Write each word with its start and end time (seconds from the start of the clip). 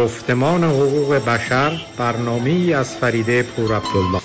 گفتمان 0.00 0.64
حقوق 0.64 1.14
بشر 1.14 1.80
برنامه 1.96 2.74
از 2.74 2.96
فریده 2.96 3.42
پور 3.42 3.76
عبدالله. 3.76 4.20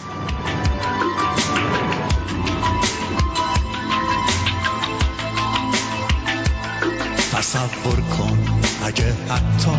تصور 7.34 8.02
کن 8.18 8.38
اگه 8.86 9.14
حتی 9.30 9.72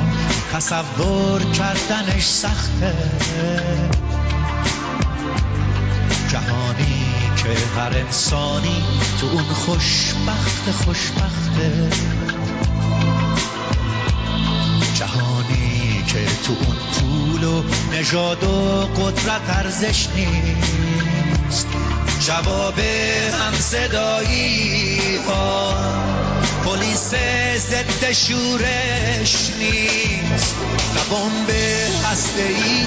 تصور 0.52 1.42
کردنش 1.42 2.24
سخته. 2.24 2.94
جهانی 6.28 7.04
که 7.36 7.48
هر 7.80 7.92
انسانی 8.06 8.84
تو 9.20 9.26
اون 9.26 9.44
خوشبخت 9.44 10.70
خوشبخته. 10.70 11.90
که 16.06 16.18
تو 16.46 16.52
اون 16.52 16.76
پول 16.92 17.44
و 17.44 17.62
نژاد 17.92 18.44
و 18.44 18.86
قدرت 18.86 19.40
ارزش 19.48 20.06
نیست. 20.16 21.66
جواب 22.26 22.78
هم 22.78 23.54
صدایی 23.60 25.16
ها 25.28 25.74
پلیس 26.64 27.10
ضد 27.56 28.12
شورش 28.12 29.50
نیست. 29.58 30.54
نه 30.94 31.02
بمب 31.10 31.50
هسته 32.04 32.42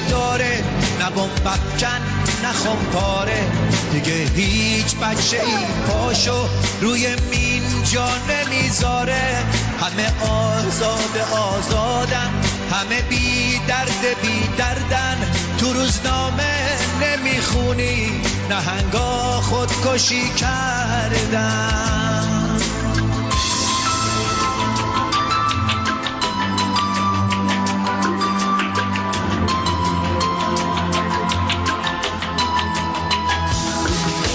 داره 0.09 0.63
نه 0.99 1.09
بمب 1.09 1.47
افکن 1.47 2.01
نه 2.43 2.91
پاره 2.93 3.47
دیگه 3.91 4.13
هیچ 4.35 4.95
بچه 4.95 5.37
ای 5.37 5.53
پاشو 5.87 6.47
روی 6.81 7.07
مین 7.31 7.63
جا 7.93 8.09
نمی‌ذاره. 8.29 9.43
همه 9.81 10.23
آزاد 10.31 11.17
آزادن. 11.31 12.58
همه 12.71 13.01
بی 13.01 13.59
درد 13.67 14.21
بی 14.21 14.47
دردن. 14.57 15.17
تو 15.57 15.73
روزنامه 15.73 16.77
نمی‌خونی 17.01 18.21
نهنگا 18.49 19.41
خودکشی 19.41 20.29
کردن. 20.29 21.79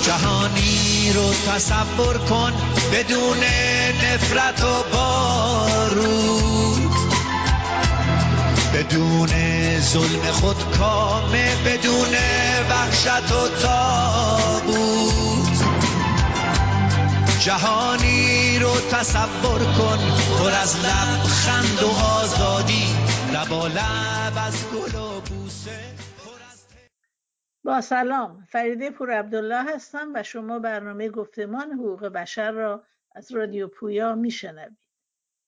جهانی 0.02 1.12
رو 1.14 1.34
تصور 1.34 2.18
کن 2.18 2.52
بدون 2.92 3.38
نفرت 4.02 4.64
و 4.64 4.82
بارود 4.92 6.33
ظلم 9.94 10.22
خود 10.22 10.78
کامه 10.78 11.54
بدون 11.66 12.14
وحشت 12.70 13.32
و 13.32 13.48
تابود 13.62 15.24
جهانی 17.40 18.58
رو 18.58 18.70
تصور 18.90 19.58
کن 19.58 19.98
پر 20.38 20.50
از 20.62 20.76
لبخند 20.76 21.82
و 21.82 21.88
آزادی. 22.04 22.86
لب 23.34 23.52
از 24.46 24.64
گل 24.72 24.98
و 24.98 25.20
بوسه 25.20 25.80
با 27.64 27.80
سلام 27.80 28.44
فریده 28.48 28.90
پور 28.90 29.10
عبدالله 29.10 29.74
هستم 29.74 30.10
و 30.14 30.22
شما 30.22 30.58
برنامه 30.58 31.08
گفتمان 31.08 31.72
حقوق 31.72 32.06
بشر 32.06 32.50
را 32.50 32.84
از 33.14 33.32
رادیو 33.32 33.68
پویا 33.68 34.14
میشنوید. 34.14 34.78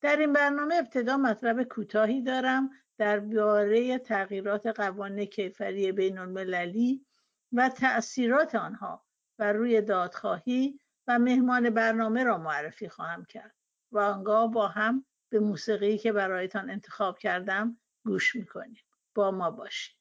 در 0.00 0.16
این 0.16 0.32
برنامه 0.32 0.74
ابتدا 0.74 1.16
مطلب 1.16 1.62
کوتاهی 1.62 2.22
دارم. 2.22 2.70
درباره 2.98 3.98
تغییرات 3.98 4.66
قوانین 4.66 5.24
کیفری 5.24 5.92
بین 5.92 6.18
المللی 6.18 7.06
و 7.52 7.68
تأثیرات 7.68 8.54
آنها 8.54 9.04
بر 9.38 9.52
روی 9.52 9.82
دادخواهی 9.82 10.80
و 11.06 11.18
مهمان 11.18 11.70
برنامه 11.70 12.24
را 12.24 12.38
معرفی 12.38 12.88
خواهم 12.88 13.24
کرد 13.24 13.54
و 13.92 13.98
آنگاه 13.98 14.50
با 14.50 14.68
هم 14.68 15.04
به 15.28 15.40
موسیقی 15.40 15.98
که 15.98 16.12
برایتان 16.12 16.70
انتخاب 16.70 17.18
کردم 17.18 17.80
گوش 18.04 18.36
می‌کنیم. 18.36 18.82
با 19.14 19.30
ما 19.30 19.50
باشید. 19.50 19.96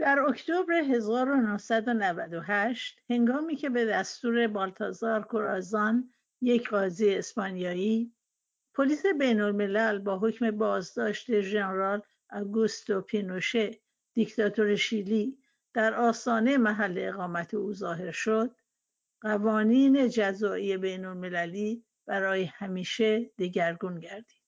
در 0.00 0.20
اکتبر 0.20 0.72
1998 0.72 2.98
هنگامی 3.10 3.56
که 3.56 3.70
به 3.70 3.84
دستور 3.84 4.46
بالتازار 4.46 5.22
کورازان 5.22 6.12
یک 6.40 6.68
قاضی 6.68 7.14
اسپانیایی 7.14 8.14
پلیس 8.74 9.02
بین 9.18 9.40
الملل 9.40 9.98
با 9.98 10.18
حکم 10.18 10.50
بازداشت 10.50 11.40
ژنرال 11.40 12.02
آگوستو 12.30 13.00
پینوشه 13.00 13.80
دیکتاتور 14.14 14.76
شیلی 14.76 15.38
در 15.74 15.94
آستانه 15.94 16.58
محل 16.58 16.94
اقامت 16.98 17.54
او 17.54 17.72
ظاهر 17.72 18.10
شد 18.10 18.56
قوانین 19.20 20.08
جزایی 20.08 20.76
بین 20.76 21.04
المللی 21.04 21.84
برای 22.06 22.44
همیشه 22.44 23.30
دگرگون 23.38 24.00
گردید. 24.00 24.39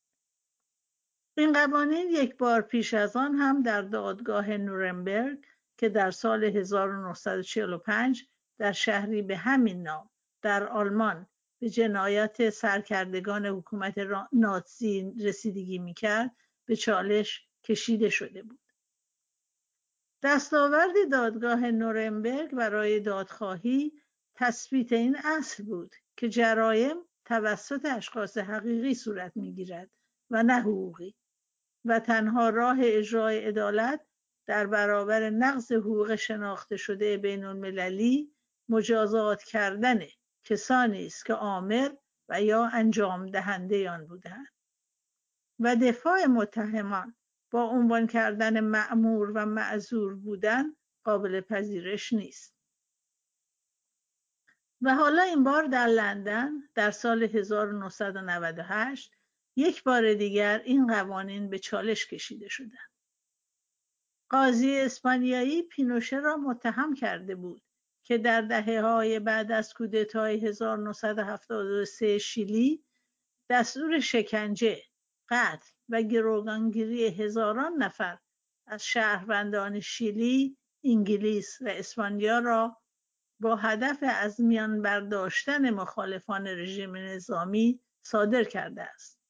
این 1.37 1.53
قوانین 1.53 2.11
یک 2.11 2.37
بار 2.37 2.63
پیش 2.63 2.95
از 2.95 3.17
آن 3.17 3.35
هم 3.35 3.63
در 3.63 3.83
دادگاه 3.83 4.51
نورنبرگ 4.51 5.45
که 5.77 5.89
در 5.89 6.11
سال 6.11 6.45
1945 6.45 8.25
در 8.59 8.73
شهری 8.73 9.23
به 9.23 9.37
همین 9.37 9.83
نام 9.83 10.11
در 10.43 10.69
آلمان 10.69 11.27
به 11.61 11.71
جنایت 11.71 12.51
سرکردگان 12.51 13.47
حکومت 13.47 13.95
ناتزی 14.33 15.15
رسیدگی 15.21 15.79
می‌کرد 15.79 16.37
به 16.67 16.77
چالش 16.77 17.49
کشیده 17.65 18.09
شده 18.09 18.43
بود. 18.43 18.61
دستاورد 20.23 21.11
دادگاه 21.11 21.71
نورنبرگ 21.71 22.51
برای 22.51 23.01
دادخواهی 23.01 23.93
تثبیت 24.35 24.93
این 24.93 25.17
اصل 25.25 25.65
بود 25.65 25.95
که 26.17 26.29
جرایم 26.29 26.97
توسط 27.25 27.85
اشخاص 27.85 28.39
حقیقی 28.39 28.95
صورت 28.95 29.33
می‌گیرد 29.37 29.91
و 30.31 30.43
نه 30.43 30.61
حقوقی. 30.61 31.15
و 31.85 32.01
تنها 32.01 32.49
راه 32.49 32.77
اجرای 32.81 33.45
عدالت 33.45 34.01
در 34.47 34.67
برابر 34.67 35.31
نقض 35.31 35.73
حقوق 35.73 36.15
شناخته 36.15 36.77
شده 36.77 37.17
بین 37.17 37.45
المللی 37.45 38.35
مجازات 38.69 39.43
کردن 39.43 40.01
کسانی 40.45 41.07
است 41.07 41.27
که 41.27 41.33
عامل 41.33 41.95
و 42.29 42.43
یا 42.43 42.71
انجام 42.73 43.31
دهنده 43.31 43.91
آن 43.91 44.07
بودند 44.07 44.49
و 45.61 45.77
دفاع 45.77 46.27
متهمان 46.27 47.17
با 47.51 47.65
عنوان 47.65 48.07
کردن 48.07 48.61
مأمور 48.61 49.33
و 49.35 49.47
معذور 49.47 50.15
بودن 50.15 50.77
قابل 51.05 51.41
پذیرش 51.41 52.13
نیست. 52.13 52.55
و 54.83 54.95
حالا 54.95 55.23
این 55.23 55.45
بار 55.45 55.65
در 55.65 55.87
لندن 55.87 56.51
در 56.75 56.91
سال 56.91 57.23
1998 57.23 59.13
یک 59.57 59.85
بار 59.85 60.15
دیگر 60.15 60.63
این 60.65 60.87
قوانین 60.87 61.51
به 61.51 61.59
چالش 61.59 62.07
کشیده 62.07 62.49
شدند. 62.49 62.93
قاضی 64.31 64.77
اسپانیایی 64.77 65.63
پینوشه 65.63 66.17
را 66.17 66.37
متهم 66.37 66.95
کرده 66.95 67.35
بود 67.35 67.63
که 68.05 68.19
در 68.19 68.63
های 68.63 69.19
بعد 69.19 69.53
از 69.53 69.75
کودتای 69.75 70.47
1973 70.47 72.19
شیلی 72.19 72.85
دستور 73.51 74.01
شکنجه، 74.01 74.83
قتل 75.29 75.71
و 75.89 76.03
گروگانگیری 76.03 77.07
هزاران 77.07 77.73
نفر 77.79 78.19
از 78.67 78.85
شهروندان 78.85 79.81
شیلی، 79.81 80.57
انگلیس 80.85 81.59
و 81.61 81.69
اسپانیا 81.69 82.39
را 82.39 82.83
با 83.41 83.57
هدف 83.57 83.99
از 84.03 84.41
میان 84.41 84.83
برداشتن 84.83 85.71
مخالفان 85.71 86.47
رژیم 86.47 86.97
نظامی 86.97 87.81
صادر 88.03 88.45
کرده 88.45 88.83
است. 88.83 89.22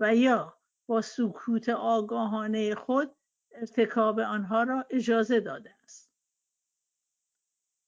و 0.00 0.14
یا 0.14 0.58
با 0.86 1.00
سکوت 1.00 1.68
آگاهانه 1.68 2.74
خود 2.74 3.16
ارتکاب 3.52 4.20
آنها 4.20 4.62
را 4.62 4.86
اجازه 4.90 5.40
داده 5.40 5.74
است. 5.82 6.12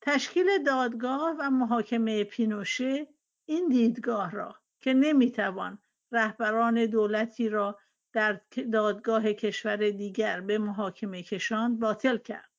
تشکیل 0.00 0.62
دادگاه 0.62 1.36
و 1.38 1.50
محاکمه 1.50 2.24
پینوشه 2.24 3.08
این 3.44 3.68
دیدگاه 3.68 4.30
را 4.30 4.60
که 4.80 4.94
نمی‌توان 4.94 5.78
رهبران 6.12 6.86
دولتی 6.86 7.48
را 7.48 7.78
در 8.12 8.40
دادگاه 8.72 9.32
کشور 9.32 9.90
دیگر 9.90 10.40
به 10.40 10.58
محاکمه 10.58 11.22
کشاند 11.22 11.80
باطل 11.80 12.16
کرد 12.16 12.50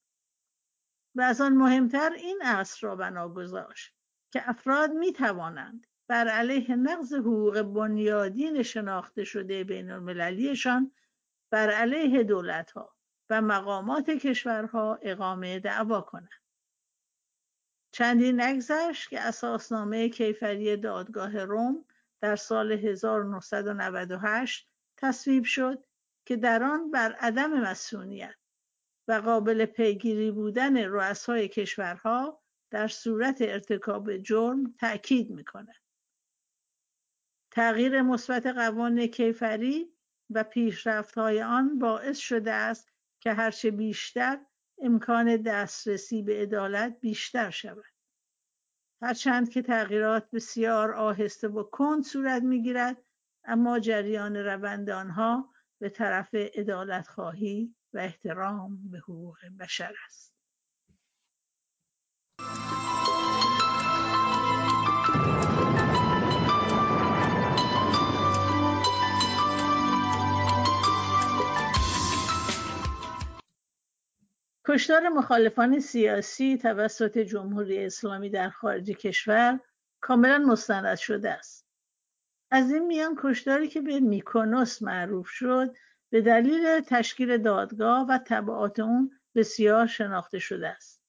و 1.16 1.22
از 1.22 1.42
آن 1.42 1.54
مهمتر 1.54 2.12
این 2.14 2.40
اصل 2.44 2.88
را 2.88 2.96
بنا 2.96 3.30
گذاشت 3.30 3.96
که 4.34 4.50
افراد 4.50 4.92
می 4.92 5.14
توانند 5.14 5.88
بر 6.12 6.28
علیه 6.28 6.76
نقض 6.76 7.14
حقوق 7.14 7.62
بنیادین 7.62 8.64
شناخته 8.64 9.24
شده 9.24 9.64
بین 9.64 9.92
المللیشان 9.92 10.92
بر 11.52 11.70
علیه 11.70 12.24
دولتها 12.24 12.96
و 13.30 13.42
مقامات 13.42 14.10
کشورها 14.10 15.00
اقامه 15.02 15.60
دعوا 15.60 16.02
کنند. 16.02 16.42
چندی 17.92 18.34
نگذشت 18.34 19.10
که 19.10 19.22
اساسنامه 19.22 20.10
کیفری 20.10 20.78
دادگاه 20.78 21.44
روم 21.44 21.86
در 22.22 22.36
سال 22.36 22.72
1998 22.72 24.70
تصویب 24.98 25.44
شد 25.44 25.84
که 26.26 26.36
در 26.36 26.64
آن 26.64 26.92
بر 26.92 27.12
عدم 27.12 27.62
مسئولیت 27.62 28.36
و 29.08 29.14
قابل 29.14 29.66
پیگیری 29.66 30.32
بودن 30.32 30.78
رؤسای 30.78 31.48
کشورها 31.48 32.42
در 32.72 32.88
صورت 32.88 33.38
ارتکاب 33.42 34.18
جرم 34.18 34.76
تأکید 34.80 35.30
می‌کند. 35.30 35.76
تغییر 37.52 38.02
مثبت 38.02 38.46
قوانین 38.46 39.08
کیفری 39.08 39.94
و 40.30 40.44
پیشرفت‌های 40.44 41.42
آن 41.42 41.80
باعث 41.80 42.18
شده 42.18 42.52
است 42.52 42.90
که 43.20 43.34
هرچه 43.34 43.72
بیشتر 43.72 44.40
امکان 44.82 45.38
دسترسی 45.38 46.22
به 46.22 46.42
عدالت 46.42 46.98
بیشتر 47.02 47.50
شود. 47.50 47.94
هرچند 49.02 49.50
که 49.50 49.62
تغییرات 49.62 50.32
بسیار 50.32 50.94
آهسته 50.94 51.48
و 51.48 51.64
کند 51.64 52.04
صورت 52.04 52.44
می‌گیرد 52.44 52.98
اما 53.44 53.80
جریان 53.80 54.36
روند 54.36 54.90
آنها 54.90 55.50
به 55.80 55.90
طرف 55.90 56.36
خواهی 57.08 57.76
و 57.94 57.98
احترام 57.98 58.92
به 58.92 59.00
حقوق 59.00 59.38
بشر 59.60 59.94
است. 60.06 60.34
کشتار 74.74 75.10
مخالفان 75.10 75.80
سیاسی 75.80 76.58
توسط 76.58 77.18
جمهوری 77.18 77.86
اسلامی 77.86 78.30
در 78.30 78.50
خارج 78.50 78.92
کشور 78.92 79.60
کاملا 80.02 80.38
مستند 80.38 80.98
شده 80.98 81.30
است. 81.30 81.68
از 82.52 82.72
این 82.72 82.86
میان 82.86 83.16
کشتاری 83.20 83.68
که 83.68 83.82
به 83.82 84.00
میکونوس 84.00 84.82
معروف 84.82 85.28
شد 85.28 85.76
به 86.10 86.22
دلیل 86.22 86.80
تشکیل 86.80 87.38
دادگاه 87.38 88.08
و 88.10 88.20
تبعات 88.26 88.80
اون 88.80 89.12
بسیار 89.36 89.88
شناخته 89.88 90.40
شده 90.40 90.68
است. 90.68 91.02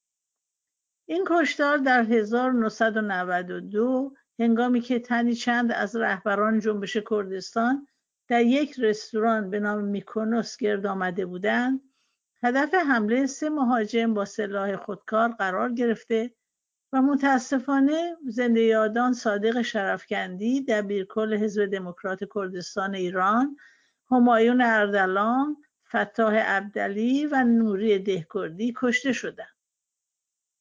این 1.05 1.23
کشتار 1.27 1.77
در 1.77 2.03
1992 2.03 4.13
هنگامی 4.39 4.81
که 4.81 4.99
تنی 4.99 5.35
چند 5.35 5.71
از 5.71 5.95
رهبران 5.95 6.59
جنبش 6.59 6.97
کردستان 6.97 7.87
در 8.27 8.41
یک 8.41 8.79
رستوران 8.79 9.49
به 9.49 9.59
نام 9.59 9.83
میکونوس 9.83 10.57
گرد 10.57 10.85
آمده 10.85 11.25
بودند 11.25 11.92
هدف 12.43 12.73
حمله 12.73 13.25
سه 13.25 13.49
مهاجم 13.49 14.13
با 14.13 14.25
سلاح 14.25 14.75
خودکار 14.75 15.29
قرار 15.29 15.73
گرفته 15.73 16.35
و 16.93 17.01
متاسفانه 17.01 18.17
زنده 18.27 18.61
یادان 18.61 19.13
صادق 19.13 19.61
شرفکندی 19.61 20.61
دبیرکل 20.61 21.33
حزب 21.33 21.65
دموکرات 21.65 22.19
کردستان 22.35 22.95
ایران 22.95 23.57
همایون 24.11 24.61
اردلان 24.61 25.57
فتاح 25.95 26.35
عبدلی 26.35 27.25
و 27.25 27.43
نوری 27.43 27.99
دهکردی 27.99 28.73
کشته 28.77 29.13
شدند 29.13 29.55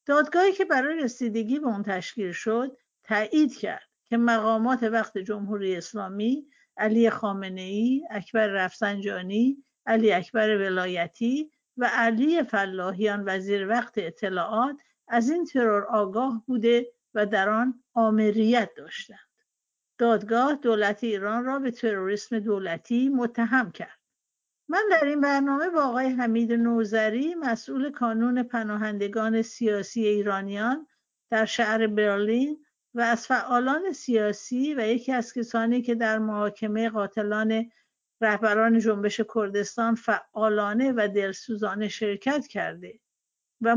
دادگاهی 0.06 0.52
که 0.52 0.64
برای 0.64 1.02
رسیدگی 1.02 1.58
به 1.58 1.66
اون 1.66 1.82
تشکیل 1.82 2.32
شد 2.32 2.76
تایید 3.04 3.58
کرد 3.58 3.88
که 4.04 4.16
مقامات 4.16 4.82
وقت 4.82 5.18
جمهوری 5.18 5.76
اسلامی 5.76 6.46
علی 6.76 7.10
خامنه 7.10 7.60
ای، 7.60 8.06
اکبر 8.10 8.46
رفسنجانی، 8.46 9.64
علی 9.86 10.12
اکبر 10.12 10.56
ولایتی 10.56 11.50
و 11.76 11.90
علی 11.92 12.42
فلاحیان 12.42 13.24
وزیر 13.26 13.68
وقت 13.68 13.94
اطلاعات 13.96 14.80
از 15.08 15.30
این 15.30 15.44
ترور 15.44 15.84
آگاه 15.84 16.42
بوده 16.46 16.92
و 17.14 17.26
در 17.26 17.48
آن 17.48 17.82
آمریت 17.94 18.70
داشتند. 18.76 19.18
دادگاه 19.98 20.54
دولت 20.54 21.04
ایران 21.04 21.44
را 21.44 21.58
به 21.58 21.70
تروریسم 21.70 22.38
دولتی 22.38 23.08
متهم 23.08 23.70
کرد. 23.70 23.98
من 24.68 24.82
در 24.90 25.04
این 25.04 25.20
برنامه 25.20 25.68
با 25.68 25.82
آقای 25.84 26.06
حمید 26.06 26.52
نوزری 26.52 27.34
مسئول 27.34 27.90
کانون 27.90 28.42
پناهندگان 28.42 29.42
سیاسی 29.42 30.06
ایرانیان 30.06 30.86
در 31.30 31.44
شهر 31.44 31.86
برلین 31.86 32.64
و 32.94 33.00
از 33.00 33.26
فعالان 33.26 33.92
سیاسی 33.92 34.74
و 34.74 34.86
یکی 34.86 35.12
از 35.12 35.32
کسانی 35.32 35.82
که 35.82 35.94
در 35.94 36.18
محاکمه 36.18 36.88
قاتلان 36.88 37.70
رهبران 38.22 38.78
جنبش 38.78 39.20
کردستان 39.34 39.94
فعالانه 39.94 40.92
و 40.96 41.08
دلسوزانه 41.08 41.88
شرکت 41.88 42.46
کرده 42.46 43.00
و 43.60 43.76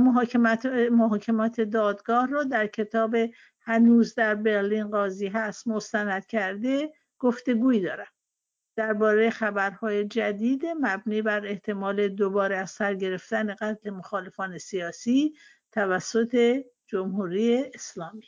محاکمات 0.92 1.62
دادگاه 1.62 2.28
را 2.28 2.44
در 2.44 2.68
کتاب 2.68 3.16
هنوز 3.62 4.16
در 4.16 4.36
برلین 4.36 4.90
قاضی 4.90 5.28
هست 5.28 5.68
مستند 5.68 6.26
کرده 6.26 6.94
گفتگویی 7.20 7.82
دارم. 7.82 8.08
درباره 8.76 9.30
خبرهای 9.30 10.06
جدید 10.06 10.66
مبنی 10.66 11.22
بر 11.22 11.46
احتمال 11.46 12.08
دوباره 12.08 12.58
از 12.58 12.72
سر 12.72 12.94
گرفتن 12.94 13.56
قتل 13.56 13.90
مخالفان 13.90 14.58
سیاسی 14.58 15.34
توسط 15.72 16.64
جمهوری 16.88 17.72
اسلامی. 17.74 18.28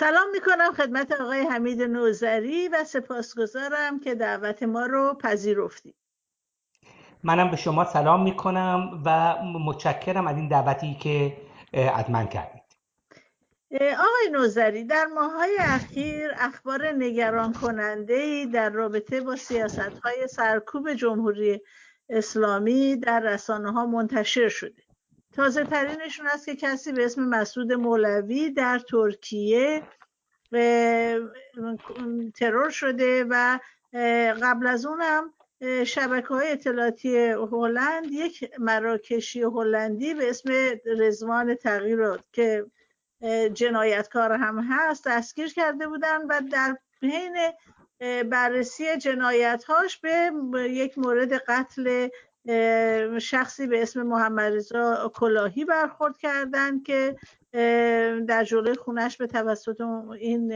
سلام 0.00 0.30
می‌کنم 0.32 0.72
خدمت 0.72 1.12
آقای 1.20 1.40
حمید 1.40 1.82
نوزری 1.82 2.68
و 2.68 2.84
سپاسگزارم 2.84 4.00
که 4.00 4.14
دعوت 4.14 4.62
ما 4.62 4.86
رو 4.86 5.14
پذیرفتید. 5.14 5.94
منم 7.22 7.50
به 7.50 7.56
شما 7.56 7.84
سلام 7.84 8.22
می‌کنم 8.22 9.02
و 9.04 9.36
متشکرم 9.42 10.26
از 10.26 10.36
این 10.36 10.48
دعوتی 10.48 10.94
که 10.94 11.36
از 11.96 12.10
من 12.10 12.26
کردید. 12.26 12.62
آقای 13.72 14.30
نوزری 14.32 14.84
در 14.84 15.06
ماهای 15.06 15.58
اخیر 15.60 16.30
اخبار 16.38 16.92
نگران 16.92 17.52
کننده 17.52 18.46
در 18.46 18.70
رابطه 18.70 19.20
با 19.20 19.36
سیاست 19.36 19.78
های 19.78 20.28
سرکوب 20.28 20.92
جمهوری 20.92 21.60
اسلامی 22.08 22.96
در 22.96 23.20
رسانه 23.20 23.72
ها 23.72 23.86
منتشر 23.86 24.48
شده. 24.48 24.87
تازه 25.38 25.64
ترینشون 25.64 26.26
است 26.26 26.46
که 26.46 26.56
کسی 26.56 26.92
به 26.92 27.04
اسم 27.04 27.22
مسعود 27.22 27.72
مولوی 27.72 28.50
در 28.50 28.78
ترکیه 28.78 29.82
ترور 32.34 32.70
شده 32.70 33.24
و 33.30 33.58
قبل 34.42 34.66
از 34.66 34.86
اونم 34.86 35.34
شبکه 35.86 36.28
های 36.28 36.52
اطلاعاتی 36.52 37.16
هلند 37.26 38.06
یک 38.10 38.50
مراکشی 38.58 39.42
هلندی 39.42 40.14
به 40.14 40.30
اسم 40.30 40.50
رزوان 40.86 41.54
تغییر 41.54 41.98
که 42.32 42.66
جنایتکار 43.54 44.32
هم 44.32 44.66
هست 44.70 45.08
دستگیر 45.08 45.52
کرده 45.52 45.88
بودن 45.88 46.26
و 46.26 46.40
در 46.52 46.76
بین 47.00 47.36
بررسی 48.30 48.96
جنایتهاش 48.96 49.98
به 49.98 50.32
یک 50.54 50.98
مورد 50.98 51.32
قتل 51.32 52.08
شخصی 53.20 53.66
به 53.66 53.82
اسم 53.82 54.02
محمد 54.02 54.52
رضا 54.52 55.12
کلاهی 55.14 55.64
برخورد 55.64 56.18
کردند 56.18 56.82
که 56.82 57.16
در 58.26 58.44
جلوی 58.44 58.74
خونش 58.74 59.16
به 59.16 59.26
توسط 59.26 59.80
این 60.20 60.52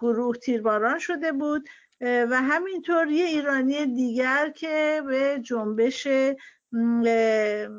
گروه 0.00 0.36
تیرباران 0.36 0.98
شده 0.98 1.32
بود. 1.32 1.68
و 2.00 2.42
همینطور 2.42 3.08
یه 3.08 3.24
ایرانی 3.24 3.86
دیگر 3.86 4.50
که 4.50 5.02
به 5.06 5.40
جنبش 5.42 6.08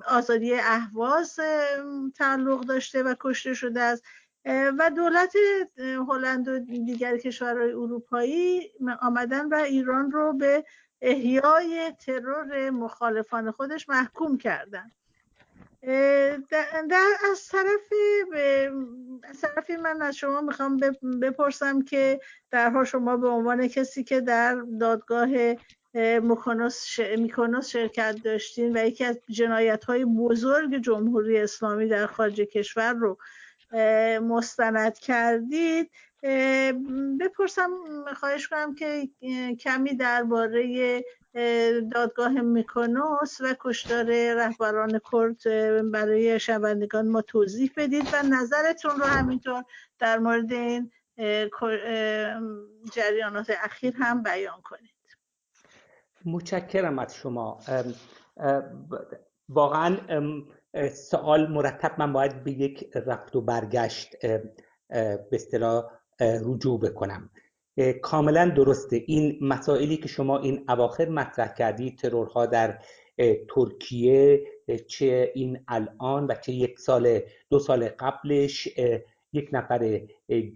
آزادی 0.07 0.53
اهواز 0.53 1.39
تعلق 2.15 2.61
داشته 2.61 3.03
و 3.03 3.15
کشته 3.19 3.53
شده 3.53 3.81
است. 3.81 4.03
و 4.79 4.91
دولت 4.95 5.33
هلند 6.09 6.47
و 6.47 6.59
دیگر 6.59 7.17
کشورهای 7.17 7.71
اروپایی 7.71 8.71
آمدن 9.01 9.49
و 9.49 9.55
ایران 9.55 10.11
رو 10.11 10.33
به 10.33 10.63
احیای 11.01 11.93
ترور 12.05 12.69
مخالفان 12.69 13.51
خودش 13.51 13.89
محکوم 13.89 14.37
کردن. 14.37 14.91
در 16.89 17.07
از 17.31 17.47
طرف 17.47 17.93
از 19.23 19.41
طرفی 19.41 19.75
من 19.75 20.01
از 20.01 20.15
شما 20.15 20.41
می‌خوام 20.41 20.77
بپرسم 21.21 21.81
که 21.81 22.21
درها 22.51 22.83
شما 22.83 23.17
به 23.17 23.27
عنوان 23.27 23.67
کسی 23.67 24.03
که 24.03 24.21
در 24.21 24.55
دادگاه 24.79 25.29
میکونوس 26.21 26.85
شرکت 27.61 28.15
داشتین 28.23 28.77
و 28.77 28.85
یکی 28.85 29.03
از 29.03 29.19
جنایت 29.29 29.83
های 29.83 30.05
بزرگ 30.05 30.77
جمهوری 30.77 31.37
اسلامی 31.37 31.87
در 31.87 32.07
خارج 32.07 32.41
کشور 32.41 32.93
رو 32.93 33.17
مستند 34.21 34.99
کردید. 34.99 35.91
بپرسم 37.19 37.71
خواهش 38.15 38.47
کنم 38.47 38.75
که 38.75 39.09
کمی 39.59 39.95
درباره 39.95 41.03
دادگاه 41.91 42.41
میکنوس 42.41 43.41
و 43.41 43.55
کشتار 43.59 44.33
رهبران 44.33 45.01
کرد 45.11 45.43
برای 45.91 46.39
شنوندگان 46.39 47.07
ما 47.07 47.21
توضیح 47.21 47.71
بدید 47.77 48.07
و 48.13 48.23
نظرتون 48.23 48.91
رو 48.91 49.05
همینطور 49.05 49.63
در 49.99 50.17
مورد 50.19 50.51
این 50.53 50.91
جریانات 52.93 53.51
اخیر 53.63 53.93
هم 53.97 54.23
بیان 54.23 54.61
کنید. 54.61 54.91
متشکرم 56.25 56.99
از 56.99 57.15
شما. 57.15 57.59
واقعا 59.49 59.97
سوال 60.93 61.47
مرتب 61.51 61.95
من 61.97 62.13
باید 62.13 62.43
به 62.43 62.51
یک 62.51 62.89
رفت 62.95 63.35
و 63.35 63.41
برگشت 63.41 64.15
به 64.89 65.29
اصطلاح 65.31 65.83
رجوع 66.19 66.79
بکنم. 66.79 67.29
کاملا 68.01 68.49
درسته. 68.55 69.03
این 69.07 69.37
مسائلی 69.41 69.97
که 69.97 70.07
شما 70.07 70.39
این 70.39 70.65
اواخر 70.69 71.09
مطرح 71.09 71.53
کردید 71.53 71.97
ترورها 71.97 72.45
در 72.45 72.79
ترکیه 73.55 74.43
چه 74.87 75.31
این 75.35 75.63
الان 75.67 76.27
و 76.27 76.35
چه 76.41 76.51
یک 76.51 76.79
سال 76.79 77.19
دو 77.49 77.59
سال 77.59 77.87
قبلش 77.87 78.67
یک 79.33 79.49
نفر 79.51 80.01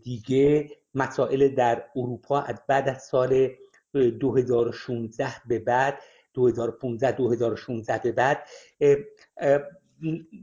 دیگه 0.03 0.69
مسائل 0.95 1.47
در 1.47 1.83
اروپا 1.95 2.41
از 2.41 2.61
بعد 2.67 2.89
از 2.89 3.03
سال 3.03 3.49
2016 3.93 5.27
به 5.47 5.59
بعد 5.59 5.99
2015 6.33 7.11
2016 7.11 7.99
به 8.03 8.11
بعد 8.11 8.47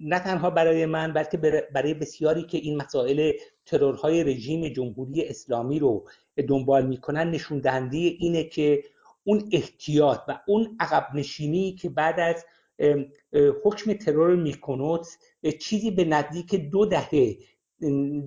نه 0.00 0.18
تنها 0.18 0.50
برای 0.50 0.86
من 0.86 1.12
بلکه 1.12 1.36
برای 1.74 1.94
بسیاری 1.94 2.42
که 2.42 2.58
این 2.58 2.76
مسائل 2.76 3.32
ترورهای 3.66 4.24
رژیم 4.24 4.68
جمهوری 4.68 5.24
اسلامی 5.24 5.78
رو 5.78 6.08
دنبال 6.48 6.86
می‌کنن 6.86 7.30
نشون 7.30 7.58
دهنده 7.58 7.96
اینه 7.96 8.44
که 8.44 8.84
اون 9.24 9.48
احتیاط 9.52 10.20
و 10.28 10.40
اون 10.46 10.76
عقب 10.80 11.06
نشینی 11.14 11.72
که 11.72 11.88
بعد 11.88 12.20
از 12.20 12.44
حکم 13.64 13.92
ترور 13.92 14.36
میکنوت 14.36 15.08
چیزی 15.60 15.90
به 15.90 16.04
نزدیک 16.04 16.54
دو 16.54 16.86
دهه 16.86 17.36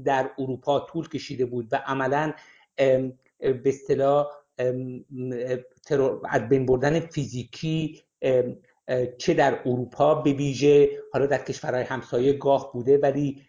در 0.06 0.32
اروپا 0.40 0.80
طول 0.80 1.10
کشیده 1.10 1.46
بود 1.46 1.68
و 1.72 1.76
عملا 1.86 2.34
به 3.40 3.62
اصطلاح 3.66 4.28
از 6.30 6.50
بین 6.50 6.66
بردن 6.66 7.00
فیزیکی 7.00 8.02
چه 9.18 9.34
در 9.34 9.60
اروپا 9.66 10.16
به 10.16 10.34
ویژه 10.34 10.90
حالا 11.14 11.26
در 11.26 11.44
کشورهای 11.44 11.84
همسایه 11.84 12.34
گاه 12.34 12.74
بوده 12.74 12.98
ولی 12.98 13.42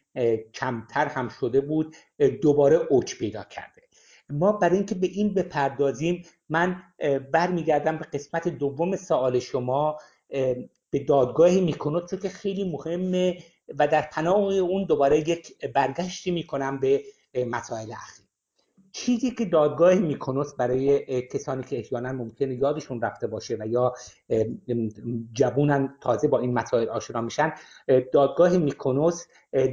کمتر 0.55 1.07
هم 1.07 1.29
شده 1.29 1.61
بود 1.61 1.97
دوباره 2.43 2.77
اوج 2.91 3.15
پیدا 3.15 3.45
کرده. 3.45 3.83
ما 4.31 4.53
برای 4.53 4.77
اینکه 4.77 4.95
به 4.95 5.07
این 5.07 5.35
بپردازیم 5.35 6.23
من 6.49 6.83
برمیگردم 7.33 7.99
به 7.99 8.05
قسمت 8.05 8.49
دوم 8.49 8.97
سوال 8.97 9.39
شما. 9.39 9.99
به 10.91 10.99
دادگاه 11.09 11.51
میکنوت 11.51 12.11
چون 12.11 12.19
که 12.19 12.29
خیلی 12.29 12.71
مهمه 12.71 13.39
و 13.79 13.89
در 13.89 14.09
پناه 14.13 14.37
اون 14.37 14.85
دوباره 14.85 15.29
یک 15.29 15.67
برگشتی 15.67 16.31
می‌کنم 16.31 16.81
به 16.81 17.03
مسائل 17.47 17.93
اخیر. 17.93 18.26
چیزی 18.97 19.31
که 19.31 19.45
دادگاه 19.45 19.95
میکنوس 19.95 20.55
برای 20.55 21.23
کسانی 21.23 21.63
که 21.63 21.79
احیانا 21.79 22.13
ممکنه 22.13 22.55
یادشون 22.55 23.01
رفته 23.01 23.27
باشه 23.27 23.57
و 23.61 23.67
یا 23.67 23.95
جوونن 25.33 25.95
تازه 26.01 26.29
با 26.29 26.39
این 26.39 26.55
مسائل 26.55 26.89
آشنا 26.89 27.21
میشن 27.21 27.53
دادگاه 28.13 28.57
میکنوس 28.57 29.27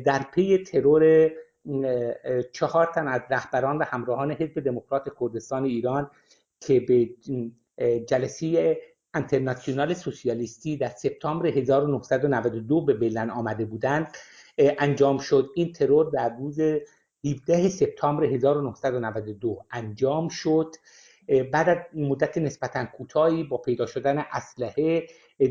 در 0.06 0.26
پی 0.34 0.58
ترور 0.58 1.32
چهار 2.52 2.86
تن 2.96 3.08
از 3.08 3.22
رهبران 3.30 3.78
و 3.78 3.84
همراهان 3.84 4.32
حزب 4.32 4.60
دموکرات 4.60 5.04
کردستان 5.20 5.64
ایران 5.64 6.12
که 6.60 6.80
به 6.80 7.10
جلسه 8.00 8.78
انترناسیونال 9.14 9.94
سوسیالیستی 9.94 10.78
در 10.78 10.90
سپتامبر 10.90 11.48
1992 11.48 12.86
به 12.86 12.94
بلن 12.94 13.30
آمده 13.30 13.66
بودند 13.66 14.08
انجام 14.58 15.18
شد. 15.18 15.50
این 15.56 15.72
ترور 15.72 16.10
در 16.10 16.36
روز 16.40 16.60
17 17.26 17.70
سپتامبر 17.70 18.24
1992 18.24 19.60
انجام 19.72 20.28
شد. 20.28 20.76
بعد 21.52 21.70
از 21.70 21.78
مدت 21.94 22.38
نسبتا 22.38 22.86
کوتاهی 22.86 23.44
با 23.44 23.58
پیدا 23.58 23.86
شدن 23.86 24.18
اسلحه 24.32 25.08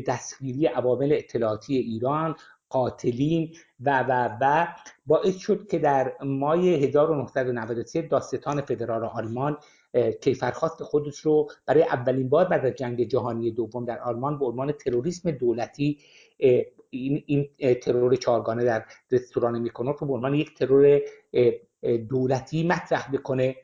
دستگیری 0.07 0.65
عوامل 0.65 1.13
اطلاعاتی 1.13 1.75
ایران 1.77 2.35
قاتلین 2.69 3.55
و 3.79 4.05
و 4.09 4.37
و 4.41 4.67
باعث 5.05 5.37
شد 5.37 5.67
که 5.67 5.79
در 5.79 6.13
مای 6.23 6.83
1993 6.85 8.01
داستان 8.01 8.61
فدرال 8.61 9.03
آلمان 9.03 9.57
کیفرخواست 10.21 10.83
خودش 10.83 11.19
رو 11.19 11.49
برای 11.65 11.83
اولین 11.83 12.29
بار 12.29 12.45
بعد 12.45 12.65
از 12.65 12.73
جنگ 12.73 13.03
جهانی 13.03 13.51
دوم 13.51 13.85
در 13.85 13.99
آلمان 13.99 14.39
به 14.39 14.45
عنوان 14.45 14.71
تروریسم 14.71 15.31
دولتی 15.31 15.99
این, 16.97 17.23
این 17.25 17.49
ترور 17.81 18.15
چهارگانه 18.15 18.63
در 18.63 18.85
رستوران 19.11 19.59
میکنوف 19.59 19.99
رو 19.99 20.07
به 20.07 20.13
عنوان 20.13 20.33
یک 20.33 20.57
ترور 20.57 21.01
دولتی 22.09 22.67
مطرح 22.67 23.11
بکنه 23.11 23.55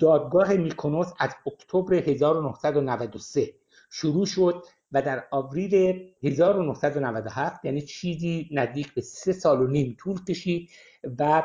دادگاه 0.00 0.54
میکنوس 0.54 1.12
از 1.18 1.30
اکتبر 1.46 1.94
1993 1.94 3.54
شروع 3.90 4.26
شد 4.26 4.64
و 4.92 5.02
در 5.02 5.24
آوریل 5.30 6.04
1997 6.22 7.64
یعنی 7.64 7.82
چیزی 7.82 8.48
نزدیک 8.52 8.94
به 8.94 9.00
سه 9.00 9.32
سال 9.32 9.60
و 9.60 9.66
نیم 9.66 9.96
طول 9.98 10.24
کشید 10.24 10.70
و 11.18 11.42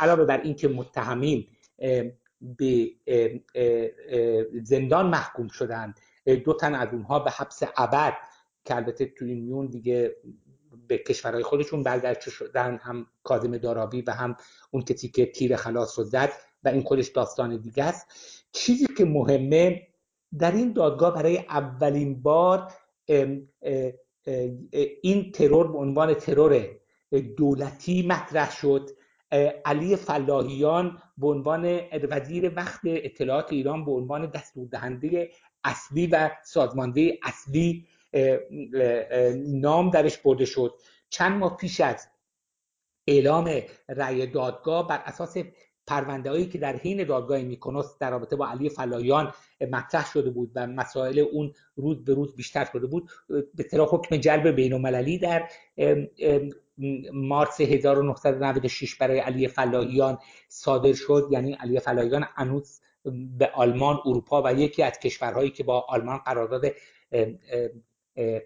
علاوه 0.00 0.24
بر 0.24 0.40
اینکه 0.40 0.68
متهمین 0.68 1.46
به 2.40 2.90
زندان 4.62 5.06
محکوم 5.06 5.48
شدند 5.48 6.00
دو 6.44 6.52
تن 6.52 6.74
از 6.74 6.88
اونها 6.92 7.18
به 7.18 7.30
حبس 7.30 7.62
ابد 7.76 8.14
که 8.64 8.76
البته 8.76 9.06
توی 9.06 9.30
این 9.30 9.44
میون 9.44 9.66
دیگه 9.66 10.16
به 10.88 10.98
کشورهای 10.98 11.42
خودشون 11.42 11.82
برگشته 11.82 12.30
شدن 12.30 12.78
هم 12.82 13.06
کاظم 13.22 13.56
داراوی 13.56 14.02
و 14.02 14.10
هم 14.10 14.36
اون 14.70 14.82
کسی 14.82 15.08
که 15.08 15.26
تیر 15.26 15.56
خلاص 15.56 15.98
رو 15.98 16.04
زد 16.04 16.32
و 16.64 16.68
این 16.68 16.82
خودش 16.82 17.08
داستان 17.08 17.56
دیگه 17.56 17.84
است. 17.84 18.06
چیزی 18.52 18.86
که 18.98 19.04
مهمه 19.04 19.88
در 20.38 20.52
این 20.52 20.72
دادگاه 20.72 21.14
برای 21.14 21.38
اولین 21.38 22.22
بار 22.22 22.72
این 25.02 25.32
ترور 25.32 25.72
به 25.72 25.78
عنوان 25.78 26.14
ترور 26.14 26.66
دولتی 27.36 28.06
مطرح 28.06 28.52
شد. 28.52 28.90
علی 29.64 29.96
فلاحیان 29.96 30.98
به 31.18 31.26
عنوان 31.26 31.80
وزیر 32.10 32.52
وقت 32.56 32.80
اطلاعات 32.84 33.52
ایران 33.52 33.84
به 33.84 33.90
عنوان 33.90 34.26
دستور 34.26 34.68
دهنده 34.68 35.30
اصلی 35.64 36.06
و 36.06 36.30
سازمانده 36.44 37.18
اصلی 37.22 37.86
نام 39.46 39.90
درش 39.90 40.18
برده 40.18 40.44
شد. 40.44 40.74
چند 41.10 41.38
ماه 41.38 41.56
پیش 41.56 41.80
از 41.80 42.08
اعلام 43.06 43.62
رأی 43.88 44.26
دادگاه 44.26 44.88
بر 44.88 45.02
اساس 45.04 45.36
پرونده 45.86 46.30
هایی 46.30 46.46
که 46.46 46.58
در 46.58 46.76
حین 46.76 47.04
دادگاه 47.04 47.42
میکنوس 47.42 47.98
در 48.00 48.10
رابطه 48.10 48.36
با 48.36 48.48
علی 48.48 48.68
فلایان 48.68 49.32
مطرح 49.70 50.12
شده 50.12 50.30
بود 50.30 50.52
و 50.54 50.66
مسائل 50.66 51.18
اون 51.18 51.52
روز 51.76 52.04
به 52.04 52.14
روز 52.14 52.36
بیشتر 52.36 52.64
شده 52.72 52.86
بود 52.86 53.10
به 53.54 53.62
طرح 53.62 53.80
حکم 53.80 54.16
جلب 54.16 54.48
بین 54.48 54.72
المللی 54.72 55.18
در 55.18 55.48
مارس 57.12 57.60
1996 57.60 58.94
برای 58.94 59.18
علی 59.18 59.48
فلاحیان 59.48 60.18
صادر 60.48 60.92
شد 60.92 61.28
یعنی 61.30 61.52
علی 61.52 61.80
فلاحیان 61.80 62.24
انوس 62.36 62.80
به 63.38 63.50
آلمان 63.54 63.98
اروپا 64.06 64.42
و 64.42 64.54
یکی 64.54 64.82
از 64.82 64.98
کشورهایی 64.98 65.50
که 65.50 65.64
با 65.64 65.86
آلمان 65.88 66.18
قرارداد 66.18 66.64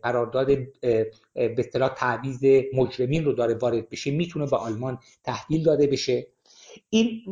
قرارداد 0.02 0.46
به 0.46 1.11
اصطلاح 1.58 1.94
تعویض 1.94 2.64
مجرمین 2.75 3.25
رو 3.25 3.32
داره 3.32 3.54
وارد 3.54 3.88
بشه 3.90 4.11
می‌تونه 4.11 4.46
به 4.46 4.56
آلمان 4.56 4.99
تحویل 5.25 5.62
داده 5.62 5.87
بشه. 5.87 6.26
این 6.90 7.23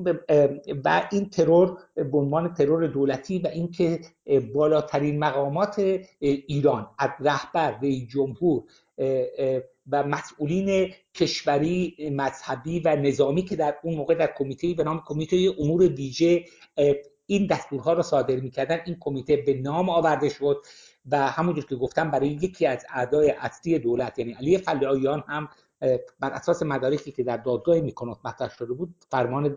و 0.85 1.09
این 1.13 1.31
ترور 1.31 1.79
به 1.95 2.19
عنوان 2.19 2.55
ترور 2.55 2.87
دولتی 2.87 3.39
و 3.39 3.47
اینکه 3.47 4.01
بالاترین 4.55 5.19
مقامات 5.19 6.01
ایران 6.21 6.91
از 6.99 7.11
رهبر 7.21 7.79
رئیس 7.83 8.09
جمهور 8.09 8.63
و 9.91 10.05
مسئولین 10.05 10.93
کشوری 11.15 11.97
مذهبی 12.13 12.81
و 12.81 12.97
نظامی 12.97 13.43
که 13.43 13.57
در 13.57 13.75
اون 13.83 13.95
موقع 13.95 14.15
در 14.15 14.35
کمیته 14.39 14.75
به 14.75 14.85
نام 14.85 15.03
کمیته 15.07 15.51
امور 15.59 15.83
ویژه 15.83 16.45
این 17.27 17.47
دستورها 17.47 17.93
رو 17.93 18.03
صادر 18.03 18.37
می‌کردن 18.37 18.79
این 18.87 18.97
کمیته 19.01 19.37
به 19.37 19.55
نام 19.55 19.89
آورده 19.89 20.29
شد. 20.29 20.63
و 21.11 21.31
همونجور 21.31 21.65
که 21.65 21.77
گفتم 21.77 22.11
برای 22.11 22.29
یکی 22.29 22.67
از 22.67 22.87
اعضای 22.91 23.31
اصلی 23.31 23.79
دولت 23.79 24.19
یعنی 24.19 24.33
علی 24.33 24.59
فلایان 24.59 25.25
هم 25.29 25.49
بر 26.21 26.31
اساس 26.31 26.63
مدارکی 26.63 27.13
که 27.13 27.25
در 27.25 27.37
دادگاه 27.37 27.81
میکنوت 27.81 28.19
مطرح 28.25 28.51
شده 28.51 28.73
بود 28.73 28.95
فرمان 29.11 29.57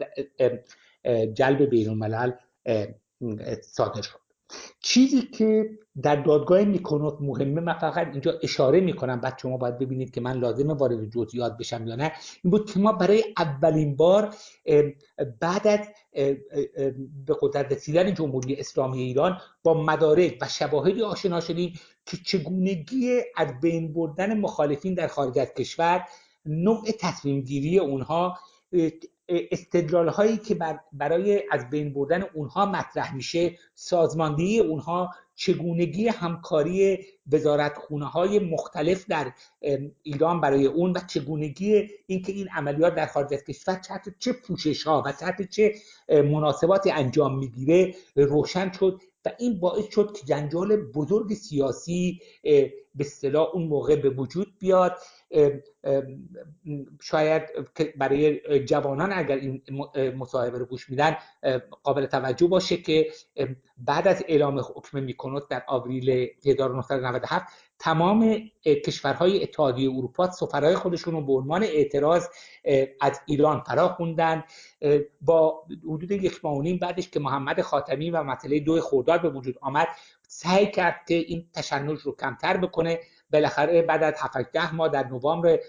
جلب 1.34 1.64
بین 1.64 1.90
الملل 1.90 2.32
صادر 3.62 4.02
شد. 4.02 4.27
چیزی 4.80 5.22
که 5.22 5.70
در 6.02 6.16
دادگاه 6.16 6.64
میکنوت 6.64 7.14
مهمه 7.22 7.62
من 7.62 7.74
فقط 7.74 8.08
اینجا 8.08 8.34
اشاره 8.44 8.80
می‌کنم 8.80 9.20
بعد 9.22 9.40
شما 9.42 9.58
باید 9.58 9.78
ببینید 9.78 10.12
که 10.12 10.22
من 10.22 10.32
لازمه 10.32 10.74
وارد 10.74 11.10
جزئیات 11.10 11.58
بشم 11.58 11.88
یا 11.88 11.96
نه. 11.96 12.12
این 12.44 12.52
بود 12.52 12.72
که 12.72 12.80
ما 12.80 12.92
برای 12.92 13.24
اولین 13.38 13.96
بار 13.96 14.36
بعد 15.40 15.68
از 15.68 15.80
به 17.26 17.36
قدرت 17.42 17.72
رسیدن 17.72 18.14
جمهوری 18.14 18.56
اسلامی 18.56 19.02
ایران 19.02 19.38
با 19.64 19.84
مدارک 19.84 20.38
و 20.42 20.48
شواهدی 20.48 21.02
آشنا 21.02 21.40
شدیم 21.40 21.80
که 22.06 22.18
چگونگی 22.26 23.22
از 23.36 23.60
بین 23.62 23.94
بردن 23.94 24.40
مخالفین 24.40 24.94
در 24.94 25.08
خارج 25.08 25.40
از 25.40 25.54
کشور 25.54 26.06
نوع 26.46 26.84
تصمیم 27.00 27.42
گیری 27.42 27.80
اونها 27.80 28.38
استدلال 29.30 30.10
هایی 30.10 30.38
که 30.38 30.58
برای 30.94 31.44
از 31.52 31.70
بین 31.70 31.94
بردن 31.94 32.24
اونها 32.34 32.66
مطرح 32.66 33.16
میشه 33.16 33.58
سازماندهی 33.76 34.60
اونها 34.60 35.12
چگونگی 35.36 36.08
همکاری 36.08 37.06
وزارتخونه 37.32 38.06
های 38.06 38.40
مختلف 38.40 39.06
در 39.10 39.32
ایران 40.04 40.42
برای 40.42 40.66
اون 40.66 40.92
و 40.92 41.00
چگونگی 41.08 41.90
اینکه 42.08 42.32
این 42.32 42.48
عملیات 42.50 42.96
در 42.96 43.06
خارج 43.06 43.34
از 43.34 43.44
کشور 43.44 43.76
تحت 43.76 44.20
چه 44.20 44.34
پوشش 44.34 44.84
ها 44.84 45.04
و 45.06 45.12
تحت 45.12 45.50
چه 45.50 45.76
مناسباتی 46.10 46.92
انجام 46.92 47.38
می‌گیره 47.38 47.96
روشن 48.16 48.72
شد 48.72 49.02
و 49.26 49.32
این 49.40 49.60
باعث 49.60 49.86
شد 49.92 50.18
که 50.18 50.26
جنجال 50.26 50.76
بزرگ 50.76 51.34
سیاسی 51.34 52.22
به 52.44 52.74
اصطلاح 53.00 53.48
اون 53.54 53.68
موقع 53.68 53.96
به 53.96 54.10
وجود 54.10 54.48
بیاد. 54.60 54.98
شاید 57.02 57.44
برای 57.98 58.40
جوانان 58.66 59.14
اگر 59.14 59.36
این 59.36 59.62
مصاحبه 60.18 60.58
رو 60.58 60.66
گوش 60.66 60.90
میدن 60.90 61.18
قابل 61.84 62.06
توجه 62.06 62.48
باشه 62.48 62.78
که 62.78 63.12
بعد 63.78 64.08
از 64.08 64.24
اعلام 64.28 64.60
حکم 64.60 65.04
میکنوت 65.04 65.48
در 65.50 65.64
آوریل 65.68 66.28
1997 66.46 67.46
تمام 67.80 68.50
کشورهای 68.86 69.44
اتحادیه 69.44 69.90
اروپا 69.90 70.32
سفرهای 70.32 70.76
خودشون 70.76 71.14
رو 71.14 71.22
به 71.22 71.34
عنوان 71.34 71.64
اعتراض 71.64 72.28
از 73.02 73.22
ایران 73.26 73.62
فرا 73.62 73.90
خوندن 73.90 74.44
با 75.22 75.64
حدود 75.84 76.12
یک 76.12 76.46
ماه 76.46 76.74
بعدش 76.82 77.10
که 77.10 77.20
محمد 77.20 77.62
خاتمی 77.62 78.10
و 78.10 78.24
مسئله 78.24 78.60
دو 78.60 78.82
خرداد 78.82 79.22
به 79.22 79.30
وجود 79.30 79.58
آمد 79.62 79.88
سعی 80.28 80.72
کرد 80.72 80.96
که 81.08 81.14
این 81.16 81.50
تشنج 81.54 82.00
رو 82.00 82.16
کمتر 82.16 82.58
بکنه. 82.58 83.00
بالاخره 83.32 83.82
بعد 83.82 84.04
از 84.04 84.14
7 84.18 84.52
ده 84.54 84.76
ماه 84.76 84.90
در 84.90 85.08
نوامبر 85.08 85.60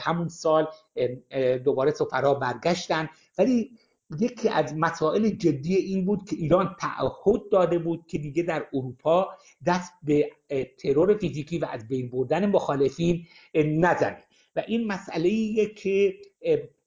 همون 0.00 0.28
سال 0.28 0.68
دوباره 1.64 1.90
سفرا 1.90 2.34
برگشتن. 2.34 3.08
ولی 3.38 3.70
یکی 4.20 4.48
از 4.48 4.74
مسائل 4.76 5.28
جدی 5.28 5.74
این 5.74 6.04
بود 6.04 6.28
که 6.28 6.36
ایران 6.36 6.76
تعهد 6.80 7.48
داده 7.52 7.78
بود 7.78 8.06
که 8.06 8.18
دیگه 8.18 8.42
در 8.42 8.66
اروپا 8.74 9.28
دست 9.66 9.92
به 10.02 10.30
ترور 10.78 11.16
فیزیکی 11.16 11.58
و 11.58 11.64
از 11.64 11.88
بین 11.88 12.10
بردن 12.10 12.46
مخالفین 12.46 13.26
نزنه. 13.54 14.24
و 14.56 14.62
این 14.66 14.86
مسئله 14.86 15.66
که 15.66 16.14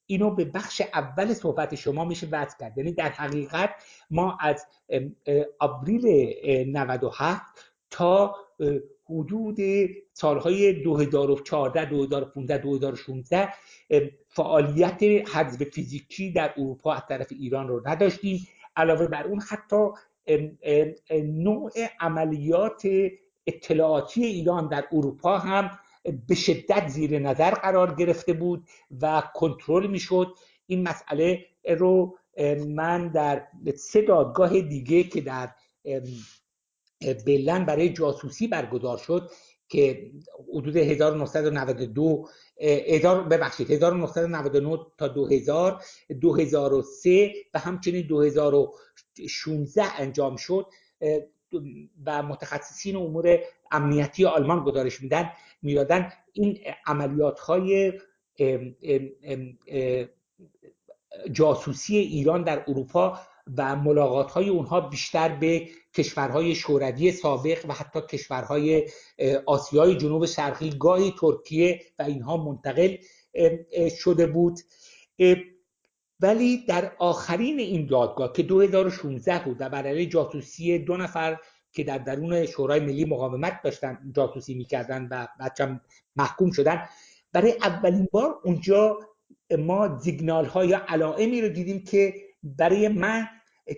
اینو 0.05 0.31
به 0.35 0.45
بخش 0.45 0.81
اول 0.93 1.33
صحبت 1.33 1.75
شما 1.75 2.05
میشه 2.05 2.27
وضع 2.31 2.57
کرد. 2.59 2.77
یعنی 2.77 2.91
در 2.91 3.09
حقیقت 3.09 3.69
ما 4.11 4.37
از 4.41 4.65
آوریل 5.59 6.05
97 6.77 7.43
تا 7.89 8.35
حدود 9.05 9.57
سالهای 10.13 10.73
2014 10.73 11.85
2015 11.85 12.57
2016 12.57 13.49
فعالیت 14.27 15.03
حذف 15.03 15.63
فیزیکی 15.63 16.31
در 16.31 16.53
اروپا 16.57 16.93
از 16.93 17.01
طرف 17.09 17.27
ایران 17.31 17.67
رو 17.67 17.81
نداشتیم. 17.85 18.47
علاوه 18.75 19.07
بر 19.07 19.27
اون 19.27 19.41
حتی 19.41 19.87
نوع 21.23 21.71
عملیات 21.99 22.81
اطلاعاتی 23.47 24.25
ایران 24.25 24.67
در 24.67 24.85
اروپا 24.91 25.37
هم 25.37 25.79
به 26.27 26.35
شدت 26.35 26.87
زیر 26.87 27.19
نظر 27.19 27.51
قرار 27.51 27.95
گرفته 27.95 28.33
بود 28.33 28.63
و 29.01 29.23
کنترل 29.35 29.87
می‌شد. 29.87 30.27
این 30.67 30.87
مسئله 30.87 31.45
رو 31.77 32.17
من 32.67 33.07
در 33.07 33.47
سه 33.75 34.01
دادگاه 34.01 34.61
دیگه 34.61 35.03
که 35.03 35.21
در 35.21 35.49
بلن 37.25 37.65
برای 37.65 37.93
جاسوسی 37.93 38.47
برگزار 38.47 38.97
شد 38.97 39.31
که 39.69 40.11
حدود 40.53 40.77
1992 40.77 42.27
ببخشید 43.31 43.71
1999 43.71 44.77
تا 44.97 45.07
2000 45.07 45.83
2003 46.21 47.33
و 47.53 47.59
همچنین 47.59 48.07
2016 48.07 49.83
انجام 49.99 50.35
شد. 50.35 50.65
و 52.05 52.23
متخصصین 52.23 52.95
امور 52.95 53.39
امنیتی 53.71 54.25
آلمان 54.25 54.63
گزارش 54.63 55.01
میدن 55.01 55.29
می‌دادن 55.61 56.11
این 56.33 56.59
عملیات 56.85 57.39
های 57.39 57.93
جاسوسی 61.31 61.97
ایران 61.97 62.43
در 62.43 62.63
اروپا 62.67 63.19
و 63.57 63.75
ملاقات 63.75 64.31
های 64.31 64.49
اونها 64.49 64.81
بیشتر 64.81 65.29
به 65.29 65.67
کشورهای 65.95 66.55
شوروی 66.55 67.11
سابق 67.11 67.65
و 67.69 67.73
حتی 67.73 68.01
کشورهای 68.01 68.89
آسیای 69.45 69.97
جنوب 69.97 70.25
شرقی 70.25 70.69
گاهی 70.69 71.13
ترکیه 71.19 71.81
و 71.99 72.03
اینها 72.03 72.37
منتقل 72.37 72.95
شده 73.99 74.27
بود. 74.27 74.59
ولی 76.19 76.65
در 76.67 76.91
آخرین 76.97 77.59
این 77.59 77.85
دادگاه 77.85 78.33
که 78.33 78.43
2016 78.43 79.43
بود 79.45 79.57
و 79.59 79.69
برای 79.69 80.05
جاسوسی 80.05 80.79
دو 80.79 80.97
نفر 80.97 81.37
که 81.71 81.83
در 81.83 81.97
درون 81.97 82.45
شورای 82.45 82.79
ملی 82.79 83.05
مقاومت 83.05 83.61
داشتن 83.63 83.99
جاسوسی 84.15 84.53
می‌کردن 84.53 85.07
و 85.11 85.27
بچه 85.39 85.79
محکوم 86.15 86.51
شدن 86.51 86.89
برای 87.33 87.53
اولین 87.61 88.07
بار 88.11 88.39
اونجا 88.43 88.99
ما 89.57 89.97
زیگنال 89.97 90.45
ها 90.45 90.65
یا 90.65 90.81
علائمی 90.87 91.41
رو 91.41 91.49
دیدیم 91.49 91.83
که 91.83 92.13
برای 92.43 92.87
من 92.87 93.27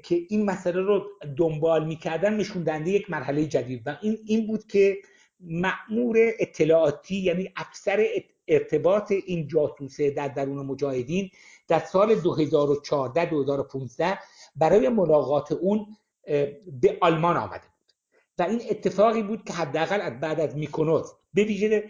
که 0.03 0.21
این 0.29 0.45
مسئله 0.45 0.81
رو 0.81 1.03
دنبال 1.37 1.85
می‌کردن 1.85 2.37
نشون 2.37 2.63
دهنده 2.63 2.91
یک 2.91 3.09
مرحله 3.09 3.45
جدید 3.45 3.81
و 3.85 3.97
این 4.01 4.17
این 4.25 4.47
بود 4.47 4.67
که 4.67 4.97
مأمور 5.39 6.17
اطلاعاتی 6.39 7.15
یعنی 7.15 7.51
افسر 7.55 8.05
ارتباط 8.47 9.11
این 9.11 9.47
جاسوسه 9.47 10.11
در 10.11 10.27
درون 10.27 10.65
مجاهدین 10.65 11.29
در 11.67 11.79
سال 11.79 12.15
2014 12.15 13.25
2015 13.25 14.19
برای 14.55 14.89
ملاقات 14.89 15.51
اون 15.51 15.87
به 16.81 16.97
آلمان 17.01 17.37
آمده 17.37 17.59
بود. 17.59 17.93
و 18.39 18.43
این 18.43 18.61
اتفاقی 18.69 19.23
بود 19.23 19.43
که 19.43 19.53
حداقل 19.53 20.01
از 20.01 20.19
بعد 20.19 20.39
از 20.39 20.57
میکنوز 20.57 21.13
به 21.33 21.43
ویژه 21.43 21.83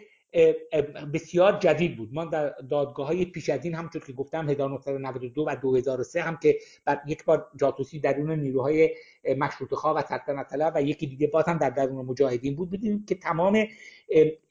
بسیار 1.13 1.59
جدید 1.59 1.97
بود. 1.97 2.09
ما 2.13 2.25
در 2.25 2.49
دادگاه 2.49 3.07
های 3.07 3.25
پیش 3.25 3.49
از 3.49 3.65
این 3.65 3.75
همونطور 3.75 4.05
که 4.05 4.13
گفتم 4.13 4.49
1992 4.49 5.45
و 5.47 5.55
2003 5.55 6.21
هم 6.21 6.37
که 6.37 6.57
بعد 6.85 7.01
یک 7.07 7.25
بار 7.25 7.47
جاسوسی 7.55 7.99
درون 7.99 8.31
نیروهای 8.31 8.95
مشروط 9.37 9.73
خواه 9.73 9.97
و 9.97 10.01
سلطنت 10.09 10.47
طلب 10.47 10.73
و 10.75 10.81
یکی 10.81 11.07
دیگه 11.07 11.27
باز 11.27 11.45
هم 11.45 11.57
در 11.57 11.69
درون 11.69 12.05
مجاهدین 12.05 12.55
بود. 12.55 12.69
بدیم 12.69 13.05
که 13.05 13.15
تمام 13.15 13.67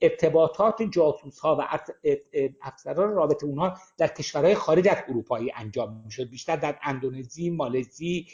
ارتباطات 0.01 0.83
جاسوس 0.83 1.39
ها 1.39 1.57
و 1.57 1.79
افسران 2.63 3.15
رابطه 3.15 3.47
اونها 3.47 3.79
در 3.99 4.09
کشورهای 4.09 4.55
خارج 4.55 4.89
از 4.89 4.97
اروپایی 5.09 5.53
انجام 5.57 6.03
می‌شد. 6.05 6.31
بیشتر 6.31 6.57
در 6.57 6.79
اندونزی، 6.83 7.51
مالزی، 7.51 8.27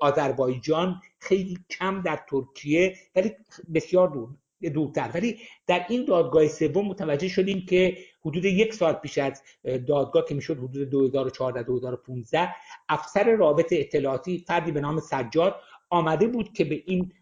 آذربایجان 0.00 1.00
خیلی 1.18 1.58
کم 1.70 2.02
در 2.02 2.20
ترکیه 2.30 2.96
ولی 3.16 3.32
بسیار 3.74 4.08
دور. 4.08 4.28
دورتر. 4.70 5.10
ولی 5.14 5.38
در 5.66 5.86
این 5.88 6.04
دادگاه 6.04 6.48
سوم 6.48 6.88
متوجه 6.88 7.28
شدیم 7.28 7.66
که 7.68 7.96
حدود 8.24 8.44
یک 8.44 8.74
سال 8.74 8.92
پیش 8.92 9.18
از 9.18 9.42
دادگاه 9.64 10.24
که 10.28 10.34
می‌شد 10.34 10.58
حدود 10.58 10.90
2014 10.90 11.62
2015 11.62 12.48
افسر 12.88 13.36
رابط 13.36 13.68
اطلاعاتی 13.72 14.44
فردی 14.46 14.72
به 14.72 14.80
نام 14.80 15.00
سجاد 15.00 15.56
آمده 15.90 16.26
بود 16.26 16.52
که 16.52 16.64
به 16.64 16.82
این 16.86 17.12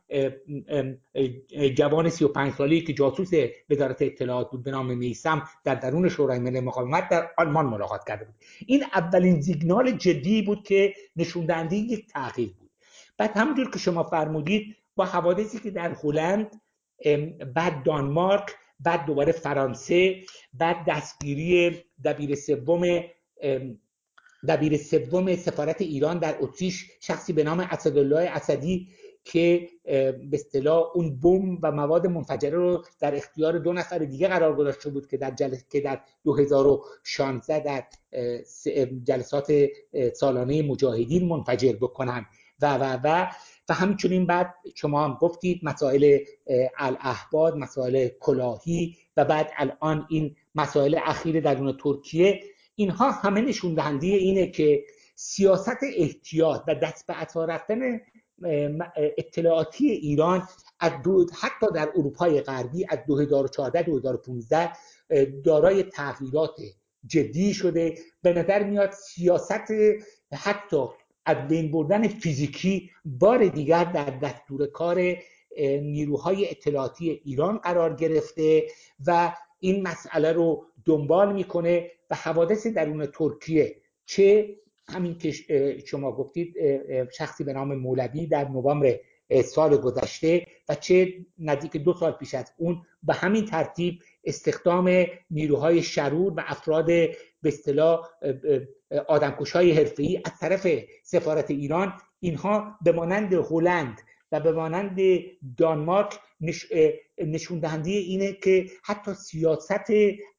جوان 1.75 2.09
35 2.09 2.53
سالی 2.53 2.81
که 2.81 2.93
جاسوس 2.93 3.31
وزارت 3.71 4.03
اطلاعات 4.03 4.51
بود 4.51 4.63
به 4.63 4.71
نام 4.71 4.99
میسم 4.99 5.43
در 5.65 5.75
درون 5.75 6.09
شورای 6.09 6.39
ملی 6.39 6.61
مقاومت 6.61 7.09
در 7.09 7.31
آلمان 7.39 7.67
ملاقات 7.67 8.01
کرده 8.09 8.25
بود. 8.25 8.35
این 8.67 8.85
اولین 8.95 9.41
زیگنال 9.41 9.91
جدی 9.91 10.43
بود 10.43 10.63
که 10.63 10.95
نشون 11.17 11.47
دهنده 11.47 11.77
یک 11.77 12.07
تغییر 12.07 12.55
بود. 12.59 12.71
بعد 13.19 13.37
همونجور 13.37 13.71
که 13.71 13.79
شما 13.79 14.03
فرمودید 14.03 14.77
با 14.97 15.05
حوادثی 15.05 15.59
که 15.59 15.71
در 15.71 15.97
هلند 16.03 16.61
بعد 17.55 17.83
دانمارک 17.83 18.51
بعد 18.81 19.07
دوباره 19.07 19.33
فرانسه 19.33 20.17
بعد 20.55 20.77
دستگیری 20.87 21.85
دبیر 22.05 22.35
سوم 22.35 23.03
دبیر 24.49 24.77
سوم 24.77 25.37
سفارت 25.37 25.81
ایران 25.81 26.19
در 26.19 26.37
اتریش 26.41 26.91
شخصی 27.01 27.33
به 27.33 27.45
نام 27.45 27.61
اسدالله 27.61 28.31
اسدی 28.31 28.89
که 29.25 29.69
به 29.85 30.29
اصطلاح 30.33 30.85
اون 30.95 31.21
بم 31.21 31.59
و 31.63 31.73
مواد 31.73 32.07
منفجره 32.07 32.51
رو 32.51 32.85
در 33.01 33.15
اختیار 33.15 33.59
دو 33.59 33.73
نفر 33.73 33.99
دیگه 33.99 34.29
قرار 34.29 34.57
گذاشته 34.57 34.91
بود 34.91 35.07
که 35.07 35.17
در 35.17 35.31
جلسه 35.31 35.65
که 35.71 35.81
در 35.81 36.01
2016 36.25 37.61
در 37.61 37.85
جلسات 39.05 39.53
سالانه 40.15 40.63
مجاهدین 40.63 41.29
منفجر 41.29 41.73
بکنن. 41.73 42.27
و 42.63 42.75
و 42.75 42.99
و 43.05 43.27
همچنین 43.73 44.27
بعد 44.27 44.55
شما 44.75 45.05
هم 45.05 45.19
گفتید 45.21 45.61
مسائل 45.63 46.19
الاحباد 46.79 47.57
مسائل 47.57 48.09
کلاهی 48.21 48.97
و 49.17 49.25
بعد 49.25 49.51
الان 49.57 50.07
این 50.11 50.37
مسائل 50.55 50.99
اخیر 51.05 51.41
درون 51.41 51.77
ترکیه. 51.77 52.41
اینها 52.75 53.11
همه 53.11 53.41
نشون 53.41 53.75
دهنده 53.75 54.07
اینه 54.07 54.47
که 54.47 54.85
سیاست 55.15 55.79
احتیاط 55.97 56.63
و 56.69 56.75
دست 56.75 57.07
به 57.07 57.15
عطا 57.15 57.45
رفتن 57.45 58.01
اطلاعاتی 59.19 59.91
ایران 59.91 60.49
از 60.81 60.93
دو 61.05 61.27
حتی 61.41 61.67
در 61.75 61.89
اروپای 61.97 62.41
غربی 62.41 62.87
از 62.89 62.99
2014 63.07 63.83
2015 63.83 64.73
دارای 65.45 65.83
تغییرات 65.83 66.61
جدی 67.07 67.55
شده. 67.55 67.99
به 68.23 68.33
نظر 68.33 68.63
میاد 68.63 68.91
سیاست 68.91 69.73
حتی 70.33 70.87
از 71.27 71.49
بین 71.49 71.71
بردن 71.71 72.09
فیزیکی 72.09 72.91
بار 73.05 73.47
دیگر 73.47 73.85
در 73.85 74.19
دستور 74.23 74.67
کار 74.67 75.17
نیروهای 75.83 76.51
اطلاعاتی 76.51 77.11
ایران 77.25 77.59
قرار 77.59 77.95
گرفته 77.95 78.67
و 79.07 79.37
این 79.59 79.83
مسئله 79.83 80.33
رو 80.33 80.67
دنبال 80.85 81.33
می‌کنه 81.33 81.91
و 82.11 82.15
حوادث 82.15 82.67
درون 82.67 83.07
ترکیه 83.07 83.77
چه 84.05 84.57
همین 84.89 85.19
که 85.19 85.33
شما 85.87 86.13
گفتید 86.13 86.55
شخصی 87.13 87.45
به 87.45 87.53
نام 87.53 87.75
مولوی 87.75 88.27
در 88.27 88.49
نوامبر 88.49 88.99
سال 89.45 89.77
گذشته 89.77 90.47
و 90.69 90.75
چه 90.75 91.15
نزدیک 91.39 91.77
دو 91.77 91.93
سال 91.95 92.13
پیش 92.13 92.35
از 92.35 92.53
اون 92.57 92.83
به 93.03 93.15
همین 93.15 93.45
ترتیب 93.45 93.99
استخدام 94.25 95.07
نیروهای 95.31 95.83
شرور 95.83 96.33
و 96.33 96.43
افراد 96.47 96.87
به 96.87 97.17
اصطلاح 97.45 98.09
آدمکشای 99.09 99.73
حرفه‌ای 99.73 100.23
از 100.25 100.39
طرف 100.41 100.67
سفارت 101.03 101.51
ایران 101.51 101.93
اینها 102.21 102.79
به 102.85 102.93
مانند 102.93 103.35
هلند 103.35 104.01
و 104.33 104.41
به 104.41 104.53
مانند 104.53 105.01
دانمارک 105.57 106.19
نشون 107.19 107.59
دهنده 107.59 107.91
اینه 107.91 108.33
که 108.33 108.67
حتی 108.85 109.15
سیاست 109.15 109.91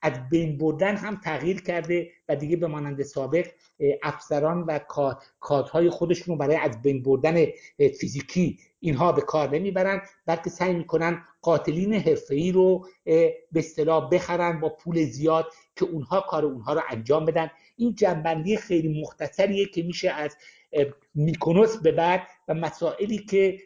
از 0.01 0.29
بین 0.29 0.57
بردن 0.57 0.95
هم 0.95 1.21
تغییر 1.23 1.61
کرده 1.61 2.09
و 2.29 2.35
دیگه 2.35 2.57
به 2.57 2.67
مانند 2.67 3.03
سابق 3.03 3.47
افسران 4.03 4.63
و 4.63 4.79
کادهای 5.39 5.89
خودشون 5.89 6.33
رو 6.33 6.39
برای 6.39 6.55
از 6.55 6.81
بین 6.81 7.03
بردن 7.03 7.45
فیزیکی 7.99 8.59
اینها 8.79 9.11
به 9.11 9.21
کار 9.21 9.49
نمی‌برن 9.49 10.01
بلکه 10.25 10.49
سعی 10.49 10.73
می‌کنن 10.73 11.23
قاتلین 11.41 11.93
حرفه‌ای 11.93 12.51
رو 12.51 12.87
به 13.03 13.35
اصطلاح 13.55 14.09
بخرن 14.09 14.59
با 14.59 14.69
پول 14.69 15.05
زیاد 15.05 15.45
که 15.75 15.85
اونها 15.85 16.21
کار 16.21 16.45
اونها 16.45 16.73
رو 16.73 16.81
انجام 16.89 17.25
بدن. 17.25 17.51
این 17.77 17.95
جنبندی 17.95 18.57
خیلی 18.57 19.01
مختصریه 19.01 19.65
که 19.65 19.83
میشه 19.83 20.09
از 20.09 20.37
میکنوس 21.15 21.77
به 21.77 21.91
بعد 21.91 22.21
و 22.47 22.53
مسائلی 22.53 23.17
که 23.17 23.59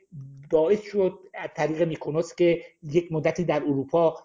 باعث 0.52 0.82
شد 0.82 1.20
از 1.34 1.50
طریق 1.56 1.88
میکنوس 1.88 2.36
که 2.36 2.64
یک 2.84 3.12
مدتی 3.12 3.44
در 3.44 3.64
اروپا 3.64 4.18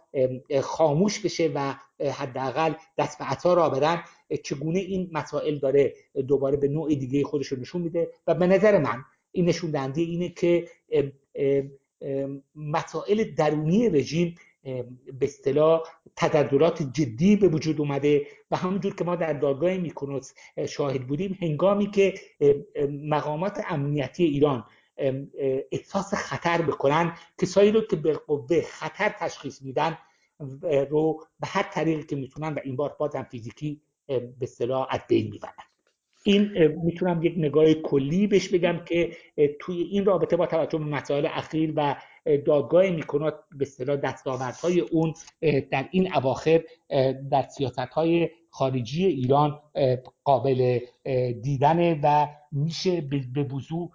خاموش 0.63 1.21
بشه 1.21 1.53
و 1.55 1.75
حداقل 2.11 2.75
دست 2.99 3.19
به 3.19 3.25
عطا 3.25 3.55
را 3.55 3.69
برن 3.69 4.05
چگونه 4.45 4.79
این 4.79 5.11
مسائل 5.13 5.59
داره 5.59 5.95
دوباره 6.29 6.57
به 6.57 6.69
نوع 6.69 6.95
دیگه 6.95 7.25
خودش 7.25 7.47
رو 7.47 7.61
نشون 7.61 7.83
میده؟ 7.83 8.11
و 8.27 8.35
به 8.35 8.47
نظر 8.47 8.79
من 8.79 9.05
این 9.33 9.45
نشون 9.45 9.71
دهنده 9.71 10.01
اینه 10.01 10.29
که 10.29 10.69
مسائل 12.55 13.25
درونی 13.25 13.89
رژیم 13.89 14.35
به 14.63 15.23
اصطلاح 15.23 15.83
تدردرات 16.17 16.83
جدی 16.83 17.37
به 17.37 17.49
وجود 17.49 17.81
اومده 17.81 18.27
و 18.51 18.57
همونجور 18.57 18.95
که 18.95 19.05
ما 19.05 19.17
در 19.17 19.33
دادگاه 19.33 19.77
میکنوس 19.77 20.33
شاهد 20.69 21.07
بودیم 21.07 21.39
هنگامی 21.41 21.91
که 21.91 22.15
مقامات 22.91 23.61
امنیتی 23.69 24.25
ایران 24.25 24.65
احساس 25.73 26.15
خطر 26.15 26.63
بکنن 26.63 27.17
کسایی 27.41 27.73
رو 27.73 27.81
که 27.81 27.97
به 27.97 28.13
قوه 28.13 28.61
خطر 28.61 29.09
تشخیص 29.09 29.63
میدن 29.63 29.99
رو 30.91 31.21
به 31.41 31.47
هر 31.47 31.63
طریقی 31.63 32.03
که 32.03 32.17
می‌تونن 32.17 32.55
و 32.55 32.59
این 32.65 32.77
بار 32.77 32.97
بازم 32.99 33.27
فیزیکی 33.31 33.81
به 34.07 34.33
اصطلاح 34.43 34.87
از 34.91 35.01
بین 35.09 35.31
می‌برن. 35.31 35.53
این 36.25 36.67
می‌تونم 36.85 37.23
یک 37.23 37.35
نگاه 37.37 37.75
کلی 37.75 38.27
بهش 38.27 38.49
بگم 38.49 38.85
که 38.85 39.17
توی 39.61 39.83
این 39.83 40.05
رابطه 40.05 40.37
با 40.37 40.47
توجه 40.47 40.79
به 40.79 40.85
مسائل 40.85 41.27
اخیر 41.31 41.73
و 41.77 41.97
دادگاه 42.25 42.91
میکنات 42.91 43.35
به 43.53 43.65
اصطلاح 43.65 43.97
دستاوردهای 43.97 44.81
اون 44.81 45.15
در 45.71 45.89
این 45.91 46.15
اواخر 46.15 46.63
در 47.31 47.43
سیاست 47.43 47.79
های 47.79 48.31
خارجی 48.51 49.07
ایران 49.07 49.61
قابل 50.25 50.79
دیدنه 51.43 52.01
و 52.03 52.27
میشه 52.53 53.01
به 53.35 53.43
وضوع 53.43 53.91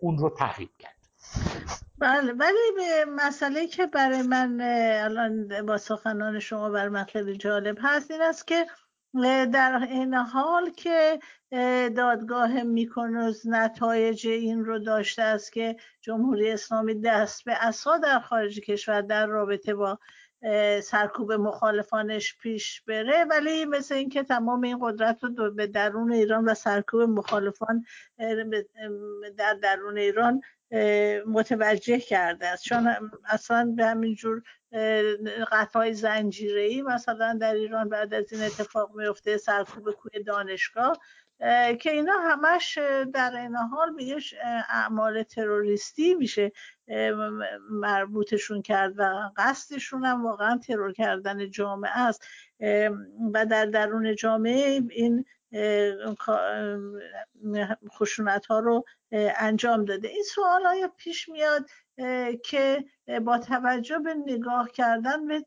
اون 0.00 0.18
رو 0.18 0.30
تحقیق 0.30 0.70
کرد. 0.78 0.94
بله 1.98 2.32
ولی 2.32 2.72
به 2.76 3.04
مسئله 3.10 3.66
که 3.66 3.86
برای 3.86 4.22
من 4.22 4.60
الان 5.04 5.48
با 5.66 5.78
سخنان 5.78 6.38
شما 6.38 6.70
بر 6.70 6.88
من 6.88 7.06
جالب 7.38 7.78
هست 7.80 8.10
این 8.10 8.22
است 8.22 8.46
که 8.46 8.66
در 9.52 9.86
این 9.90 10.14
حال 10.14 10.70
که 10.70 11.18
دادگاه 11.96 12.62
میکنوز 12.62 13.46
نتایج 13.46 14.26
این 14.26 14.64
رو 14.64 14.78
داشته 14.78 15.22
است 15.22 15.52
که 15.52 15.76
جمهوری 16.00 16.50
اسلامی 16.50 16.94
دست 16.94 17.44
به 17.44 17.66
اسا 17.66 17.98
در 17.98 18.20
خارج 18.20 18.60
کشور 18.60 19.00
در 19.00 19.26
رابطه 19.26 19.74
با 19.74 19.98
سرکوب 20.82 21.32
مخالفانش 21.32 22.38
پیش 22.38 22.80
بره. 22.80 23.24
ولی 23.24 23.64
مثل 23.64 23.94
اینکه 23.94 24.22
تمام 24.22 24.62
این 24.62 24.78
قدرت 24.80 25.24
رو 25.24 25.50
به 25.50 25.66
درون 25.66 26.12
ایران 26.12 26.44
و 26.44 26.54
سرکوب 26.54 27.00
مخالفان 27.00 27.84
در 29.38 29.54
درون 29.62 29.98
ایران 29.98 30.40
متوجه 31.26 31.98
کرده 31.98 32.46
است. 32.46 32.64
چون 32.64 33.10
اصلا 33.24 33.74
به 33.76 33.86
همین 33.86 34.14
جور 34.14 34.42
قطعای 35.52 35.94
زنجیره 35.94 36.82
مثلا 36.82 37.38
در 37.40 37.54
ایران 37.54 37.88
بعد 37.88 38.14
از 38.14 38.32
این 38.32 38.42
اتفاق 38.42 38.96
میفته 38.96 39.36
سرکوب 39.36 39.90
کوی 39.90 40.22
دانشگاه 40.22 40.98
که 41.80 41.90
اینا 41.90 42.12
همش 42.20 42.78
در 43.14 43.36
این 43.36 43.56
حال 43.56 43.96
به 43.96 44.16
اعمال 44.68 45.22
تروریستی 45.22 46.14
میشه 46.14 46.52
مربوطشون 47.70 48.62
کرد 48.62 48.94
و 48.96 49.30
قصدشون 49.36 50.04
هم 50.04 50.24
واقعا 50.24 50.58
ترور 50.58 50.92
کردن 50.92 51.50
جامعه 51.50 51.98
است. 51.98 52.26
و 53.34 53.46
در 53.46 53.66
درون 53.66 54.14
جامعه 54.14 54.82
این 54.90 55.24
خشونت 57.98 58.46
ها 58.46 58.58
رو 58.58 58.84
انجام 59.12 59.84
داده. 59.84 60.08
این 60.08 60.22
سوال 60.22 60.62
های 60.66 60.88
پیش 60.96 61.28
میاد 61.28 61.66
که 62.44 62.84
با 63.24 63.38
توجه 63.38 63.98
به 63.98 64.14
نگاه 64.14 64.70
کردن 64.70 65.26
به 65.26 65.44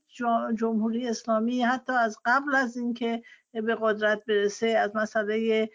جمهوری 0.55 1.07
اسلامی 1.07 1.63
حتی 1.63 1.93
از 1.93 2.17
قبل 2.25 2.55
از 2.55 2.77
اینکه 2.77 3.21
به 3.53 3.77
قدرت 3.81 4.25
برسه 4.25 4.67
از 4.67 4.95
مسئله 4.95 5.69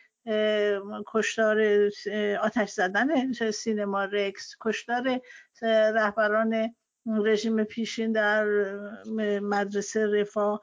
کشتار 1.07 1.88
آتش 2.42 2.71
زدن 2.71 3.33
سینما 3.33 4.05
رکس 4.05 4.57
کشتار 4.61 5.21
رهبران 5.95 6.75
رژیم 7.07 7.64
پیشین 7.64 8.12
در 8.12 8.47
مدرسه 9.40 10.07
رفاه 10.07 10.61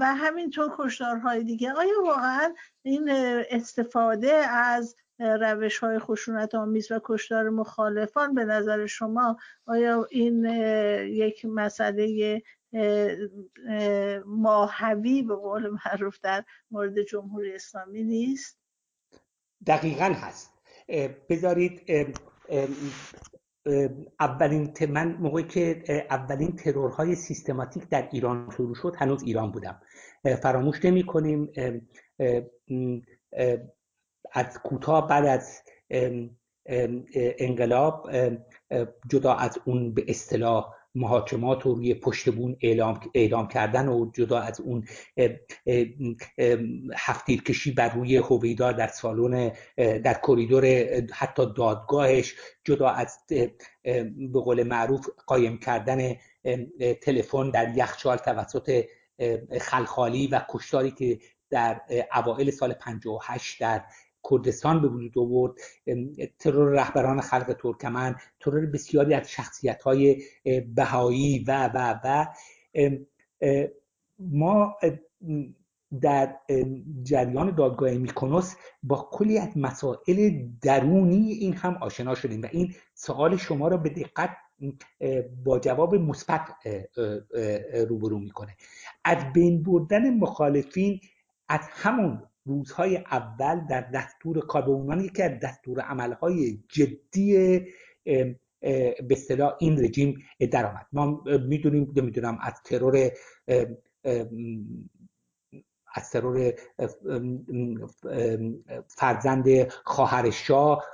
و 0.00 0.14
همینطور 0.14 0.74
کشتارهای 0.78 1.44
دیگه 1.44 1.72
آیا 1.72 2.02
واقعا 2.04 2.54
این 2.82 3.10
استفاده 3.50 4.32
از 4.48 4.96
روش 5.18 5.78
های 5.78 5.98
خشونت 5.98 6.54
آمیز 6.54 6.92
و 6.92 7.00
کشتار 7.04 7.50
مخالفان 7.50 8.34
به 8.34 8.44
نظر 8.44 8.86
شما 8.86 9.36
آیا 9.66 10.06
این 10.10 10.44
یک 11.04 11.44
مسئله 11.44 12.42
ماهوی 14.26 15.22
به 15.22 15.34
قول 15.34 15.70
معروف 15.70 16.20
در 16.22 16.44
مورد 16.70 17.02
جمهوری 17.02 17.54
اسلامی 17.54 18.02
نیست؟ 18.02 18.58
دقیقا 19.66 20.04
هست 20.04 20.52
بذارید 21.28 21.82
اولین 24.20 24.74
من 24.88 25.16
موقعی 25.20 25.44
که 25.44 25.82
اولین 26.10 26.56
ترورهای 26.56 27.14
سیستماتیک 27.14 27.88
در 27.88 28.08
ایران 28.12 28.50
شروع 28.56 28.74
شد 28.74 28.94
هنوز 28.98 29.22
ایران 29.22 29.50
بودم. 29.50 29.80
فراموش 30.42 30.84
نمی 30.84 31.06
کنیم 31.06 31.52
از 34.32 34.58
کوتاه 34.64 35.08
بعد 35.08 35.26
از 35.26 35.62
انقلاب 37.38 38.10
جدا 39.08 39.34
از 39.34 39.58
اون 39.64 39.94
به 39.94 40.04
اصطلاح 40.08 40.75
محاکمات 40.96 41.62
رو 41.62 41.74
روی 41.74 41.94
پشت 41.94 42.30
بون 42.30 42.56
اعلام, 42.60 43.00
اعلام 43.14 43.48
کردن 43.48 43.88
و 43.88 44.10
جدا 44.14 44.38
از 44.38 44.60
اون 44.60 44.84
هفتیر 46.96 47.42
کشی 47.42 47.70
بر 47.70 47.88
روی 47.88 48.16
هویدا 48.16 48.72
در 48.72 48.86
سالن 48.86 49.52
در 49.76 50.20
کریدور 50.26 50.66
حتی 51.12 51.46
دادگاهش 51.56 52.34
جدا 52.64 52.88
از 52.88 53.18
به 54.32 54.40
قول 54.44 54.62
معروف 54.62 55.08
قایم 55.26 55.58
کردن 55.58 56.16
تلفن 57.02 57.50
در 57.50 57.76
یخچال 57.76 58.16
توسط 58.16 58.84
خلخالی 59.60 60.26
و 60.26 60.40
کشتاری 60.48 60.90
که 60.90 61.18
در 61.50 61.80
اوائل 62.14 62.50
سال 62.50 62.72
58 62.72 63.60
در 63.60 63.84
کردستان 64.30 64.82
به 64.82 64.88
وجود 64.88 65.18
آورد 65.18 65.52
ترور 66.38 66.72
رهبران 66.72 67.20
خلق 67.20 67.56
ترکمن 67.62 68.16
ترور 68.40 68.66
بسیاری 68.66 69.14
از 69.14 69.30
شخصیت 69.30 69.82
های 69.82 70.22
بهایی 70.74 71.44
و 71.48 71.70
و 71.74 72.00
و. 72.04 72.26
ما 74.18 74.76
در 76.00 76.36
جریان 77.02 77.54
دادگاه 77.54 77.90
میکنوس 77.90 78.54
با 78.82 79.08
کلی 79.12 79.38
از 79.38 79.48
مسائل 79.56 80.46
درونی 80.62 81.32
این 81.32 81.54
هم 81.54 81.74
آشنا 81.80 82.14
شدیم 82.14 82.42
و 82.42 82.46
این 82.52 82.74
سوال 82.94 83.36
شما 83.36 83.68
را 83.68 83.76
به 83.76 83.88
دقت 83.88 84.36
با 85.44 85.58
جواب 85.58 85.94
مثبت 85.94 86.42
روبرو 87.88 88.18
می‌کنه. 88.18 88.56
از 89.04 89.32
بین 89.32 89.62
بردن 89.62 90.14
مخالفین 90.18 91.00
از 91.48 91.60
همون 91.70 92.22
روزهای 92.46 92.96
اول 92.96 93.66
در 93.70 93.80
دستور 93.80 94.40
کار 94.40 94.64
یکی 95.00 95.22
از 95.22 95.40
دستور 95.42 95.80
عملهای 95.80 96.58
جدی 96.68 97.60
به 98.62 99.10
اصطلاح 99.10 99.56
این 99.58 99.84
رژیم 99.84 100.18
درآمد. 100.50 100.86
ما 100.92 101.22
می‌دونیم 101.48 101.92
نمی‌دونم 101.96 102.38
از 102.40 102.54
ترور 102.64 103.10
از 105.94 106.10
ترور 106.10 106.52
فرزند 108.88 109.68
خواهر 109.84 110.30
شاه 110.30 110.84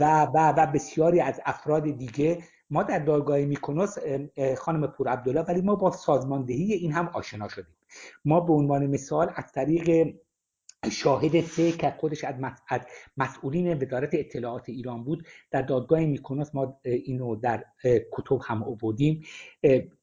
و, 0.00 0.26
و, 0.34 0.54
و 0.56 0.66
بسیاری 0.66 1.20
از 1.20 1.40
افراد 1.44 1.82
دیگه. 1.82 2.38
ما 2.70 2.82
در 2.82 2.98
دادگاه 2.98 3.38
میکنوس 3.38 3.96
خانم 4.58 4.86
پور 4.86 5.08
عبدالله 5.08 5.40
ولی 5.40 5.60
ما 5.60 5.74
با 5.74 5.90
سازماندهی 5.90 6.72
این 6.72 6.92
هم 6.92 7.10
آشنا 7.14 7.48
شدیم. 7.48 7.74
ما 8.24 8.40
به 8.40 8.52
عنوان 8.52 8.86
مثال 8.86 9.32
از 9.36 9.52
طریق 9.52 10.14
شاهد 10.90 11.40
سه 11.40 11.72
که 11.72 11.90
خودش 11.90 12.24
از 12.24 12.34
مسئولین 13.16 13.82
وزارت 13.82 14.10
اطلاعات 14.12 14.68
ایران 14.68 15.04
بود 15.04 15.26
در 15.50 15.62
دادگاه 15.62 16.00
میکنوس 16.00 16.54
ما 16.54 16.80
اینو 16.84 17.36
در 17.36 17.64
کتب 18.12 18.38
هم 18.42 18.62
آوردیم 18.62 19.24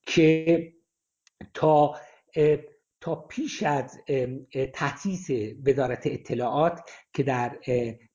که 0.06 0.74
تا 1.54 1.96
تا 3.02 3.16
پیش 3.16 3.64
از 3.64 3.98
تاسیس 4.74 5.28
وزارت 5.66 6.02
اطلاعات 6.06 6.90
که 7.14 7.24
در 7.24 7.60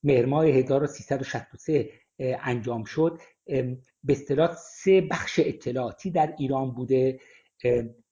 مهر 0.02 0.26
ماه 0.26 0.46
1363 0.46 1.90
انجام 2.18 2.84
شد 2.84 3.20
به 4.04 4.12
اصطلاح 4.12 4.54
سه 4.54 5.00
بخش 5.00 5.40
اطلاعاتی 5.44 6.10
در 6.10 6.34
ایران 6.38 6.70
بوده 6.70 7.20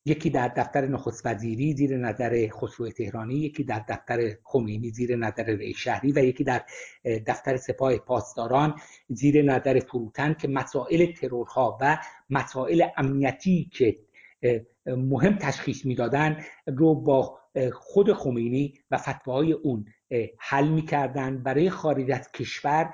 یکی 0.05 0.31
در 0.31 0.49
دفتر 0.49 0.87
نخست 0.87 1.27
وزیری 1.27 1.73
زیر 1.73 1.97
نظر 1.97 2.49
خسرو 2.49 2.91
تهرانی 2.91 3.35
یکی 3.35 3.65
در 3.65 3.85
دفتر 3.89 4.37
خمینی 4.45 4.91
زیر 4.91 5.17
نظر 5.17 5.45
رئیس 5.45 5.77
شهری 5.77 6.13
و 6.13 6.19
یکی 6.19 6.45
در 6.45 6.63
دفتر 7.27 7.57
سپاه 7.57 7.97
پاسداران 7.97 8.75
زیر 9.09 9.43
نظر 9.43 9.81
فروتن 9.81 10.35
که 10.35 10.49
مسائل 10.49 11.13
ترورها 11.13 11.79
و 11.81 11.99
مسائل 12.31 12.87
امنیتی 12.97 13.71
که 13.73 13.99
مهم 14.87 15.39
تشخیص 15.39 15.87
می‌دادن 15.87 16.45
رو 16.67 16.95
با 16.95 17.39
خود 17.73 18.13
خمینی 18.13 18.75
و 18.91 18.99
فتواهای 18.99 19.53
اون 19.53 19.85
حل 20.39 20.69
می‌کردن. 20.69 21.43
برای 21.43 21.71
خارج 21.71 22.11
از 22.11 22.33
کشور 22.33 22.91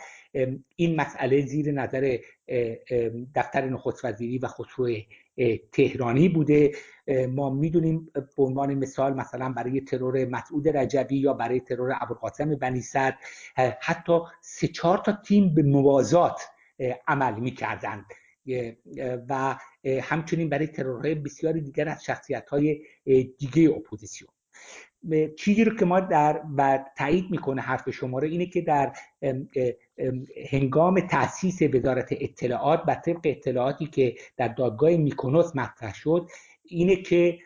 این 0.76 0.96
مسئله 0.96 1.46
زیر 1.46 1.72
نظر 1.72 2.18
دفتر 3.34 3.68
نخست 3.68 4.04
وزیری 4.04 4.38
و 4.38 4.46
خسرو 4.46 4.96
تهرانی 5.72 6.28
بوده. 6.28 6.72
ما 7.28 7.50
می‌دونیم 7.50 8.10
به 8.14 8.42
عنوان 8.42 8.74
مثال 8.74 9.14
مثلا 9.14 9.52
برای 9.52 9.80
ترور 9.80 10.24
مسعود 10.24 10.68
رجبی 10.68 11.16
یا 11.16 11.32
برای 11.32 11.60
ترور 11.60 11.98
ابوالقاسم 12.00 12.54
بنی 12.54 12.82
حتی 13.80 14.20
سه 14.40 14.68
چهار 14.68 14.98
تا 14.98 15.12
تیم 15.12 15.54
به 15.54 15.62
موازات 15.62 16.42
عمل 17.08 17.40
می‌کردند. 17.40 18.04
و 19.28 19.56
همچنین 20.02 20.48
برای 20.48 20.66
ترورهای 20.66 21.14
بسیاری 21.14 21.60
دیگر 21.60 21.88
از 21.88 22.04
شخصیت 22.04 22.48
های 22.48 22.82
دیگه 23.38 23.70
اپوزیسیون. 23.76 24.30
چیزی 25.38 25.64
رو 25.64 25.76
که 25.76 25.84
ما 25.84 26.00
در 26.00 26.42
و 26.56 26.84
تایید 26.96 27.30
می‌کنه 27.30 27.62
حرف 27.62 27.90
شما 27.90 28.18
رو 28.18 28.28
اینه 28.28 28.46
که 28.46 28.60
در 28.60 28.92
هنگام 30.50 31.00
تاسیس 31.00 31.62
وزارت 31.62 32.08
اطلاعات 32.10 32.82
بر 32.82 32.94
طبق 32.94 33.20
اطلاعاتی 33.24 33.86
که 33.86 34.14
در 34.36 34.48
دادگاه 34.48 34.96
میکونوس 34.96 35.56
مطرح 35.56 35.94
شد 35.94 36.28
اینه 36.64 36.96
که 36.96 37.38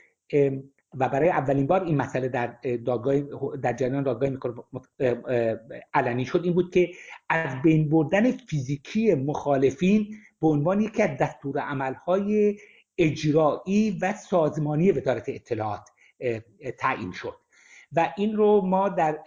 و 0.99 1.09
برای 1.09 1.29
اولین 1.29 1.67
بار 1.67 1.85
این 1.85 1.97
مسئله 1.97 2.29
در 2.29 2.47
دادگاه 2.87 3.21
در 3.63 3.73
جریان 3.73 4.03
دادگاه 4.03 4.31
علنی 5.95 6.25
شد. 6.25 6.41
این 6.45 6.53
بود 6.53 6.71
که 6.75 6.91
از 7.29 7.63
بین 7.63 7.89
بردن 7.89 8.31
فیزیکی 8.31 9.15
مخالفین 9.15 10.17
به 10.41 10.49
عنوان 10.49 10.81
یکی 10.81 11.03
از 11.03 11.19
دستور 11.19 11.59
عملهای 11.59 12.57
اجرایی 12.99 13.99
و 14.03 14.13
سازمانی 14.13 14.93
وزارت 14.93 15.25
اطلاعات 15.29 15.89
تعیین 16.79 17.13
شد. 17.13 17.42
و 17.93 18.13
این 18.17 18.37
رو 18.37 18.61
ما 18.61 18.89
در 18.89 19.19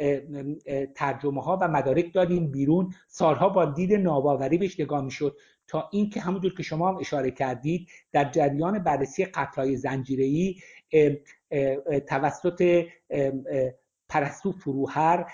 ترجمه 0.96 1.42
ها 1.44 1.60
و 1.62 1.68
مدارک 1.68 2.14
دادیم 2.14 2.52
بیرون. 2.52 2.94
سالها 3.08 3.50
با 3.50 3.66
دید 3.66 3.94
ناباوری 3.94 4.58
بهش 4.58 4.80
نگاه 4.80 5.10
شد 5.10 5.38
تا 5.68 5.90
اینکه 5.92 6.22
همونجور 6.22 6.54
که 6.54 6.64
شما 6.64 6.90
هم 6.90 6.98
اشاره 6.98 7.32
کردید 7.32 7.90
در 8.12 8.32
جریان 8.32 8.80
بررسی 8.80 9.26
قتلهای 9.26 9.76
زنجیره‌ای 9.76 10.56
توسط 12.08 12.86
پرستو 14.10 14.52
فروهر 14.52 15.32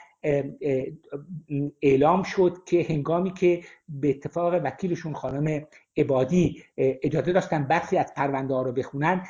اعلام 1.82 2.24
شد 2.24 2.58
که 2.66 2.86
هنگامی 2.90 3.34
که 3.34 3.62
به 3.90 4.10
اتفاق 4.10 4.54
وکیلشون 4.64 5.14
خانم 5.14 5.68
عبادی 5.98 6.64
اجازه 6.78 7.34
داشتن 7.34 7.64
برخی 7.64 7.98
از 7.98 8.14
پرونده 8.16 8.54
ها 8.54 8.62
رو 8.62 8.72
بخونن 8.72 9.24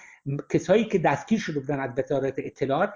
کسایی 0.50 0.86
که 0.86 0.98
دستگیر 0.98 1.40
شده 1.40 1.60
بودن 1.60 1.80
از 1.80 1.90
وزارت 1.98 2.34
اطلاعات 2.38 2.90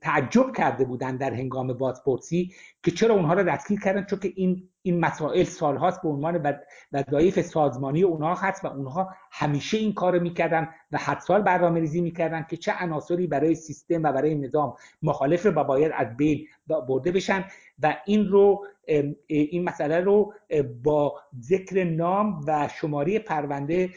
تعجب 0.00 0.52
کرده 0.56 0.84
بودن 0.84 1.16
در 1.16 1.34
هنگام 1.34 1.72
بازپرسی 1.72 2.52
که 2.82 2.90
چرا 2.90 3.14
اونها 3.14 3.34
رو 3.34 3.42
دستگیر 3.42 3.80
کردن 3.80 4.04
چون 4.04 4.18
که 4.18 4.32
این 4.36 4.68
این 4.82 5.00
مسائل 5.00 5.44
سالهاست 5.44 6.02
به 6.02 6.08
عنوان 6.08 6.60
وظایف 6.92 7.40
سازمانی 7.40 8.02
اونها 8.02 8.34
هست 8.34 8.64
و 8.64 8.68
اونها 8.68 9.10
همیشه 9.32 9.78
این 9.78 9.92
کار 9.92 10.18
می‌کردن 10.18 10.68
و 10.92 10.98
هر 10.98 11.18
سال 11.18 11.42
برنامه 11.42 11.80
ریزی 11.80 12.00
می‌کردن 12.00 12.46
که 12.50 12.56
چه 12.56 12.72
عناصری 12.80 13.26
برای 13.26 13.54
سیستم 13.54 14.02
و 14.02 14.12
برای 14.12 14.34
نظام 14.34 14.74
مخالف 15.02 15.46
و 15.46 15.64
باید 15.64 15.92
از 15.94 16.16
بین 16.16 16.46
برده 16.66 17.12
بشن. 17.12 17.44
و 17.82 17.96
این 18.06 18.28
رو 18.28 18.66
این 19.26 19.64
مسئله 19.64 20.00
رو 20.00 20.34
با 20.82 21.20
ذکر 21.40 21.84
نام 21.84 22.40
و 22.46 22.68
شماره 22.68 23.18
پرونده 23.18 23.90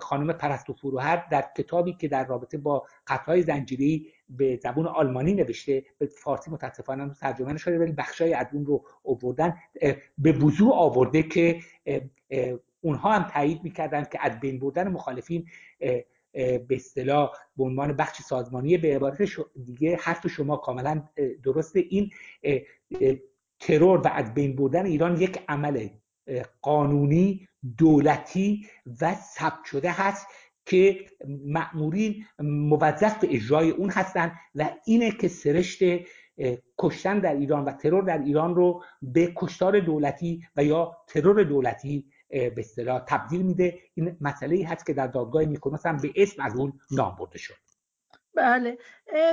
خانم 0.00 0.32
پرستو 0.32 0.72
فروهر 0.72 1.24
در 1.30 1.44
کتابی 1.56 1.92
که 1.92 2.08
در 2.08 2.26
رابطه 2.26 2.58
با 2.58 2.86
قتلهای 3.06 3.42
زنجیری 3.42 4.06
به 4.30 4.60
زبون 4.62 4.86
آلمانی 4.86 5.34
نوشته 5.34 5.84
به 5.98 6.06
فارسی 6.06 6.50
متاسفانه 6.50 7.14
ترجمه 7.14 7.52
نشده 7.52 7.78
ولی 7.78 7.92
بخشای 7.92 8.34
از 8.34 8.46
اون 8.52 8.66
رو 8.66 8.84
آوردن 9.04 9.56
به 10.18 10.32
وضوع 10.32 10.74
آورده 10.74 11.22
که 11.22 11.60
اونها 12.80 13.12
هم 13.12 13.30
تایید 13.30 13.64
می‌کردن 13.64 14.04
که 14.04 14.18
از 14.20 14.40
بین 14.40 14.58
بردن 14.58 14.88
مخالفین 14.88 15.46
به 16.32 16.66
اصطلاح 16.70 17.32
به 17.56 17.64
عنوان 17.64 17.92
بخش 17.92 18.22
سازمانی 18.22 18.78
به 18.78 18.96
عبارت 18.96 19.22
دیگه 19.64 19.96
حرف 19.96 20.26
شما 20.26 20.56
کاملا 20.56 21.02
درسته. 21.42 21.84
این 21.88 22.10
ترور 23.60 23.98
و 23.98 24.08
از 24.08 24.34
بین 24.34 24.56
بردن 24.56 24.86
ایران 24.86 25.20
یک 25.20 25.40
عمل 25.48 25.88
قانونی 26.62 27.48
دولتی 27.78 28.66
و 29.00 29.14
ثبت 29.14 29.64
شده 29.64 29.90
هست. 29.90 30.26
که 30.68 31.06
مأمورین 31.44 32.24
موظف 32.38 33.18
به 33.18 33.34
اجرای 33.34 33.70
اون 33.70 33.90
هستن 33.90 34.32
و 34.54 34.70
اینه 34.84 35.10
که 35.10 35.28
سرشت 35.28 35.82
کشتن 36.78 37.18
در 37.18 37.34
ایران 37.34 37.64
و 37.64 37.72
ترور 37.72 38.02
در 38.02 38.18
ایران 38.18 38.54
رو 38.54 38.82
به 39.02 39.32
کشتار 39.36 39.80
دولتی 39.80 40.42
و 40.56 40.64
یا 40.64 40.96
ترور 41.08 41.42
دولتی 41.42 42.04
به 42.30 42.54
اصطلاح 42.58 43.04
تبدیل 43.06 43.42
میده. 43.42 43.78
این 43.94 44.16
مسئله 44.20 44.56
ای 44.56 44.62
هست 44.62 44.86
که 44.86 44.92
در 44.92 45.06
دادگاه 45.06 45.44
میکنوس 45.44 45.86
هم 45.86 45.96
به 45.96 46.12
اسم 46.16 46.42
از 46.42 46.56
اون 46.56 46.72
نام 46.90 47.16
برده 47.18 47.38
شد. 47.38 47.67
بله. 48.34 48.78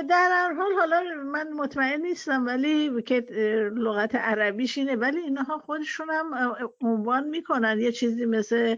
در 0.08 0.28
هر 0.32 0.52
حال 0.52 0.72
حالا 0.72 1.02
من 1.24 1.52
مطمئن 1.52 2.00
نیستم 2.00 2.46
ولی 2.46 3.02
که 3.02 3.20
لغت 3.76 4.14
عربیش 4.14 4.78
اینه. 4.78 4.96
ولی 4.96 5.18
اینها 5.18 5.58
خودشون 5.58 6.10
هم 6.10 6.56
عنوان 6.80 7.28
می‌کنن. 7.28 7.80
یه 7.80 7.92
چیزی 7.92 8.26
مثل 8.26 8.76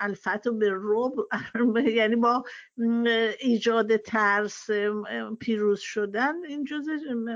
الفتو 0.00 0.54
به 0.58 0.68
روب 0.68 1.28
یعنی 1.96 2.16
با 2.16 2.44
ایجاد 3.40 3.96
ترس 3.96 4.70
پیروز 5.40 5.80
شدن. 5.80 6.44
این 6.44 6.64
جز 6.64 6.88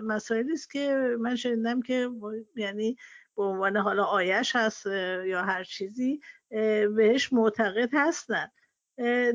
مسائلی 0.03 0.53
است 0.53 0.71
که 0.71 1.17
من 1.21 1.37
شنیدم 1.37 1.83
که 1.83 2.11
یعنی 2.57 2.97
به 3.37 3.43
عنوان 3.43 3.77
حالا 3.77 4.05
آیش 4.05 4.57
هست 4.57 4.87
یا 5.27 5.43
هر 5.43 5.65
چیزی 5.65 6.21
بهش 6.97 7.33
معتقد 7.33 7.91
هستن. 7.93 8.49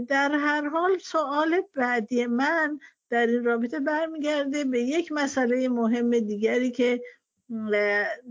در 0.08 0.32
هر 0.32 0.69
حال 0.69 0.97
سوال 0.97 1.62
بعدی 1.76 2.26
من 2.26 2.80
در 3.10 3.28
این 3.28 3.43
رابطه 3.43 3.80
برمیگرده 3.80 4.63
به 4.63 4.80
یک 4.80 5.12
مسئله 5.12 5.69
مهم 5.69 6.19
دیگری 6.19 6.71
که 6.71 7.02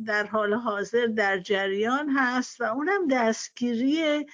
در 0.06 0.26
حال 0.26 0.54
حاضر 0.54 1.06
در 1.06 1.38
جریان 1.38 2.10
هست 2.16 2.60
و 2.60 2.64
اونم 2.64 3.08
دستگیری 3.08 4.26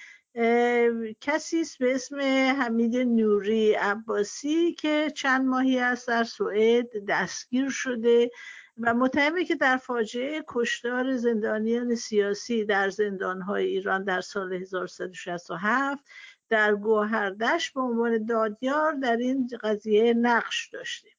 کسی 1.21 1.61
است 1.61 1.79
به 1.79 1.95
اسم 1.95 2.21
حمید 2.61 2.97
نوری 2.97 3.73
عباسی 3.73 4.73
که 4.73 5.11
چند 5.15 5.45
ماهی 5.45 5.79
است 5.79 6.07
در 6.07 6.23
سوئد 6.23 7.05
دستگیر 7.07 7.69
شده 7.69 8.31
و 8.79 8.93
متهمه 8.93 9.45
که 9.45 9.55
در 9.55 9.77
فاجعه 9.77 10.43
کشتار 10.47 11.15
زندانیان 11.17 11.95
سیاسی 11.95 12.65
در 12.65 12.89
زندانهای 12.89 13.65
ایران 13.65 14.03
در 14.03 14.21
سال 14.21 14.53
1367 14.53 16.03
در 16.49 16.75
گوهردش 16.75 17.71
به 17.71 17.81
عنوان 17.81 18.25
دادیار 18.25 18.93
در 18.93 19.17
این 19.17 19.49
قضیه 19.61 20.13
نقش 20.13 20.69
داشته 20.69 21.09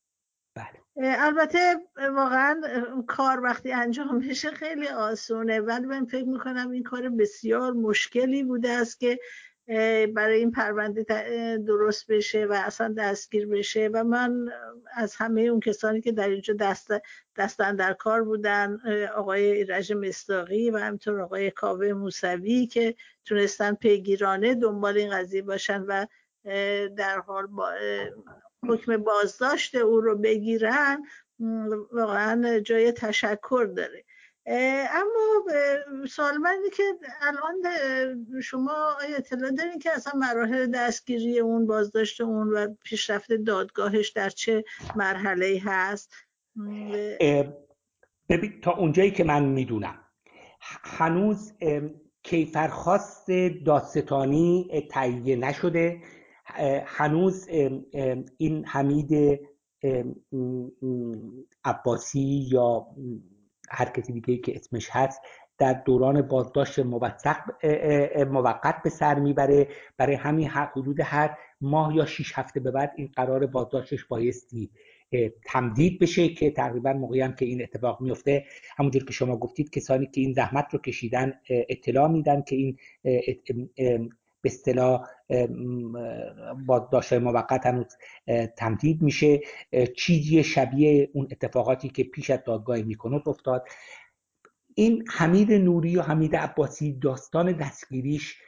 بله. 0.55 0.81
البته 0.97 1.77
واقعا 1.97 2.61
کار 3.07 3.41
وقتی 3.41 3.73
انجام 3.73 4.19
بشه 4.19 4.51
خیلی 4.51 4.89
آسونه 4.89 5.61
ولی 5.61 5.87
من 5.87 6.05
فکر 6.05 6.25
می‌کنم 6.25 6.71
این 6.71 6.83
کار 6.83 7.09
بسیار 7.09 7.73
مشکلی 7.73 8.45
بوده 8.45 8.71
است 8.71 9.01
که 9.01 9.19
برای 10.15 10.39
این 10.39 10.51
پرونده 10.51 11.05
درست 11.67 12.11
بشه 12.11 12.47
و 12.47 12.53
اصلا 12.53 12.95
دستگیر 12.99 13.47
بشه 13.47 13.91
و 13.93 14.05
من 14.05 14.49
از 14.93 15.17
همه 15.17 15.41
اون 15.41 15.61
کسانی 15.61 16.01
که 16.01 16.13
در 16.13 16.29
اینجا 16.29 16.55
دست 16.55 16.91
دستن 17.37 17.77
در 17.77 17.93
کار 17.93 18.25
بودن 18.25 18.81
آقای 19.15 19.53
ایرج 19.53 19.93
مستاقی 19.93 20.71
و 20.71 20.79
همینطور 20.79 21.21
آقای 21.21 21.51
کاوه 21.51 21.93
موسوی 21.93 22.67
که 22.67 22.95
تونستن 23.25 23.75
پیگیرانه 23.75 24.55
دنبال 24.55 24.97
این 24.97 25.11
قضیه 25.11 25.43
باشن 25.43 25.83
و 25.83 26.07
در 26.97 27.19
حال 27.19 27.47
با 27.47 27.73
حکم 28.69 28.97
بازداشت 28.97 29.75
او 29.75 30.01
رو 30.01 30.19
بگیرن 30.19 31.03
واقعا 31.93 32.61
جای 32.61 32.93
تشکر 32.93 33.73
داره. 33.77 34.05
اما 34.47 35.45
سوال 36.09 36.37
من 36.37 36.63
که 36.77 36.83
الان 37.21 37.57
شما 38.43 38.97
آیا 39.01 39.17
اطلاع 39.17 39.51
دارین 39.51 39.79
که 39.79 39.91
اصلا 39.93 40.13
مراحل 40.17 40.67
دستگیری 40.67 41.39
اون 41.39 41.67
بازداشت 41.67 42.21
اون 42.21 42.49
و 42.49 42.75
پیشرفت 42.85 43.33
دادگاهش 43.33 44.09
در 44.09 44.29
چه 44.29 44.65
مرحله 44.97 45.61
هست؟ 45.65 46.13
ببین 48.29 48.61
تا 48.63 48.77
اونجایی 48.77 49.11
که 49.11 49.25
من 49.25 49.45
می‌دونم 49.45 49.99
هنوز 50.83 51.53
کیفرخواست 52.23 53.27
دادستانی 53.67 54.71
تهیه 54.91 55.37
نشده. 55.37 56.03
هنوز 56.85 57.49
این 58.39 58.65
حمید 58.67 59.41
عباسی 61.65 62.49
یا 62.53 62.87
هر 63.71 63.85
کسی 63.85 64.13
دیگه 64.13 64.37
که 64.37 64.57
اسمش 64.57 64.89
هست 64.93 65.21
در 65.59 65.73
دوران 65.73 66.23
بازداشت 66.23 66.79
موقت 66.79 68.83
به 68.85 68.91
سر 68.91 69.19
می‌بره. 69.19 69.69
برای 69.97 70.15
همین 70.15 70.49
حدود 70.49 71.01
هر 71.01 71.39
ماه 71.61 71.97
یا 71.97 72.07
شیش 72.07 72.39
هفته 72.39 72.61
به 72.61 72.71
بعد 72.71 72.93
این 72.97 73.11
قرار 73.17 73.47
بازداشتش 73.47 74.05
بایستی 74.05 74.71
تمدید 75.45 75.99
بشه 75.99 76.29
که 76.29 76.51
تقریبا 76.51 76.93
موقعی 76.93 77.33
که 77.39 77.45
این 77.45 77.63
اتفاق 77.63 78.01
میفته 78.01 78.45
همونجور 78.79 79.05
که 79.05 79.13
شما 79.13 79.37
گفتید 79.37 79.71
کسانی 79.71 80.07
که 80.07 80.21
این 80.21 80.33
زحمت 80.33 80.67
رو 80.73 80.79
کشیدن 80.79 81.33
اطلاع 81.49 82.09
میدن 82.09 82.43
که 82.43 82.57
این 82.57 82.77
به 84.43 84.51
اصطلاح 84.51 85.07
بازداشت 86.67 87.13
موقت 87.13 87.67
هنوز 87.67 87.97
تمدید 88.57 89.03
میشه. 89.03 89.41
چیزی 89.97 90.45
شبیه 90.45 91.11
اون 91.15 91.29
اتفاقاتی 91.31 91.89
که 91.89 92.05
پیش 92.05 92.31
از 92.31 92.39
دادگاه 92.47 92.83
میکنوت 92.83 93.29
افتاد. 93.29 93.69
این 94.75 95.05
حمید 95.11 95.53
نوری 95.53 95.97
و 95.97 96.03
حمید 96.03 96.37
عباسی 96.37 96.93
داستان 96.93 97.53
دستگیریش 97.53 98.39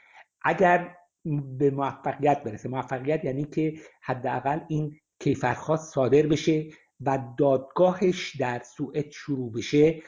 اگر 0.43 0.97
به 1.59 1.71
موفقیت 1.71 2.43
برسه 2.43 2.69
موفقیت 2.69 3.25
یعنی 3.25 3.45
که 3.45 3.75
حداقل 4.03 4.61
این 4.69 5.01
کیفرخواست 5.21 5.95
صادر 5.95 6.23
بشه 6.23 6.67
و 7.01 7.19
دادگاهش 7.39 8.37
در 8.37 8.63
سوئد 8.77 9.11
شروع 9.11 9.53
بشه. 9.53 10.03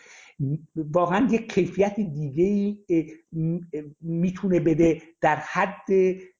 واقعا 0.76 1.28
یک 1.30 1.52
کیفیت 1.52 1.94
دیگه 2.00 2.76
می‌تونه 4.00 4.60
بده 4.60 5.02
در 5.20 5.36
حد 5.36 5.86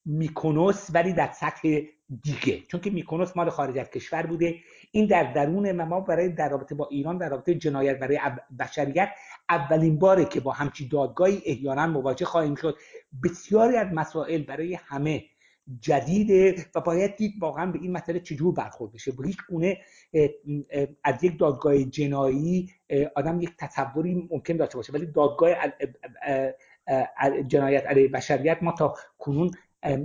میکنوس 0.05 0.91
ولی 0.95 1.13
در 1.13 1.31
سطح 1.33 1.81
دیگه. 2.23 2.61
چون 2.71 2.81
که 2.81 2.91
میکنوس 2.91 3.37
مال 3.37 3.51
خارج 3.51 3.79
از 3.79 3.91
کشور 3.91 4.27
بوده. 4.27 4.55
این 4.93 5.07
در 5.07 5.33
درون 5.33 5.83
ما 5.83 6.01
برای 6.01 6.29
در 6.29 6.49
رابطه 6.49 6.75
با 6.75 6.89
ایران 6.91 7.19
در 7.19 7.29
رابطه 7.29 7.55
جنایت 7.55 7.99
برای 7.99 8.21
بشریت 8.59 9.09
اولین 9.49 9.99
باره 9.99 10.25
که 10.25 10.41
با 10.41 10.53
همچی 10.53 10.89
دادگاهی 10.89 11.43
احیانا 11.47 11.87
مواجه 11.87 12.25
خواهیم 12.25 12.55
شد. 12.55 12.77
بسیاری 13.25 13.77
از 13.77 13.87
مسائل 13.93 14.43
برای 14.43 14.75
همه 14.75 15.25
جدیده 15.81 16.67
و 16.75 16.81
باید 16.81 17.17
دید 17.17 17.35
واقعا 17.41 17.73
به 17.73 17.79
این 17.83 17.93
مسئله 17.93 18.21
چجور 18.21 18.55
برخورد 18.55 18.93
بشه. 18.93 19.13
به 19.13 19.27
هیچ 19.27 19.39
گونه 19.49 19.79
از 21.05 21.25
یک 21.25 21.39
دادگاه 21.39 21.85
جنایی 21.85 22.71
آدم 23.17 23.41
یک 23.41 23.51
تصوری 23.59 24.29
ممکن 24.31 24.57
داشته 24.57 24.77
باشه. 24.77 24.93
ولی 24.93 25.07
دادگاه 25.07 25.51
جنایت 27.47 27.87
علیه 27.87 28.09
بشریت 28.09 28.63
ما 28.63 28.73
تا 28.73 28.95
کنون 29.19 29.51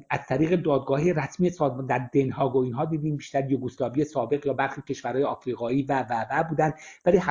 از 0.10 0.20
طریق 0.28 0.56
دادگاه 0.56 1.12
رسمی 1.12 1.50
سازمان 1.50 1.86
در 1.86 2.10
دنهاگ 2.14 2.56
و 2.56 2.60
اینها 2.60 2.86
دیدیم 2.86 3.18
بیشتر 3.18 3.52
یوگسلاوی 3.52 4.04
سابق 4.04 4.46
یا 4.46 4.54
برخی 4.54 4.82
کشورهای 4.82 5.24
آفریقایی 5.24 5.84
و 5.84 6.06
و 6.10 6.26
و 6.32 6.44
بودن 6.44 6.74
ولی 7.06 7.22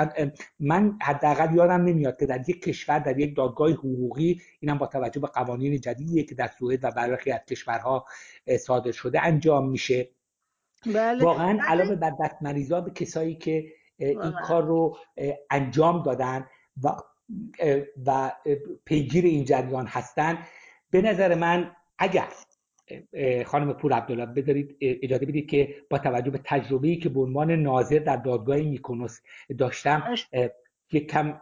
من 0.60 0.98
حداقل 1.02 1.54
یادم 1.54 1.84
نمیاد 1.84 2.18
که 2.18 2.26
در 2.26 2.50
یک 2.50 2.62
کشور 2.62 2.98
در 2.98 3.18
یک 3.18 3.36
دادگاه 3.36 3.70
حقوقی 3.70 4.40
اینم 4.60 4.78
با 4.78 4.86
توجه 4.86 5.20
به 5.20 5.26
قوانین 5.26 5.80
جدیدی 5.80 6.24
که 6.24 6.34
در 6.34 6.50
سوئد 6.58 6.84
و 6.84 6.90
برخی 6.90 7.32
از 7.32 7.40
کشورها 7.48 8.04
صادر 8.60 8.92
شده 8.92 9.24
انجام 9.24 9.68
میشه 9.70 10.08
بله. 10.86 11.24
واقعا 11.24 11.52
بله. 11.52 11.62
علاوه 11.62 11.94
بر 11.96 12.12
دست 12.20 12.42
به 12.84 12.90
کسایی 12.90 13.34
که 13.34 13.64
این 13.98 14.32
کار 14.44 14.64
رو 14.64 14.96
انجام 15.50 16.02
دادن 16.02 16.46
و 16.82 16.96
و 18.06 18.32
پیگیر 18.84 19.24
این 19.24 19.44
جریان 19.44 19.86
هستن 19.86 20.38
به 20.90 21.02
نظر 21.02 21.34
من 21.34 21.70
اگر 21.98 22.28
خانم 23.46 23.72
پور 23.72 23.92
عبدالله 23.92 24.26
بذارید 24.26 24.76
اجازه 24.80 25.26
بدید 25.26 25.50
که 25.50 25.74
با 25.90 25.98
توجه 25.98 26.30
به 26.30 26.40
تجربه‌ای 26.44 26.96
که 26.96 27.08
به 27.08 27.20
عنوان 27.20 27.50
ناظر 27.50 27.98
در 27.98 28.16
دادگاه 28.16 28.56
میکنوس 28.56 29.20
داشتم 29.58 30.14
یک 30.92 31.10
کم 31.10 31.40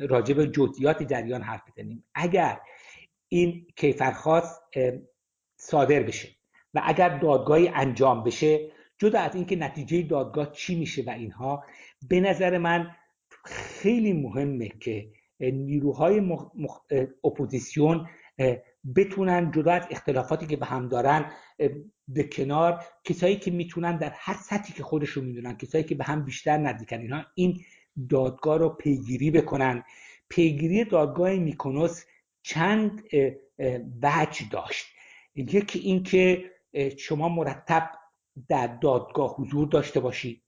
راجع 0.00 0.34
به 0.34 0.46
جزئیات 0.46 1.02
جریان 1.02 1.42
حرف 1.42 1.62
بزنیم. 1.70 2.04
اگر 2.14 2.60
این 3.28 3.66
کیفرخواست 3.76 4.62
صادر 5.56 6.02
بشه 6.02 6.28
و 6.74 6.82
اگر 6.84 7.18
دادگاهی 7.18 7.68
انجام 7.68 8.24
بشه 8.24 8.70
جدا 8.98 9.20
از 9.20 9.34
اینکه 9.34 9.56
نتیجه 9.56 10.02
دادگاه 10.02 10.52
چی 10.52 10.78
میشه 10.78 11.02
و 11.06 11.10
اینها 11.10 11.64
به 12.08 12.20
نظر 12.20 12.58
من 12.58 12.90
خیلی 13.44 14.12
مهمه 14.12 14.68
که 14.68 15.10
نیروهای 15.40 16.20
مخ... 16.20 16.80
اپوزیسیون 17.24 18.08
بتونن 18.96 19.50
جدا 19.50 19.72
از 19.72 19.86
اختلافاتی 19.90 20.46
که 20.46 20.56
به 20.56 20.66
هم 20.66 20.88
دارن 20.88 21.32
به 22.08 22.24
کنار 22.24 22.84
کسایی 23.04 23.36
که 23.36 23.50
می‌تونن 23.50 23.96
در 23.96 24.12
هر 24.14 24.34
سطحی 24.34 24.74
که 24.74 24.82
خودشون 24.82 25.24
می‌دونن 25.24 25.56
کسایی 25.56 25.84
که 25.84 25.94
به 25.94 26.04
هم 26.04 26.24
بیشتر 26.24 26.58
نزدیکن 26.58 27.00
اینا 27.00 27.26
این 27.34 27.60
دادگاه 28.10 28.58
رو 28.58 28.68
پیگیری 28.68 29.30
بکنن. 29.30 29.84
پیگیری 30.28 30.84
دادگاه 30.84 31.30
میکنوس 31.34 32.04
چند 32.42 33.02
وجه 34.02 34.48
داشت. 34.50 34.86
یکی 35.34 35.78
اینکه 35.78 36.50
شما 36.98 37.28
مرتب 37.28 37.90
در 38.48 38.66
دادگاه 38.66 39.34
حضور 39.34 39.68
داشته 39.68 40.00
باشید 40.00 40.41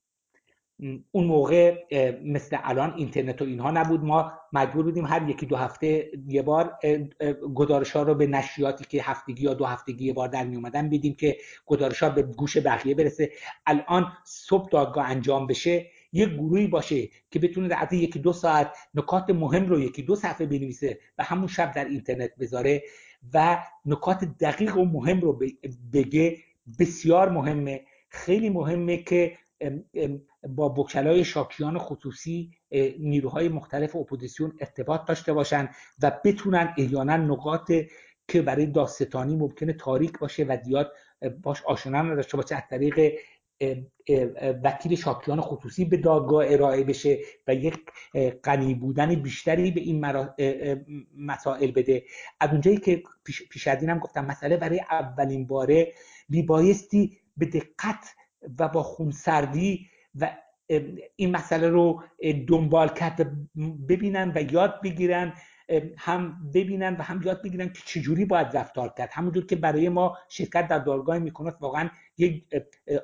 اون 1.12 1.24
موقع 1.24 1.84
مثل 2.24 2.58
الان 2.62 2.94
اینترنت 2.96 3.42
و 3.42 3.44
اینها 3.44 3.70
نبود. 3.70 4.04
ما 4.04 4.32
مجبور 4.52 4.84
بودیم 4.84 5.06
هر 5.06 5.28
یکی 5.28 5.46
دو 5.46 5.56
هفته 5.56 6.10
یه 6.28 6.42
بار 6.42 6.78
گزارش 7.54 7.90
ها 7.90 8.02
رو 8.02 8.14
به 8.14 8.26
نشریاتی 8.26 8.84
که 8.84 9.02
هفتگی 9.02 9.44
یا 9.44 9.54
دو 9.54 9.64
هفتگی 9.64 10.04
یه 10.04 10.12
بار 10.12 10.28
در 10.28 10.44
می 10.44 10.56
اومدن 10.56 10.90
بدیم 10.90 11.14
که 11.14 11.36
گزارش 11.66 12.02
ها 12.02 12.08
به 12.08 12.22
گوش 12.22 12.56
بقیه 12.56 12.94
برسه. 12.94 13.30
الان 13.66 14.12
صبح 14.24 14.68
دادگاه 14.70 15.10
انجام 15.10 15.46
بشه 15.46 15.86
یه 16.12 16.26
گروهی 16.26 16.66
باشه 16.66 17.08
که 17.30 17.38
بتونه 17.38 17.68
در 17.68 17.88
یکی 17.92 18.18
دو 18.18 18.32
ساعت 18.32 18.76
نکات 18.94 19.30
مهم 19.30 19.66
رو 19.66 19.80
یکی 19.80 20.02
دو 20.02 20.16
صفحه 20.16 20.46
بنویسه 20.46 20.98
و 21.18 21.24
همون 21.24 21.46
شب 21.46 21.72
در 21.72 21.84
اینترنت 21.84 22.30
بذاره 22.40 22.82
و 23.34 23.62
نکات 23.86 24.24
دقیق 24.24 24.76
و 24.76 24.84
مهم 24.84 25.20
رو 25.20 25.38
بگه. 25.92 26.36
بسیار 26.78 27.28
مهمه. 27.28 27.84
خیلی 28.08 28.50
مهمه 28.50 28.96
که 28.96 29.38
با 30.48 30.74
وکلای 30.74 31.24
شاکیان 31.24 31.78
خصوصی 31.78 32.50
نیروهای 32.98 33.48
مختلف 33.48 33.96
اپوزیسیون 33.96 34.52
ارتباط 34.60 35.04
داشته 35.04 35.32
باشن 35.32 35.68
و 36.02 36.20
بتونن 36.24 36.74
احیانا 36.78 37.16
نقاطی 37.16 37.72
که 38.28 38.42
برای 38.42 38.66
دادستانی 38.66 39.36
ممکنه 39.36 39.72
تاریک 39.72 40.18
باشه 40.18 40.44
و 40.44 40.56
زیاد 40.64 40.92
باش 41.42 41.62
آشنا 41.62 42.02
نداشته 42.02 42.36
باشه 42.36 42.56
از 42.56 42.62
طریق 42.70 43.12
وکیل 44.64 44.96
شاکیان 44.96 45.40
خصوصی 45.40 45.84
به 45.84 45.96
دادگاه 45.96 46.44
ارائه 46.48 46.84
بشه 46.84 47.18
و 47.46 47.54
یک 47.54 47.74
غنی 48.44 48.74
بودن 48.74 49.14
بیشتری 49.14 49.70
به 49.70 49.80
این 49.80 50.06
مسائل 51.16 51.70
بده. 51.70 52.04
از 52.40 52.50
اونجایی 52.50 52.76
که 52.76 53.02
پیش 53.50 53.68
از 53.68 53.82
اینم 53.82 53.98
گفتم 53.98 54.24
مسئله 54.24 54.56
برای 54.56 54.80
اولین 54.90 55.46
باره 55.46 55.92
بیبایستی 56.28 57.18
به 57.36 57.46
دقت 57.46 58.04
و 58.58 58.68
با 58.68 58.82
خونسردی 58.82 59.86
و 60.20 60.36
این 61.16 61.30
مسئله 61.30 61.68
رو 61.68 62.02
دنبال 62.48 62.88
کرد 62.88 63.36
ببینن 63.88 64.32
و 64.34 64.52
یاد 64.52 64.80
بگیرن 64.82 65.32
هم 65.98 66.50
ببینن 66.54 66.96
و 66.96 67.02
هم 67.02 67.22
یاد 67.22 67.42
بگیرن 67.42 67.68
که 67.68 67.82
چجوری 67.84 68.24
باید 68.24 68.56
رفتار 68.56 68.94
کرد. 68.98 69.10
همونجور 69.12 69.46
که 69.46 69.56
برای 69.56 69.88
ما 69.88 70.18
شرکت 70.28 70.68
در 70.68 70.78
دادگاه 70.78 71.18
میکنات 71.18 71.56
واقعا 71.60 71.90
یک 72.18 72.44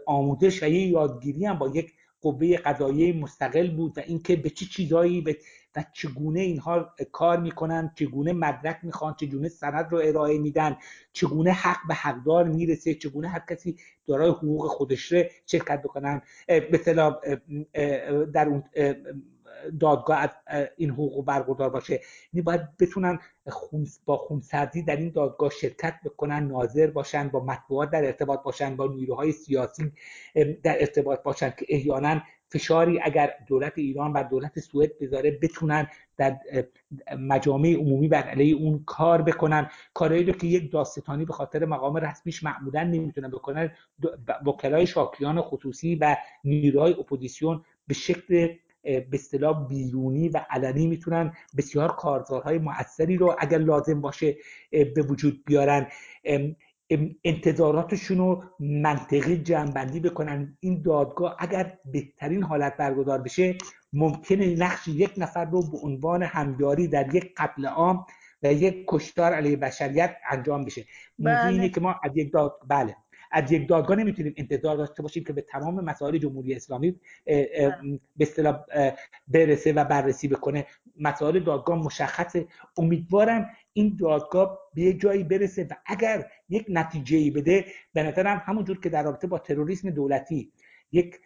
آموزش 0.06 0.62
و 0.62 0.66
یک 0.66 0.92
یادگیری 0.92 1.46
هم 1.46 1.58
با 1.58 1.68
یک 1.68 1.92
قوه 2.20 2.56
قضاییه 2.56 3.12
مستقل 3.12 3.76
بود 3.76 3.98
و 3.98 4.00
اینکه 4.06 4.36
به 4.36 4.50
چه 4.50 4.66
چیزایی 4.66 5.20
به 5.20 5.38
و 5.76 5.84
چگونه 5.92 6.40
اینها 6.40 6.94
کار 7.12 7.40
می‌کنن 7.40 7.92
چگونه 7.94 8.32
مدرک 8.32 8.78
می‌خوان 8.82 9.14
چگونه 9.20 9.48
سند 9.48 9.92
رو 9.92 9.98
ارائه 10.04 10.38
میدن 10.38 10.76
چگونه 11.12 11.52
حق 11.52 11.78
به 11.88 11.94
حقدار 11.94 12.44
می‌رسه 12.44 12.94
چگونه 12.94 13.28
هر 13.28 13.42
کسی 13.50 13.76
دارای 14.06 14.30
حقوق 14.30 14.66
خودش 14.66 15.12
رو 15.12 15.22
شرکت 15.46 15.82
بکنن. 15.82 16.22
به 16.46 16.78
در 18.34 18.48
اون 18.48 18.64
دادگاه 19.80 20.18
از 20.18 20.30
این 20.76 20.90
حقوق 20.90 21.24
برگزار 21.24 21.70
باشه. 21.70 22.00
یعنی 22.32 22.42
باید 22.42 22.76
بتونن 22.80 23.18
خون 23.48 23.86
با 24.04 24.16
خونسردی 24.16 24.82
در 24.82 24.96
این 24.96 25.10
دادگاه 25.10 25.50
شرکت 25.50 25.94
بکنن 26.04 26.46
ناظر 26.46 26.90
باشن 26.90 27.28
با 27.28 27.44
مطبوعات 27.44 27.90
در 27.90 28.04
ارتباط 28.04 28.42
باشن 28.42 28.76
با 28.76 28.86
نیروهای 28.86 29.32
سیاسی 29.32 29.92
در 30.62 30.80
ارتباط 30.80 31.22
باشن 31.22 31.50
که 31.50 31.66
احیانا 31.68 32.20
فشاری 32.52 33.00
اگر 33.02 33.30
دولت 33.46 33.72
ایران 33.76 34.12
و 34.12 34.24
دولت 34.30 34.60
سوئد 34.60 34.98
بذاره 35.00 35.38
بتونن 35.42 35.86
در 36.16 36.36
مجامع 37.18 37.74
عمومی 37.74 38.08
بر 38.08 38.22
علیه 38.22 38.54
اون 38.54 38.82
کار 38.86 39.22
بکنن. 39.22 39.70
کارهایی 39.94 40.24
رو 40.24 40.32
که 40.32 40.46
یک 40.46 40.72
داستانی 40.72 41.24
به 41.24 41.32
خاطر 41.32 41.64
مقام 41.64 41.96
رسمیش 41.96 42.44
معمولا 42.44 42.84
نمی‌تونن 42.84 43.30
بکنن 43.30 43.70
وکلای 44.46 44.86
شاکیان 44.86 45.40
خصوصی 45.42 45.94
و 45.94 46.16
نیروهای 46.44 46.92
اپوزیسیون 46.92 47.64
به 47.86 47.94
شکل 47.94 48.48
به 48.82 49.08
اصطلاح 49.12 49.68
بیرونی 49.68 50.28
و 50.28 50.46
علنی 50.50 50.86
می‌تونن 50.86 51.32
بسیار 51.56 51.88
کارزارهای 51.96 52.58
موثری 52.58 53.16
رو 53.16 53.36
اگر 53.38 53.58
لازم 53.58 54.00
باشه 54.00 54.36
به 54.70 55.02
وجود 55.08 55.44
بیارن. 55.46 55.86
انتظاراتشون 57.24 58.18
رو 58.18 58.42
منطقی 58.60 59.36
جنبندی 59.36 60.00
بکنن. 60.00 60.56
این 60.60 60.82
دادگاه 60.82 61.36
اگر 61.38 61.78
بهترین 61.84 62.42
حالت 62.42 62.76
برگزار 62.76 63.18
بشه 63.22 63.58
ممکنه 63.92 64.56
نقش 64.56 64.88
یک 64.88 65.12
نفر 65.16 65.44
رو 65.44 65.70
به 65.70 65.78
عنوان 65.78 66.22
همیاری 66.22 66.88
در 66.88 67.14
یک 67.14 67.34
قتل 67.36 67.66
عام 67.66 68.06
و 68.42 68.52
یک 68.52 68.84
کشتار 68.88 69.32
علیه 69.32 69.56
بشریت 69.56 70.16
انجام 70.30 70.64
بشه. 70.64 70.84
بله. 71.18 71.46
اینه 71.46 71.68
که 71.68 71.80
ما 71.80 71.94
از 72.04 72.16
یک 72.16 72.32
داد 72.32 72.58
بله. 72.68 72.96
از 73.32 73.52
یک 73.52 73.68
دادگاه 73.68 73.96
نمی‌تونیم 73.96 74.34
انتظار 74.36 74.76
داشته 74.76 75.02
باشیم 75.02 75.24
که 75.24 75.32
به 75.32 75.42
تمام 75.42 75.84
مسائل 75.84 76.18
جمهوری 76.18 76.54
اسلامی 76.54 77.00
به 77.24 78.00
اصطلاح 78.20 78.60
برسه 79.28 79.72
و 79.72 79.84
بررسی 79.84 80.28
بکنه. 80.28 80.66
مسائل 81.00 81.40
دادگاه 81.40 81.78
مشخصه. 81.78 82.46
امیدوارم 82.78 83.50
این 83.72 83.96
دادگاه 84.00 84.58
به 84.74 84.82
یک 84.82 85.00
جایی 85.00 85.24
برسه 85.24 85.66
و 85.70 85.74
اگر 85.86 86.26
یک 86.48 86.66
نتیجه 86.68 87.16
ای 87.16 87.30
بده 87.30 87.64
به 87.92 88.02
نظرم 88.02 88.42
همونجور 88.44 88.80
که 88.80 88.88
در 88.88 89.02
رابطه 89.02 89.26
با 89.26 89.38
تروریسم 89.38 89.90
دولتی 89.90 90.52
یک 90.92 91.20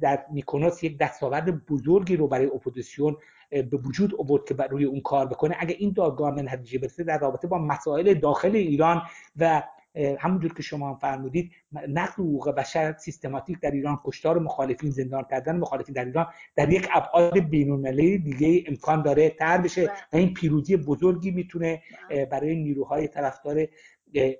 در 0.00 0.24
میکونوس 0.32 0.84
یک 0.84 0.98
دستاورد 0.98 1.66
بزرگی 1.66 2.16
رو 2.16 2.28
برای 2.28 2.46
اپوزیسیون 2.46 3.16
به 3.50 3.76
وجود 3.76 4.14
آورد 4.14 4.44
که 4.44 4.54
روی 4.54 4.84
اون 4.84 5.00
کار 5.00 5.26
بکنه 5.26 5.56
اگر 5.58 5.74
این 5.78 5.92
دادگاه 5.92 6.34
به 6.34 6.42
نتیجه 6.42 6.78
برسه 6.78 7.04
در 7.04 7.18
رابطه 7.18 7.48
با 7.48 7.58
مسائل 7.58 8.14
داخل 8.14 8.56
ایران 8.56 9.02
و 9.36 9.62
همونجور 9.96 10.54
که 10.54 10.62
شما 10.62 10.88
هم 10.88 10.98
فرمودید 10.98 11.52
نقض 11.88 12.12
حقوق 12.12 12.50
بشر 12.50 12.96
سیستماتیک 12.98 13.60
در 13.60 13.70
ایران 13.70 14.00
کشتار 14.04 14.38
مخالفین 14.38 14.90
زندان 14.90 15.24
کردن 15.30 15.56
مخالفین 15.56 15.94
در 15.94 16.04
ایران 16.04 16.26
در 16.56 16.72
یک 16.72 16.88
ابعاد 16.92 17.38
بین‌المللی 17.38 18.18
دیگه 18.18 18.64
امکان 18.66 19.02
داره 19.02 19.30
تر 19.30 19.58
بشه 19.58 19.86
بله. 19.86 19.96
و 20.12 20.16
این 20.16 20.34
پیروزی 20.34 20.76
بزرگی 20.76 21.30
می‌تونه 21.30 21.82
بله. 22.10 22.26
برای 22.26 22.56
نیروهای 22.56 23.08
طرفدار 23.08 23.66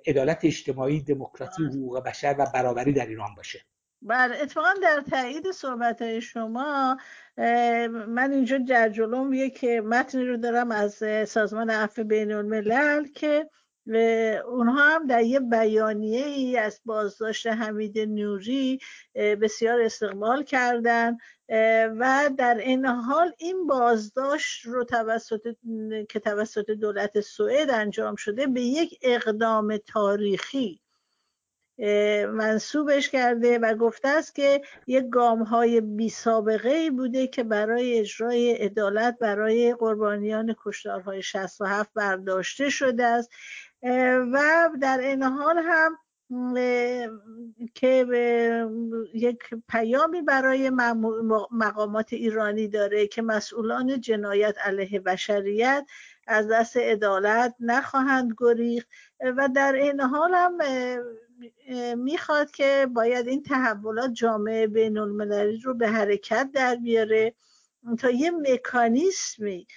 عدالت 0.07 0.45
اجتماعی 0.45 1.01
دموکراسی 1.01 1.63
بله. 1.63 1.71
حقوق 1.71 2.03
بشر 2.03 2.35
و 2.39 2.45
برابری 2.53 2.93
در 2.93 3.05
ایران 3.05 3.35
باشه 3.37 3.59
بله 4.01 4.41
اتفاقا 4.41 4.73
در 4.83 5.03
تایید 5.09 5.51
صحبت 5.51 6.01
های 6.01 6.21
شما 6.21 6.97
من 8.07 8.31
اینجا 8.31 8.57
در 8.57 8.89
جلوم 8.89 9.33
یک 9.33 9.63
متنی 9.63 10.25
رو 10.25 10.37
دارم 10.37 10.71
از 10.71 11.03
سازمان 11.27 11.69
عفو 11.69 12.03
بین 12.03 12.31
الملل 12.31 13.07
که 13.15 13.49
اونها 14.47 14.95
هم 14.95 15.07
در 15.07 15.23
یه 15.23 15.39
بیانیه 15.39 16.25
ای 16.25 16.57
از 16.57 16.81
بازداشت 16.85 17.47
حمید 17.47 17.99
نوری 17.99 18.79
بسیار 19.15 19.81
استقبال 19.81 20.43
کردن 20.43 21.17
و 21.99 22.29
در 22.37 22.57
این 22.57 22.85
حال 22.85 23.33
این 23.37 23.67
بازداشت 23.67 24.65
رو 24.65 24.83
توسط 24.83 25.55
که 26.09 26.19
توسط 26.19 26.71
دولت 26.71 27.19
سوئد 27.19 27.69
انجام 27.69 28.15
شده 28.15 28.47
به 28.47 28.61
یک 28.61 28.99
اقدام 29.01 29.77
تاریخی 29.77 30.81
منصوبش 32.27 33.09
کرده 33.09 33.59
و 33.59 33.75
گفته 33.75 34.07
است 34.07 34.35
که 34.35 34.61
یک 34.87 35.09
گام 35.09 35.43
های 35.43 35.81
بی 35.81 36.09
سابقه 36.09 36.69
ای 36.69 36.89
بوده 36.89 37.27
که 37.27 37.43
برای 37.43 37.99
اجرای 37.99 38.53
عدالت 38.53 39.17
برای 39.19 39.75
قربانیان 39.79 40.55
کشتارهای 40.63 41.21
67 41.21 41.93
برداشته 41.93 42.69
شده 42.69 43.05
است. 43.05 43.29
و 44.31 44.69
در 44.81 44.99
این 44.99 45.23
حال 45.23 45.57
هم 45.57 45.97
که 47.73 48.05
یک 49.13 49.39
پیامی 49.69 50.21
برای 50.21 50.69
مقامات 51.51 52.13
ایرانی 52.13 52.67
داره 52.67 53.07
که 53.07 53.21
مسئولان 53.21 54.01
جنایت 54.01 54.57
علیه 54.59 54.99
بشریت 54.99 55.85
از 56.27 56.47
دست 56.47 56.77
عدالت 56.77 57.55
نخواهند 57.59 58.33
گریخت. 58.37 58.87
و 59.37 59.49
در 59.55 59.73
این 59.73 60.01
حال 60.01 60.31
هم 60.33 60.57
می‌خواد 61.97 62.51
که 62.51 62.87
باید 62.93 63.27
این 63.27 63.43
تحولات 63.43 64.11
جامعه 64.13 64.67
بین 64.67 64.97
المللی 64.97 65.57
رو 65.57 65.73
به 65.73 65.87
حرکت 65.87 66.49
در 66.53 66.75
بیاره 66.75 67.33
تا 67.99 68.09
یه 68.09 68.31
مکانیسمی 68.31 69.67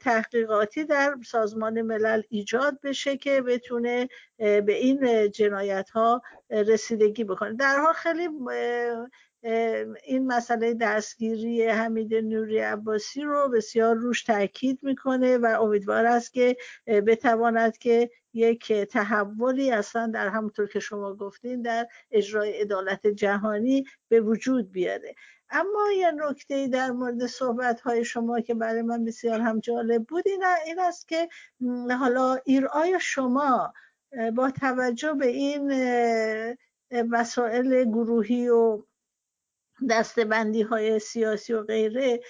تحقیقاتی 0.00 0.84
در 0.84 1.16
سازمان 1.26 1.82
ملل 1.82 2.22
ایجاد 2.28 2.80
بشه 2.80 3.16
که 3.16 3.42
بتونه 3.42 4.08
به 4.38 4.74
این 4.74 5.30
جنایت 5.30 5.90
ها 5.90 6.22
رسیدگی 6.50 7.24
بکنه. 7.24 7.52
در 7.52 7.76
حال 7.76 7.92
خیلی 7.92 8.28
این 9.42 10.26
مسئله 10.26 10.74
دستگیری 10.74 11.66
حمید 11.66 12.14
نوری 12.14 12.58
عباسی 12.58 13.22
رو 13.22 13.48
بسیار 13.48 13.96
روش 13.96 14.22
تاکید 14.22 14.78
می‌کنه 14.82 15.38
و 15.38 15.58
امیدوار 15.62 16.06
است 16.06 16.32
که 16.32 16.56
بتواند 16.86 17.78
که 17.78 18.10
یک 18.32 18.72
تحولی 18.72 19.70
اصلا 19.70 20.06
در 20.06 20.28
همونطور 20.28 20.66
که 20.68 20.80
شما 20.80 21.14
گفتین 21.14 21.62
در 21.62 21.86
اجرای 22.10 22.60
عدالت 22.60 23.06
جهانی 23.06 23.84
به 24.08 24.20
وجود 24.20 24.72
بیاره. 24.72 25.14
اما 25.50 25.92
یه 25.96 26.10
نکته 26.10 26.68
در 26.68 26.90
مورد 26.90 27.26
صحبت 27.26 27.80
های 27.80 28.04
شما 28.04 28.40
که 28.40 28.54
برای 28.54 28.82
من 28.82 29.04
بسیار 29.04 29.40
هم 29.40 29.60
جالب 29.60 30.04
بود 30.04 30.24
این, 30.66 30.80
است 30.80 31.08
که 31.08 31.28
حالا 31.98 32.38
آیا 32.72 32.98
شما 32.98 33.72
با 34.34 34.50
توجه 34.50 35.12
به 35.12 35.26
این 35.26 35.72
مسائل 36.90 37.84
گروهی 37.84 38.48
و 38.48 38.82
دستبندی 39.90 40.62
های 40.62 40.98
سیاسی 40.98 41.52
و 41.52 41.62
غیره 41.62 42.20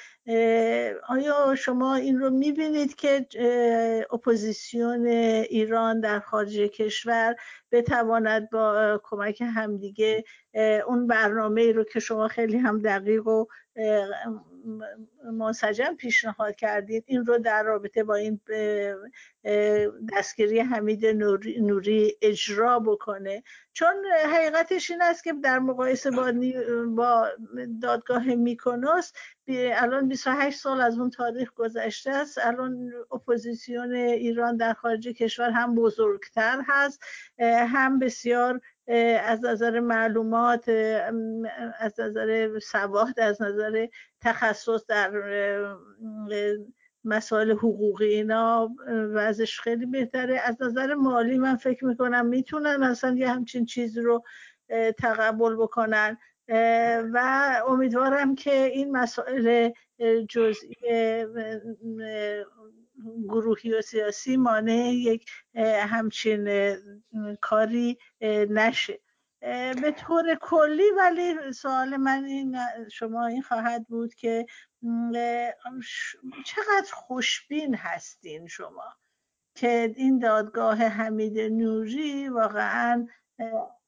آیا 1.09 1.55
شما 1.59 1.95
این 1.95 2.19
رو 2.19 2.31
می‌بینید 2.31 2.95
که 2.95 3.27
اپوزیسیون 4.11 5.07
ایران 5.07 6.01
در 6.01 6.21
خارج 6.21 6.57
کشور 6.59 7.35
بتواند 7.73 8.51
با 8.51 9.01
کمک 9.05 9.41
همدیگه 9.41 10.25
اون 10.87 11.07
برنامه 11.07 11.73
رو 11.73 11.85
که 11.85 12.01
شما 12.01 12.29
خیلی 12.29 12.59
هم 12.59 12.79
دقیق 12.79 13.27
و 13.27 13.45
منسجم 15.49 15.95
پیشنهاد 15.95 16.57
کردید. 16.57 17.05
این 17.07 17.27
رو 17.27 17.39
در 17.39 17.63
رابطه 17.63 18.05
با 18.05 18.15
این 18.15 18.41
دستگیری 20.13 20.61
حمید 20.61 21.07
نوری 21.59 22.17
اجرا 22.23 22.79
بکنه. 22.79 23.43
چون 23.73 23.95
حقیقتش 24.33 24.91
این 24.91 25.03
است 25.03 25.25
که 25.25 25.33
در 25.33 25.59
مقایسه 25.59 26.11
با, 26.11 26.33
با 26.97 27.29
دادگاه 27.83 28.25
میکنوس 28.35 29.13
الان 29.49 30.09
28 30.09 30.59
سال 30.59 30.81
از 30.81 30.99
اون 30.99 31.11
تاریخ 31.11 31.53
گذشته 31.55 32.11
است. 32.11 32.39
الان 32.39 32.93
اپوزیسیون 33.13 33.95
ایران 33.95 34.57
در 34.57 34.73
خارج 34.73 35.09
کشور 35.09 35.51
هم 35.51 35.75
بزرگتر 35.75 36.63
هست. 36.67 37.03
هم 37.69 37.99
بسیار 37.99 38.61
از 39.25 39.45
نظر 39.45 39.81
معلومات 39.81 40.69
از 41.79 42.01
نظر 42.01 42.59
سواد 42.59 43.21
از 43.21 43.43
نظر 43.43 43.87
تخصص 44.21 44.87
در 44.87 45.13
مسائل 47.05 47.51
حقوقی 47.51 48.07
اینا 48.07 48.71
وضعش 48.89 49.61
خیلی 49.61 49.87
بهتره. 49.87 50.41
از 50.45 50.63
نظر 50.63 50.95
مالی 50.95 51.39
من 51.39 51.57
فکر 51.57 51.85
می‌کنم 51.85 52.27
می‌تونن 52.27 52.83
اصلا 52.83 53.15
یه 53.15 53.29
همچین 53.31 53.65
چیز 53.65 53.99
رو 53.99 54.25
تقبل 54.99 55.57
بکنن. 55.57 56.19
و 57.13 57.63
امیدوارم 57.69 58.35
که 58.35 58.65
این 58.65 58.91
مسائل 58.91 59.71
جزئی 60.29 60.75
گروهی 63.29 63.75
و 63.75 63.83
سیاسی 63.83 64.37
مانع 64.37 64.93
یک 64.93 65.31
همچین 65.89 66.75
کاری 67.41 67.99
نشه 68.51 69.01
به 69.83 69.95
طور 69.97 70.39
کلی 70.41 70.91
ولی 70.99 71.53
سوال 71.53 71.97
من 71.97 72.25
این 72.25 72.57
شما 72.93 73.27
این 73.27 73.43
خواهد 73.43 73.87
بود 73.89 74.15
که 74.15 74.47
چقدر 76.45 76.93
خوشبین 76.93 77.75
هستین 77.75 78.47
شما 78.47 78.95
که 79.55 79.95
این 79.97 80.19
دادگاه 80.19 80.77
حمید 80.77 81.39
نوری 81.39 82.29
واقعا 82.29 83.07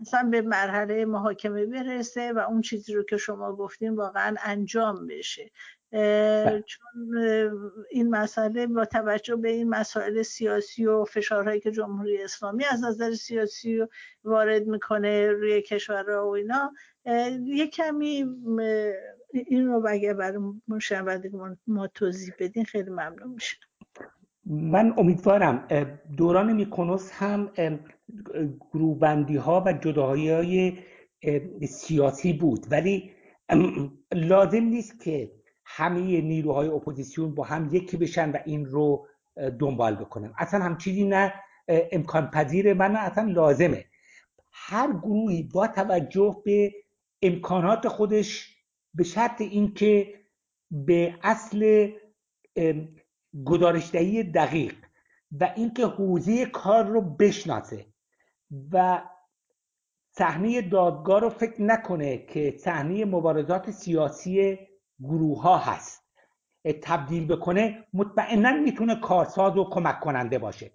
مثلا 0.01 0.29
به 0.31 0.43
مرحله 0.43 1.05
محاکمه 1.05 1.67
برسه 1.67 2.33
و 2.33 2.39
اون 2.39 2.61
چیزی 2.61 2.95
رو 2.95 3.03
که 3.03 3.17
شما 3.17 3.57
گفتین 3.57 3.95
واقعا 3.95 4.35
انجام 4.45 5.07
بشه. 5.07 5.51
چون 6.67 7.17
این 7.91 8.11
مسئله 8.11 8.67
با 8.67 8.85
توجه 8.85 9.37
به 9.37 9.51
این 9.51 9.69
مسائل 9.69 10.23
سیاسی 10.23 10.87
و 10.87 11.05
فشارهایی 11.05 11.61
که 11.61 11.71
جمهوری 11.71 12.23
اسلامی 12.23 12.65
از 12.65 12.85
نظر 12.85 13.15
سیاسی 13.15 13.87
وارد 14.25 14.67
می‌کنه 14.67 15.31
روی 15.31 15.63
کشورها 15.63 16.29
و 16.29 16.35
اینا 16.35 16.73
یه 17.45 17.67
کمی 17.67 18.25
این 19.33 19.67
رو 19.67 19.87
اگر 19.89 20.15
برای 20.15 20.39
مشاهده 20.69 21.31
ما 21.67 21.87
توضیح 21.87 22.35
بدین 22.39 22.65
خیلی 22.65 22.91
ممنون 22.91 23.31
میشه. 23.35 23.57
من 24.47 24.95
امیدوارم 24.99 25.69
دوران 26.17 26.53
میکنوس 26.53 27.11
هم 27.13 27.51
گروبندی 28.73 29.37
ها 29.37 29.65
و 29.67 29.73
جداهایی 29.73 30.31
های 30.31 30.79
سیاسی 31.69 32.33
بود. 32.33 32.67
ولی 32.71 33.11
لازم 34.15 34.65
نیست 34.65 35.01
که 35.01 35.40
همه 35.65 36.21
نیروهای 36.21 36.69
اپوزیسیون 36.69 37.35
با 37.35 37.45
هم 37.45 37.69
یکی 37.73 37.97
بشن 37.97 38.31
و 38.31 38.39
این 38.45 38.67
رو 38.67 39.07
دنبال 39.59 39.95
بکنن. 39.95 40.35
اصلا 40.39 40.65
هم 40.65 40.79
چیزی 40.79 41.05
نه 41.05 41.35
امکان 41.69 42.31
پذیر 42.31 42.75
من 42.75 42.97
اصلا 42.97 43.25
لازمه. 43.25 43.85
هر 44.53 44.93
گروهی 44.93 45.43
با 45.43 45.67
توجه 45.67 46.43
به 46.45 46.73
امکانات 47.23 47.89
خودش 47.89 48.57
به 48.95 49.05
شرط 49.05 49.41
اینکه 49.41 50.15
به 50.71 51.15
اصل 51.23 51.91
گزارشدهی 53.45 54.23
دقیق 54.23 54.75
و 55.41 55.53
اینکه 55.57 55.87
حوزه 55.87 56.47
کار 56.47 56.87
رو 56.87 57.01
بشناسه 57.01 57.87
و 58.73 59.03
صحنه 60.11 60.63
دادگاه 60.63 61.21
رو 61.21 61.29
فکر 61.29 61.63
نکنه 61.63 62.19
که 62.19 62.55
صحنه 62.59 63.05
مبارزات 63.05 63.71
سیاسی 63.71 64.59
گروه 65.03 65.43
ها 65.43 65.59
هست 65.59 66.05
تبدیل 66.83 67.27
بکنه 67.27 67.85
مطمئنا 67.95 68.53
می‌تونه 68.53 69.01
کارساز 69.01 69.57
و 69.57 69.71
کمک 69.71 70.01
کننده 70.01 70.39
باشه. 70.39 70.71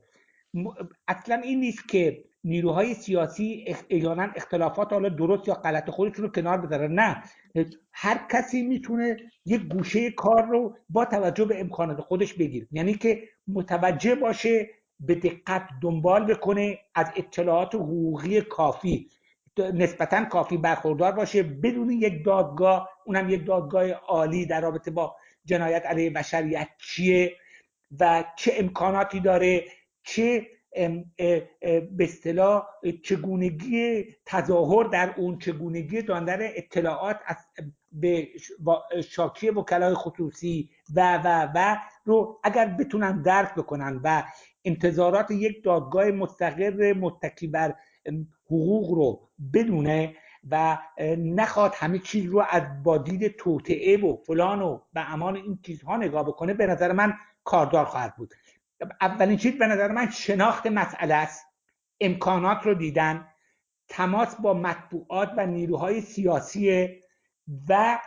اصلا 1.07 1.35
این 1.35 1.59
نیست 1.59 1.89
که 1.89 2.23
نیروهای 2.43 2.93
سیاسی 2.93 3.65
احیانا 3.89 4.23
اختلافات 4.35 4.93
حالا 4.93 5.09
درست 5.09 5.47
یا 5.47 5.53
غلط 5.53 5.89
خودشون 5.89 6.25
رو 6.25 6.31
کنار 6.31 6.57
بذارن. 6.57 6.91
نه. 6.91 7.23
هر 7.91 8.25
کسی 8.31 8.61
می‌تونه 8.61 9.17
یک 9.45 9.61
گوشه 9.61 10.11
کار 10.11 10.45
رو 10.45 10.77
با 10.89 11.05
توجه 11.05 11.45
به 11.45 11.59
امکانات 11.59 12.01
خودش 12.01 12.33
بگیره. 12.33 12.67
یعنی 12.71 12.93
که 12.93 13.23
متوجه 13.47 14.15
باشه 14.15 14.69
به 14.99 15.15
دقت 15.15 15.67
دنبال 15.81 16.25
بکنه 16.25 16.79
از 16.95 17.07
اطلاعات 17.15 17.75
حقوقی 17.75 18.41
کافی. 18.41 19.07
نسبتا 19.59 20.25
کافی 20.25 20.57
برخوردار 20.57 21.11
باشه 21.11 21.43
بدون 21.43 21.89
یک 21.89 22.25
دادگاه. 22.25 22.89
اونم 23.05 23.29
یک 23.29 23.45
دادگاه 23.45 23.89
عالی 23.91 24.45
در 24.45 24.61
رابطه 24.61 24.91
با 24.91 25.15
جنایت 25.45 25.85
علیه 25.85 26.09
بشریت 26.09 26.67
چیه 26.77 27.35
و 27.99 28.23
چه 28.37 28.51
امکاناتی 28.55 29.19
داره 29.19 29.65
چه 30.03 30.47
به 31.91 32.03
اصطلاح 32.03 32.63
چگونگی 33.03 34.05
تظاهر 34.25 34.83
در 34.83 35.13
اون 35.17 35.37
چگونگی 35.39 36.01
داندن 36.01 36.37
اطلاعات 36.41 37.19
از 37.25 37.37
به 37.91 38.27
شاکی 39.09 39.49
وکلای 39.49 39.93
خصوصی 39.93 40.69
و 40.95 41.17
و 41.17 41.51
و 41.55 41.77
رو 42.05 42.39
اگر 42.43 42.65
بتونن 42.65 43.21
درک 43.21 43.55
بکنن 43.55 44.01
و 44.03 44.23
انتظارات 44.65 45.31
یک 45.31 45.63
دادگاه 45.63 46.11
مستقر 46.11 46.93
متکی 46.93 47.47
بر 47.47 47.75
حقوق 48.45 48.89
رو 48.89 49.29
بدونه 49.53 50.15
و 50.51 50.77
نخواد 51.17 51.73
همه 51.75 51.99
چیز 51.99 52.25
رو 52.25 52.43
از 52.49 52.83
با 52.83 52.97
دید 52.97 53.35
توطعه 53.35 53.97
و 53.97 54.15
فلان 54.15 54.61
و 54.61 54.79
به 54.93 55.13
امان 55.13 55.35
این 55.35 55.59
چیزها 55.63 55.97
نگاه 55.97 56.23
بکنه 56.23 56.53
به 56.53 56.67
نظر 56.67 56.91
من 56.91 57.13
کاردار 57.43 57.85
خواهد 57.85 58.15
بود. 58.15 58.33
اولین 59.01 59.37
چیز 59.37 59.57
به 59.57 59.67
نظر 59.67 59.91
من 59.91 60.09
شناخت 60.09 60.67
مسئله 60.67 61.13
است. 61.13 61.45
امکانات 62.01 62.57
رو 62.63 62.73
دیدن. 62.73 63.27
تماس 63.87 64.35
با 64.35 64.53
مطبوعات 64.53 65.31
و 65.37 65.45
نیروهای 65.45 66.01
سیاسی 66.01 66.89
و 67.69 67.99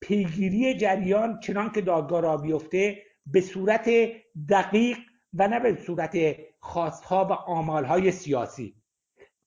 پیگیری 0.00 0.74
جریان 0.74 1.40
چنان 1.40 1.72
که 1.72 1.80
دادگاه 1.80 2.20
را 2.20 2.36
بیفته 2.36 3.02
به 3.26 3.40
صورت 3.40 3.90
دقیق 4.48 4.98
و 5.34 5.48
نه 5.48 5.60
به 5.60 5.78
صورت 5.86 6.16
خواستها 6.60 7.24
و 7.24 7.32
آمالهای 7.32 8.10
سیاسی. 8.10 8.81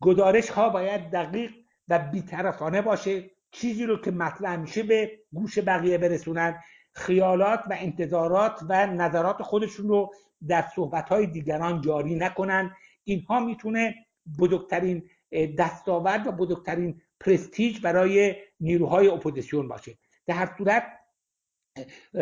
گدارش 0.01 0.49
ها 0.49 0.69
باید 0.69 1.11
دقیق 1.11 1.51
و 1.87 1.99
بیطرفانه 1.99 2.81
باشه. 2.81 3.31
چیزی 3.51 3.85
رو 3.85 4.01
که 4.01 4.11
مطرح 4.11 4.55
میشه 4.55 4.83
به 4.83 5.19
گوش 5.33 5.59
بقیه 5.59 5.97
برسونن. 5.97 6.59
خیالات 6.93 7.59
و 7.69 7.75
انتظارات 7.79 8.59
و 8.69 8.87
نظرات 8.87 9.41
خودشون 9.41 9.87
رو 9.87 10.13
در 10.47 10.65
صحبت 10.75 11.09
های 11.09 11.27
دیگران 11.27 11.81
جاری 11.81 12.15
نکنن. 12.15 12.75
اینها 13.03 13.39
می‌تونه 13.39 13.95
بزرگترین 14.39 15.09
دستاورد 15.57 16.27
و 16.27 16.31
بزرگترین 16.31 17.01
پرستیج 17.19 17.81
برای 17.81 18.35
نیروهای 18.59 19.07
اپوزیسیون 19.07 19.67
باشه. 19.67 19.97
در 20.25 20.35
هر 20.35 20.55
صورت 20.57 20.83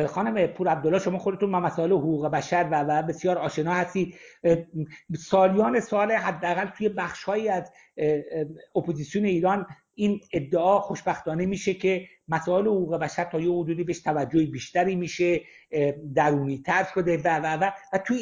خانم 0.08 0.48
پور 0.48 0.68
عبدالله 0.68 1.00
شما 1.00 1.18
خودتون 1.18 1.52
با 1.52 1.60
مسائل 1.60 1.92
حقوق 1.92 2.28
بشر 2.28 2.70
و, 2.72 2.84
و 2.84 3.02
بسیار 3.02 3.38
آشنا 3.38 3.74
هستی 3.74 4.16
سالیان 5.18 5.80
سال 5.80 6.12
حداقل 6.12 6.66
توی 6.66 6.90
بخشهایی 6.90 7.50
از 7.50 7.72
اپوزیسیون 8.76 9.26
ایران 9.26 9.66
این 9.96 10.22
ادعا 10.34 10.80
خوشبختانه 10.80 11.46
میشه 11.46 11.74
که 11.74 12.08
مسائل 12.28 12.68
حقوق 12.68 12.96
بشر 12.96 13.24
تا 13.24 13.40
یه 13.40 13.52
حدودی 13.52 13.84
بهش 13.84 14.00
توجه 14.00 14.46
بیشتری 14.46 14.96
میشه 14.96 15.42
درونی 16.16 16.62
تر 16.66 16.88
شده 16.94 17.18
و 17.18 17.28
و 17.28 17.58
و 17.62 17.72
و 17.94 17.98
توی 17.98 18.18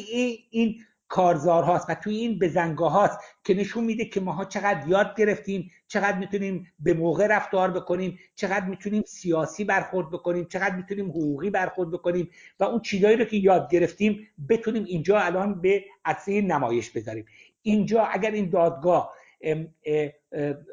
این, 0.50 0.78
کارزار 1.12 1.62
هاست 1.62 1.90
و 1.90 1.94
توی 1.94 2.16
این 2.16 2.38
بزنگاه 2.38 2.92
هاست 2.92 3.18
که 3.44 3.54
نشون 3.54 3.84
میده 3.84 4.04
که 4.04 4.20
ماها 4.20 4.44
چقدر 4.44 4.88
یاد 4.88 5.14
گرفتیم 5.16 5.70
چقدر 5.86 6.18
می‌تونیم 6.18 6.72
به 6.78 6.94
موقع 6.94 7.26
رفتار 7.26 7.70
بکنیم 7.70 8.18
چقدر 8.34 8.64
می‌تونیم 8.64 9.02
سیاسی 9.06 9.64
برخورد 9.64 10.10
بکنیم 10.10 10.44
چقدر 10.44 10.76
می‌تونیم 10.76 11.10
حقوقی 11.10 11.50
برخورد 11.50 11.90
بکنیم 11.90 12.30
و 12.60 12.64
اون 12.64 12.80
چیزایی 12.80 13.16
رو 13.16 13.24
که 13.24 13.36
یاد 13.36 13.70
گرفتیم 13.70 14.28
بتونیم 14.48 14.84
اینجا 14.84 15.18
الان 15.18 15.60
به 15.60 15.84
عرصه 16.04 16.40
نمایش 16.40 16.90
بذاریم. 16.90 17.24
اینجا 17.62 18.02
اگر 18.02 18.30
این 18.30 18.50
دادگاه 18.50 19.14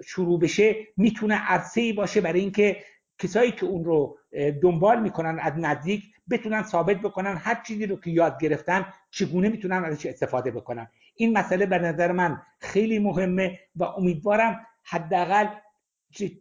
شروع 0.05 0.39
بشه 0.39 0.75
می‌تونه 0.97 1.35
عرصه 1.35 1.81
ای 1.81 1.93
باشه 1.93 2.21
برای 2.21 2.39
اینکه 2.39 2.77
کسایی 3.17 3.51
که 3.51 3.65
اون 3.65 3.85
رو 3.85 4.17
دنبال 4.61 5.01
می‌کنن 5.01 5.39
از 5.41 5.53
نزدیک 5.57 6.03
بتونن 6.31 6.63
ثابت 6.63 6.97
بکنن 6.97 7.37
هر 7.37 7.61
چیزی 7.67 7.85
رو 7.85 7.95
که 7.95 8.11
یاد 8.11 8.41
گرفتن 8.41 8.85
چگونه 9.11 9.49
می‌تونن 9.49 9.83
ازش 9.83 10.05
استفاده 10.05 10.51
بکنن. 10.51 10.87
این 11.15 11.37
مسئله 11.37 11.65
به 11.65 11.79
نظر 11.79 12.11
من 12.11 12.41
خیلی 12.59 12.99
مهمه 12.99 13.59
و 13.75 13.83
امیدوارم 13.83 14.65
حداقل 14.83 15.47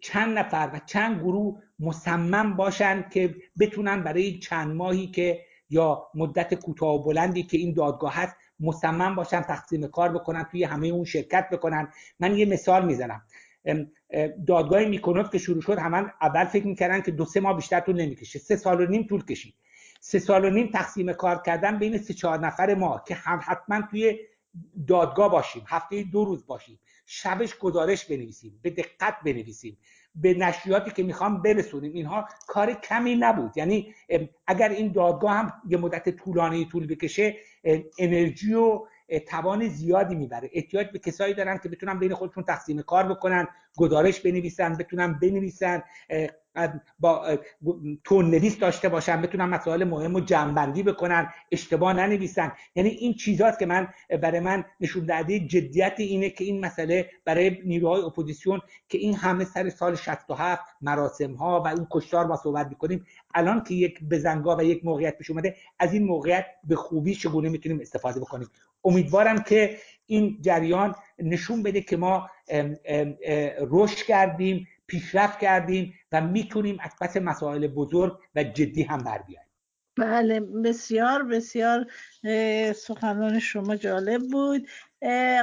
چند 0.01 0.39
نفر 0.39 0.71
و 0.73 0.81
چند 0.87 1.21
گروه 1.21 1.63
مصمم 1.81 2.57
باشن 2.57 3.09
که 3.11 3.35
بتونن 3.61 4.03
برای 4.03 4.39
چند 4.39 4.77
ماهی 4.77 5.07
که 5.07 5.41
یا 5.71 6.07
مدت 6.15 6.55
کوتاه 6.55 6.95
و 6.95 7.03
بلندی 7.03 7.43
که 7.43 7.59
این 7.59 7.75
دادگاه 7.75 8.15
هست 8.15 8.37
مصمم 8.61 9.15
باشن 9.15 9.41
تقسیم 9.41 9.87
کار 9.87 10.13
بکنن 10.13 10.45
توی 10.45 10.65
همه 10.65 10.87
اون 10.87 11.05
شرکت 11.05 11.49
بکنن. 11.51 11.89
من 12.21 12.37
یه 12.39 12.47
مثال 12.47 12.87
می‌زنم. 12.87 13.23
دادگاه 14.47 14.85
میکنوف 14.85 15.31
که 15.31 15.39
شروع 15.39 15.63
شد 15.63 15.79
همان 15.79 16.13
اول 16.21 16.45
فکر 16.45 16.67
می‌کردن 16.67 17.01
که 17.01 17.11
دو 17.11 17.25
سه 17.25 17.41
ماه 17.41 17.57
بیشتر 17.57 17.81
طول 17.81 18.01
نمی‌کشه. 18.01 18.39
سه 18.39 18.57
سال 18.57 18.81
و 18.81 18.87
نیم 18.87 19.03
طول 19.03 19.25
کشید. 19.25 19.55
سه 20.01 20.19
سال 20.19 20.45
و 20.45 20.51
نیم 20.51 20.71
تقسیم 20.73 21.13
کار 21.13 21.43
کردن 21.47 21.79
بین 21.79 21.99
سه 21.99 22.15
چهار 22.15 22.39
نفر 22.39 22.75
ما 22.75 23.03
که 23.09 23.15
هم 23.15 23.41
حتما 23.43 23.83
توی 23.91 24.19
دادگاه 24.89 25.31
باشیم 25.31 25.63
هفته 25.67 26.03
دو 26.03 26.25
روز 26.25 26.47
باشیم. 26.47 26.81
شبش 27.07 27.59
گزارش 27.59 28.05
بنویسیم 28.05 28.61
به 28.63 28.71
دقت 28.71 29.15
بنویسیم. 29.25 29.79
به 30.15 30.35
نشریاتی 30.35 30.91
که 30.91 31.03
می‌خوام 31.03 31.43
برسونیم 31.43 31.93
اینها 31.93 32.29
کار 32.47 32.73
کمی 32.73 33.17
نبود. 33.17 33.57
یعنی 33.57 33.95
اگر 34.47 34.69
این 34.69 34.93
دادگاه 34.93 35.33
هم 35.33 35.53
یه 35.69 35.79
مدت 35.79 36.09
طولانی 36.09 36.69
طول 36.73 36.87
بکشه 36.87 37.37
انرژی 37.99 38.55
و 38.55 38.81
توان 39.29 39.69
زیادی 39.69 40.15
می‌بره. 40.15 40.51
احتیاج 40.53 40.87
به 40.93 40.99
کسایی 40.99 41.35
دارن 41.35 41.59
که 41.59 41.69
بتونن 41.69 41.99
بین 41.99 42.15
خودشون 42.15 42.45
تقسیم 42.45 42.83
کار 42.83 43.09
بکنن 43.09 43.49
گزارش 43.77 44.21
بنویسن 44.21 44.77
بتونن 44.77 45.19
بنویسن 45.23 45.83
با 47.01 47.39
تندنویس 48.05 48.59
داشته 48.59 48.89
باشن 48.89 49.23
بتونن 49.23 49.45
مسائل 49.45 49.85
مهم 49.85 50.15
و 50.15 50.21
جمع‌بندی 50.21 50.83
بکنن 50.83 51.33
اشتباه 51.53 51.93
ننویسن. 51.93 52.53
یعنی 52.75 52.89
این 52.89 53.15
چیزاست 53.15 53.59
که 53.59 53.67
من 53.67 53.89
برای 54.23 54.41
من 54.41 54.65
نشون 54.81 55.05
دهنده 55.07 55.41
جدیت 55.41 55.95
اینه 55.97 56.31
که 56.31 56.45
این 56.45 56.65
مسئله 56.65 57.11
برای 57.25 57.59
نیروهای 57.65 58.03
اپوزیسیون 58.03 58.61
که 58.89 58.99
این 58.99 59.15
همه 59.15 59.45
سر 59.45 59.69
سال 59.69 59.97
67 59.97 60.63
مراسم 60.81 61.35
ها 61.35 61.63
و 61.65 61.69
اون 61.69 61.87
کشتار 61.91 62.27
ما 62.27 62.37
صحبت 62.37 62.67
می‌کنیم 62.69 63.07
الان 63.35 63.65
که 63.65 63.75
یک 63.75 64.05
بزنگاه 64.05 64.59
و 64.59 64.63
یک 64.63 64.85
موقعیت 64.85 65.19
پیش 65.19 65.31
اومده 65.31 65.57
از 65.79 65.93
این 65.93 66.05
موقعیت 66.05 66.47
به 66.65 66.77
خوبی 66.77 67.15
چگونه 67.15 67.49
می‌تونیم 67.49 67.81
استفاده 67.81 68.21
بکنیم؟ 68.21 68.49
امیدوارم 68.85 69.43
که 69.43 69.79
این 70.07 70.39
جریان 70.41 70.95
نشون 71.19 71.63
بده 71.63 71.81
که 71.81 71.97
ما 71.97 72.31
رشد 73.71 73.97
کردیم 74.07 74.69
پیشرفت 74.89 75.39
کردیم 75.39 75.95
و 76.13 76.21
می‌تونیم 76.21 76.79
از 76.81 76.91
پس 77.01 77.17
مسائل 77.17 77.67
بزرگ 77.67 78.19
و 78.35 78.45
جدی 78.45 78.83
هم 78.83 78.99
بر 78.99 79.19
بیاییم. 79.19 79.49
بله 79.97 80.41
بسیار 80.41 81.23
بسیار 81.23 81.87
سخنان 82.73 83.39
شما 83.39 83.77
جالب 83.77 84.23
بود. 84.23 84.69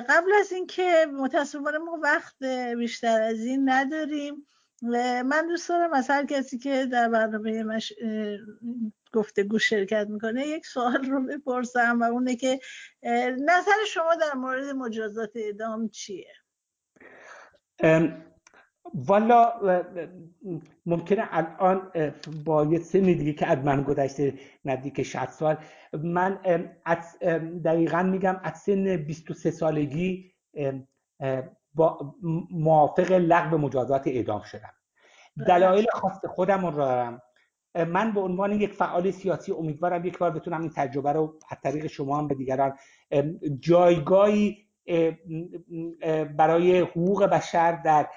قبل 0.10 0.32
از 0.40 0.52
اینکه 0.52 1.06
متاسفانه 1.14 1.78
ما 1.78 2.00
وقت 2.04 2.44
بیشتر 2.78 3.22
از 3.22 3.40
این 3.40 3.70
نداریم 3.70 4.48
من 5.26 5.48
دوست 5.48 5.70
دارم 5.70 5.94
از 5.94 6.10
هر 6.10 6.26
کسی 6.26 6.58
که 6.58 6.86
در 6.86 7.10
برنامه 7.10 7.64
مش... 7.64 7.94
گفتگو 9.14 9.60
شرکت 9.60 10.08
می‌کنه 10.10 10.48
یک 10.48 10.66
سوال 10.66 11.06
رو 11.06 11.26
بپرسم 11.28 12.00
و 12.02 12.04
اونه 12.04 12.36
که 12.36 12.60
نظر 13.46 13.86
شما 13.88 14.16
در 14.16 14.34
مورد 14.34 14.66
مجازات 14.66 15.32
اعدام 15.36 15.90
چیه؟ 15.90 16.34
والا 18.94 19.54
ممکنه 20.86 21.28
الان 21.32 21.92
با 22.46 22.66
یه 22.66 22.80
سن 22.80 23.02
دیگه 23.02 23.34
که 23.34 23.48
از 23.48 23.58
من 23.58 23.84
گذشته 23.84 24.34
نزدیک 24.66 25.04
60 25.04 25.30
سال 25.30 25.58
من 25.94 26.40
از 26.86 27.20
دقیقا 27.66 28.04
میگم 28.04 28.40
از 28.44 28.58
سن 28.58 28.98
23 28.98 29.52
سالگی 29.52 30.32
با 31.74 32.16
موافق 32.52 33.12
لغو 33.12 33.58
مجازات 33.58 34.08
اعدام 34.08 34.42
شدم. 34.42 34.74
دلایل 35.48 35.86
خاص 35.94 36.26
خودم 36.26 36.66
رو 36.66 36.72
دارم. 36.72 37.22
من 37.76 38.14
به 38.14 38.20
عنوان 38.20 38.52
یک 38.52 38.74
فعال 38.74 39.12
سیاسی 39.12 39.52
امیدوارم 39.52 40.06
یک 40.06 40.18
بار 40.18 40.32
بتونم 40.32 40.62
این 40.62 40.72
تجربه 40.76 41.12
رو 41.12 41.40
از 41.50 41.58
طریق 41.64 41.88
شما 41.88 42.18
هم 42.18 42.28
به 42.28 42.36
دیگران 42.36 42.78
جایگاهی 43.60 44.58
برای 46.38 46.80
حقوق 46.80 47.24
بشر 47.24 47.72
در 47.72 48.08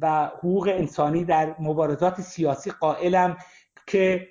و 0.00 0.26
حقوق 0.26 0.68
انسانی 0.68 1.24
در 1.24 1.54
مبارزات 1.60 2.20
سیاسی 2.20 2.70
قائلم 2.70 3.36
که 3.86 4.28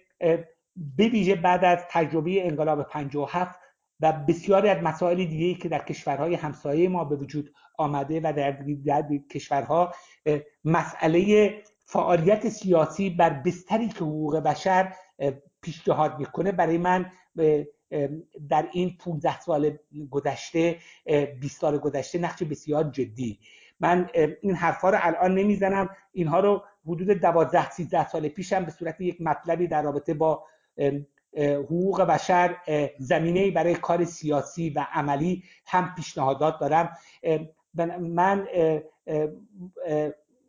بویژه 0.97 1.35
بعد 1.35 1.65
از 1.65 1.79
تجربه 1.89 2.47
انقلاب 2.47 2.83
57 2.83 3.59
و 3.99 4.11
بسیاری 4.11 4.69
از 4.69 4.83
مسائل 4.83 5.25
دیگه 5.25 5.59
که 5.59 5.69
در 5.69 5.79
کشورهای 5.79 6.35
همسایه 6.35 6.89
ما 6.89 7.03
به 7.03 7.15
وجود 7.15 7.53
آمده 7.77 8.19
و 8.19 8.33
در, 8.33 8.51
در 8.85 9.03
کشورها 9.31 9.93
مسئله 10.65 11.53
فعالیت 11.85 12.49
سیاسی 12.49 13.09
بر 13.09 13.29
بستری 13.29 13.87
که 13.87 13.95
حقوق 13.95 14.37
بشر 14.37 14.93
پیشنهاد 15.61 16.19
می‌کنه 16.19 16.51
برای 16.51 16.77
من 16.77 17.11
در 18.49 18.69
این 18.71 18.97
15 18.99 19.39
سال 19.39 19.77
گذشته 20.09 20.77
20 21.41 21.61
سال 21.61 21.77
گذشته 21.77 22.19
نقش 22.19 22.43
بسیار 22.43 22.83
جدی. 22.83 23.39
من 23.81 24.09
این 24.41 24.55
حرفها 24.55 24.89
رو 24.89 24.97
الان 25.01 25.35
نمی‌زنم. 25.35 25.89
اینها 26.13 26.39
رو 26.39 26.63
حدود 26.87 27.09
12 27.09 27.69
13 27.69 28.07
سال 28.07 28.27
پیشم 28.27 28.65
به 28.65 28.71
صورت 28.71 29.01
یک 29.01 29.21
مطلبی 29.21 29.67
در 29.67 29.81
رابطه 29.81 30.13
با 30.13 30.43
حقوق 31.35 32.01
بشر 32.01 32.55
زمینه 32.99 33.51
برای 33.51 33.75
کار 33.75 34.03
سیاسی 34.03 34.69
و 34.69 34.85
عملی 34.93 35.43
هم 35.67 35.93
پیشنهادات 35.95 36.59
دارم. 36.59 36.97
من 37.99 38.47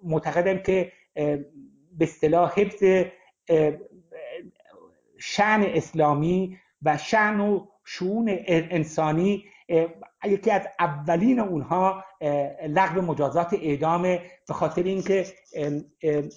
معتقدم 0.02 0.58
که 0.58 0.92
به 1.14 2.04
اصطلاح 2.04 2.52
حفظ 2.60 3.06
شعن 5.18 5.62
اسلامی 5.62 6.58
و 6.82 6.96
شعن 6.96 7.40
و 7.40 7.66
شعون 7.84 8.38
انسانی 8.46 9.44
یکی 10.24 10.50
از 10.50 10.62
اولین 10.78 11.40
اونها 11.40 12.04
لغو 12.68 13.00
مجازات 13.00 13.54
اعدامه 13.54 14.22
به 14.48 14.54
خاطر 14.54 14.82
اینکه 14.82 15.26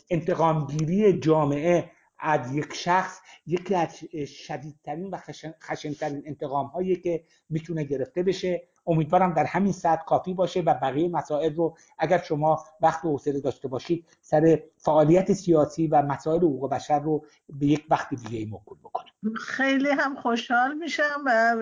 انتقامگیری 0.10 1.20
جامعه 1.20 1.92
از 2.20 2.56
یک 2.56 2.74
شخص 2.74 3.20
یکی 3.48 3.76
از 3.76 3.96
شدیدترین 4.26 5.10
و 5.10 5.18
خشنترین 5.64 6.24
انتقام 6.26 6.66
هایی 6.68 6.96
که 6.96 7.24
می‌تونه 7.50 7.84
گرفته 7.84 8.24
بشه. 8.24 8.68
امیدوارم 8.88 9.34
در 9.34 9.44
همین 9.46 9.72
سطح 9.72 10.04
کافی 10.06 10.34
باشه 10.34 10.60
و 10.60 10.74
بقیه 10.74 11.10
مسائل 11.10 11.56
رو 11.56 11.78
اگر 12.00 12.18
شما 12.18 12.66
وقت 12.82 13.06
و 13.06 13.10
حوصله 13.10 13.40
داشته 13.40 13.68
باشید 13.68 14.06
سر 14.22 14.64
فعالیت 14.78 15.34
سیاسی 15.34 15.88
و 15.88 16.02
مسائل 16.02 16.38
حقوق 16.38 16.72
بشر 16.72 17.00
رو 17.00 17.26
به 17.50 17.66
یک 17.66 17.86
وقت 17.90 18.10
دیگه 18.10 18.52
موکول 18.52 18.78
بکنیم. 18.78 19.14
خیلی 19.36 19.90
هم 19.90 20.16
خوشحال 20.16 20.74
میشم 20.74 21.24
و 21.26 21.56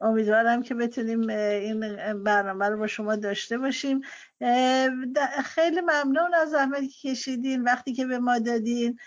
امیدوارم 0.00 0.62
که 0.62 0.74
بتونیم 0.74 1.28
این 1.28 1.80
برنامه 2.22 2.68
رو 2.68 2.78
با 2.78 2.86
شما 2.86 3.16
داشته 3.16 3.58
باشیم. 3.58 4.00
خیلی 5.44 5.80
ممنون 5.80 6.34
از 6.34 6.50
زحمتی 6.50 6.88
که 6.88 7.10
کشیدین 7.10 7.62
وقتی 7.62 7.92
که 7.92 8.06
به 8.06 8.18
ما 8.18 8.38
دادین. 8.38 8.98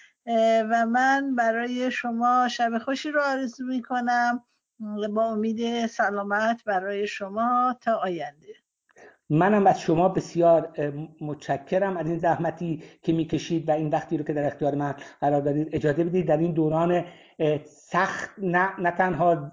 و 0.70 0.86
من 0.86 1.36
برای 1.36 1.92
شما 1.92 2.48
شب 2.48 2.78
خوشی 2.78 3.12
رو 3.12 3.22
آرزو 3.22 3.66
می‌کنم. 3.66 4.44
با 5.14 5.24
امید 5.24 5.86
سلامت 5.86 6.64
برای 6.66 7.08
شما 7.08 7.76
تا 7.82 7.96
آینده. 7.96 8.48
منم 9.30 9.68
از 9.68 9.82
شما 9.82 10.10
بسیار 10.10 10.74
متشکرم 11.22 11.98
از 11.98 12.08
این 12.08 12.18
زحمتی 12.18 12.84
که 13.02 13.14
می‌کشید 13.14 13.70
و 13.70 13.72
این 13.72 13.90
وقتی 13.90 14.18
رو 14.18 14.24
که 14.24 14.34
در 14.34 14.48
اختیار 14.48 14.76
من 14.76 14.96
قرار 15.22 15.42
دادید 15.42 15.70
اجازه 15.72 16.04
بدید 16.04 16.28
در 16.28 16.38
این 16.38 16.54
دوران 16.54 17.06
سخت 17.66 18.30
نه, 18.38 18.80
نه 18.80 18.92
تنها 18.92 19.52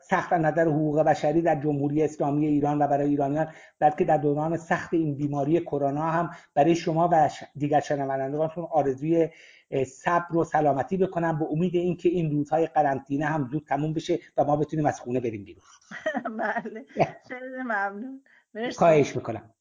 سخت 0.00 0.32
نظر 0.32 0.68
حقوق 0.68 1.00
بشری 1.00 1.42
در 1.42 1.60
جمهوری 1.60 2.02
اسلامی 2.02 2.46
ایران 2.46 2.82
و 2.82 2.86
برای 2.86 3.08
ایرانیان 3.08 3.48
بلکه 3.78 4.04
در 4.04 4.16
دوران 4.16 4.56
سخت 4.56 4.94
این 4.94 5.16
بیماری 5.16 5.60
کرونا 5.60 6.10
هم 6.10 6.30
برای 6.54 6.74
شما 6.74 7.08
و 7.12 7.30
دیگر 7.56 7.80
شنوندگانتون 7.80 8.66
آرزوی 8.70 9.28
صبر 9.86 10.36
و 10.36 10.44
سلامتی 10.44 10.96
بکنم 10.96 11.38
به 11.38 11.46
امید 11.50 11.74
اینکه 11.74 12.08
این 12.08 12.30
روزهای 12.30 12.66
قرنطینه 12.66 13.26
هم 13.26 13.48
زود 13.52 13.64
تموم 13.64 13.92
بشه 13.92 14.18
و 14.36 14.44
ما 14.44 14.56
بتونیم 14.56 14.86
از 14.86 15.00
خونه 15.00 15.20
بریم 15.20 15.44
بیرون. 15.44 15.62
بله. 16.38 16.86
خیلی 17.28 17.62
ممنون. 17.62 18.22
خواهش 18.76 19.16
می‌کنم. 19.16 19.54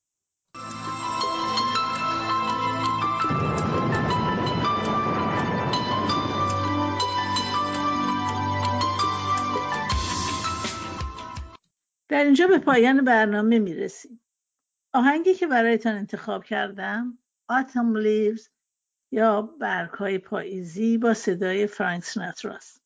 در 12.09 12.23
اینجا 12.23 12.47
به 12.47 12.57
پایان 12.57 13.05
برنامه 13.05 13.59
می‌رسیم. 13.59 14.21
آهنگی 14.93 15.33
که 15.33 15.47
برایتان 15.47 15.95
انتخاب 15.95 16.43
کردم 16.43 17.19
Autumn 17.51 18.03
Leaves 18.03 18.54
یا 19.15 19.41
برگهای 19.41 20.17
پاییزی 20.17 20.97
با 20.97 21.13
صدای 21.13 21.67
فرانک 21.67 22.03
سناتراست 22.03 22.83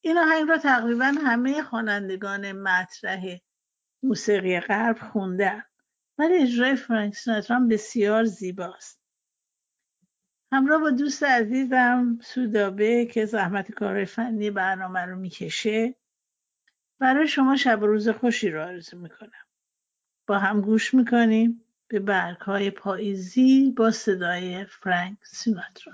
این 0.00 0.18
آهنگ 0.18 0.48
را 0.48 0.58
تقریبا 0.58 1.14
همه 1.24 1.62
خوانندگان 1.62 2.52
مطرح 2.52 3.38
موسیقی 4.02 4.60
غرب 4.60 4.98
خوندن 4.98 5.62
ولی 6.18 6.34
اجرای 6.34 6.76
فرانک 6.76 7.14
سناترا 7.14 7.60
بسیار 7.60 8.24
زیباست. 8.24 9.00
همراه 10.52 10.80
با 10.80 10.90
دوست 10.90 11.22
عزیزم 11.22 12.18
سودابه 12.22 13.06
که 13.06 13.26
زحمت 13.26 13.72
کار 13.72 14.04
فنی 14.04 14.50
برنامه 14.50 15.00
رو 15.00 15.16
می‌کشه 15.16 15.94
برای 16.98 17.28
شما 17.28 17.56
شب 17.56 17.82
و 17.82 17.86
روز 17.86 18.08
خوشی 18.08 18.50
رو 18.50 18.62
آرزو 18.62 18.98
می‌کنم. 18.98 19.46
با 20.26 20.38
هم 20.38 20.60
گوش 20.60 20.94
می‌کنیم. 20.94 21.64
به 21.90 22.00
برگ 22.00 22.36
های 22.40 22.70
پاییزی 22.70 23.74
با 23.76 23.90
صدای 23.90 24.64
فرانک 24.64 25.18
سیناترا. 25.22 25.92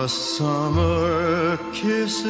The 0.00 0.08
summer 0.08 1.58
kisses, 1.74 2.28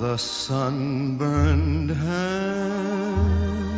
the 0.00 0.16
sunburned 0.16 1.90
hands 1.90 3.75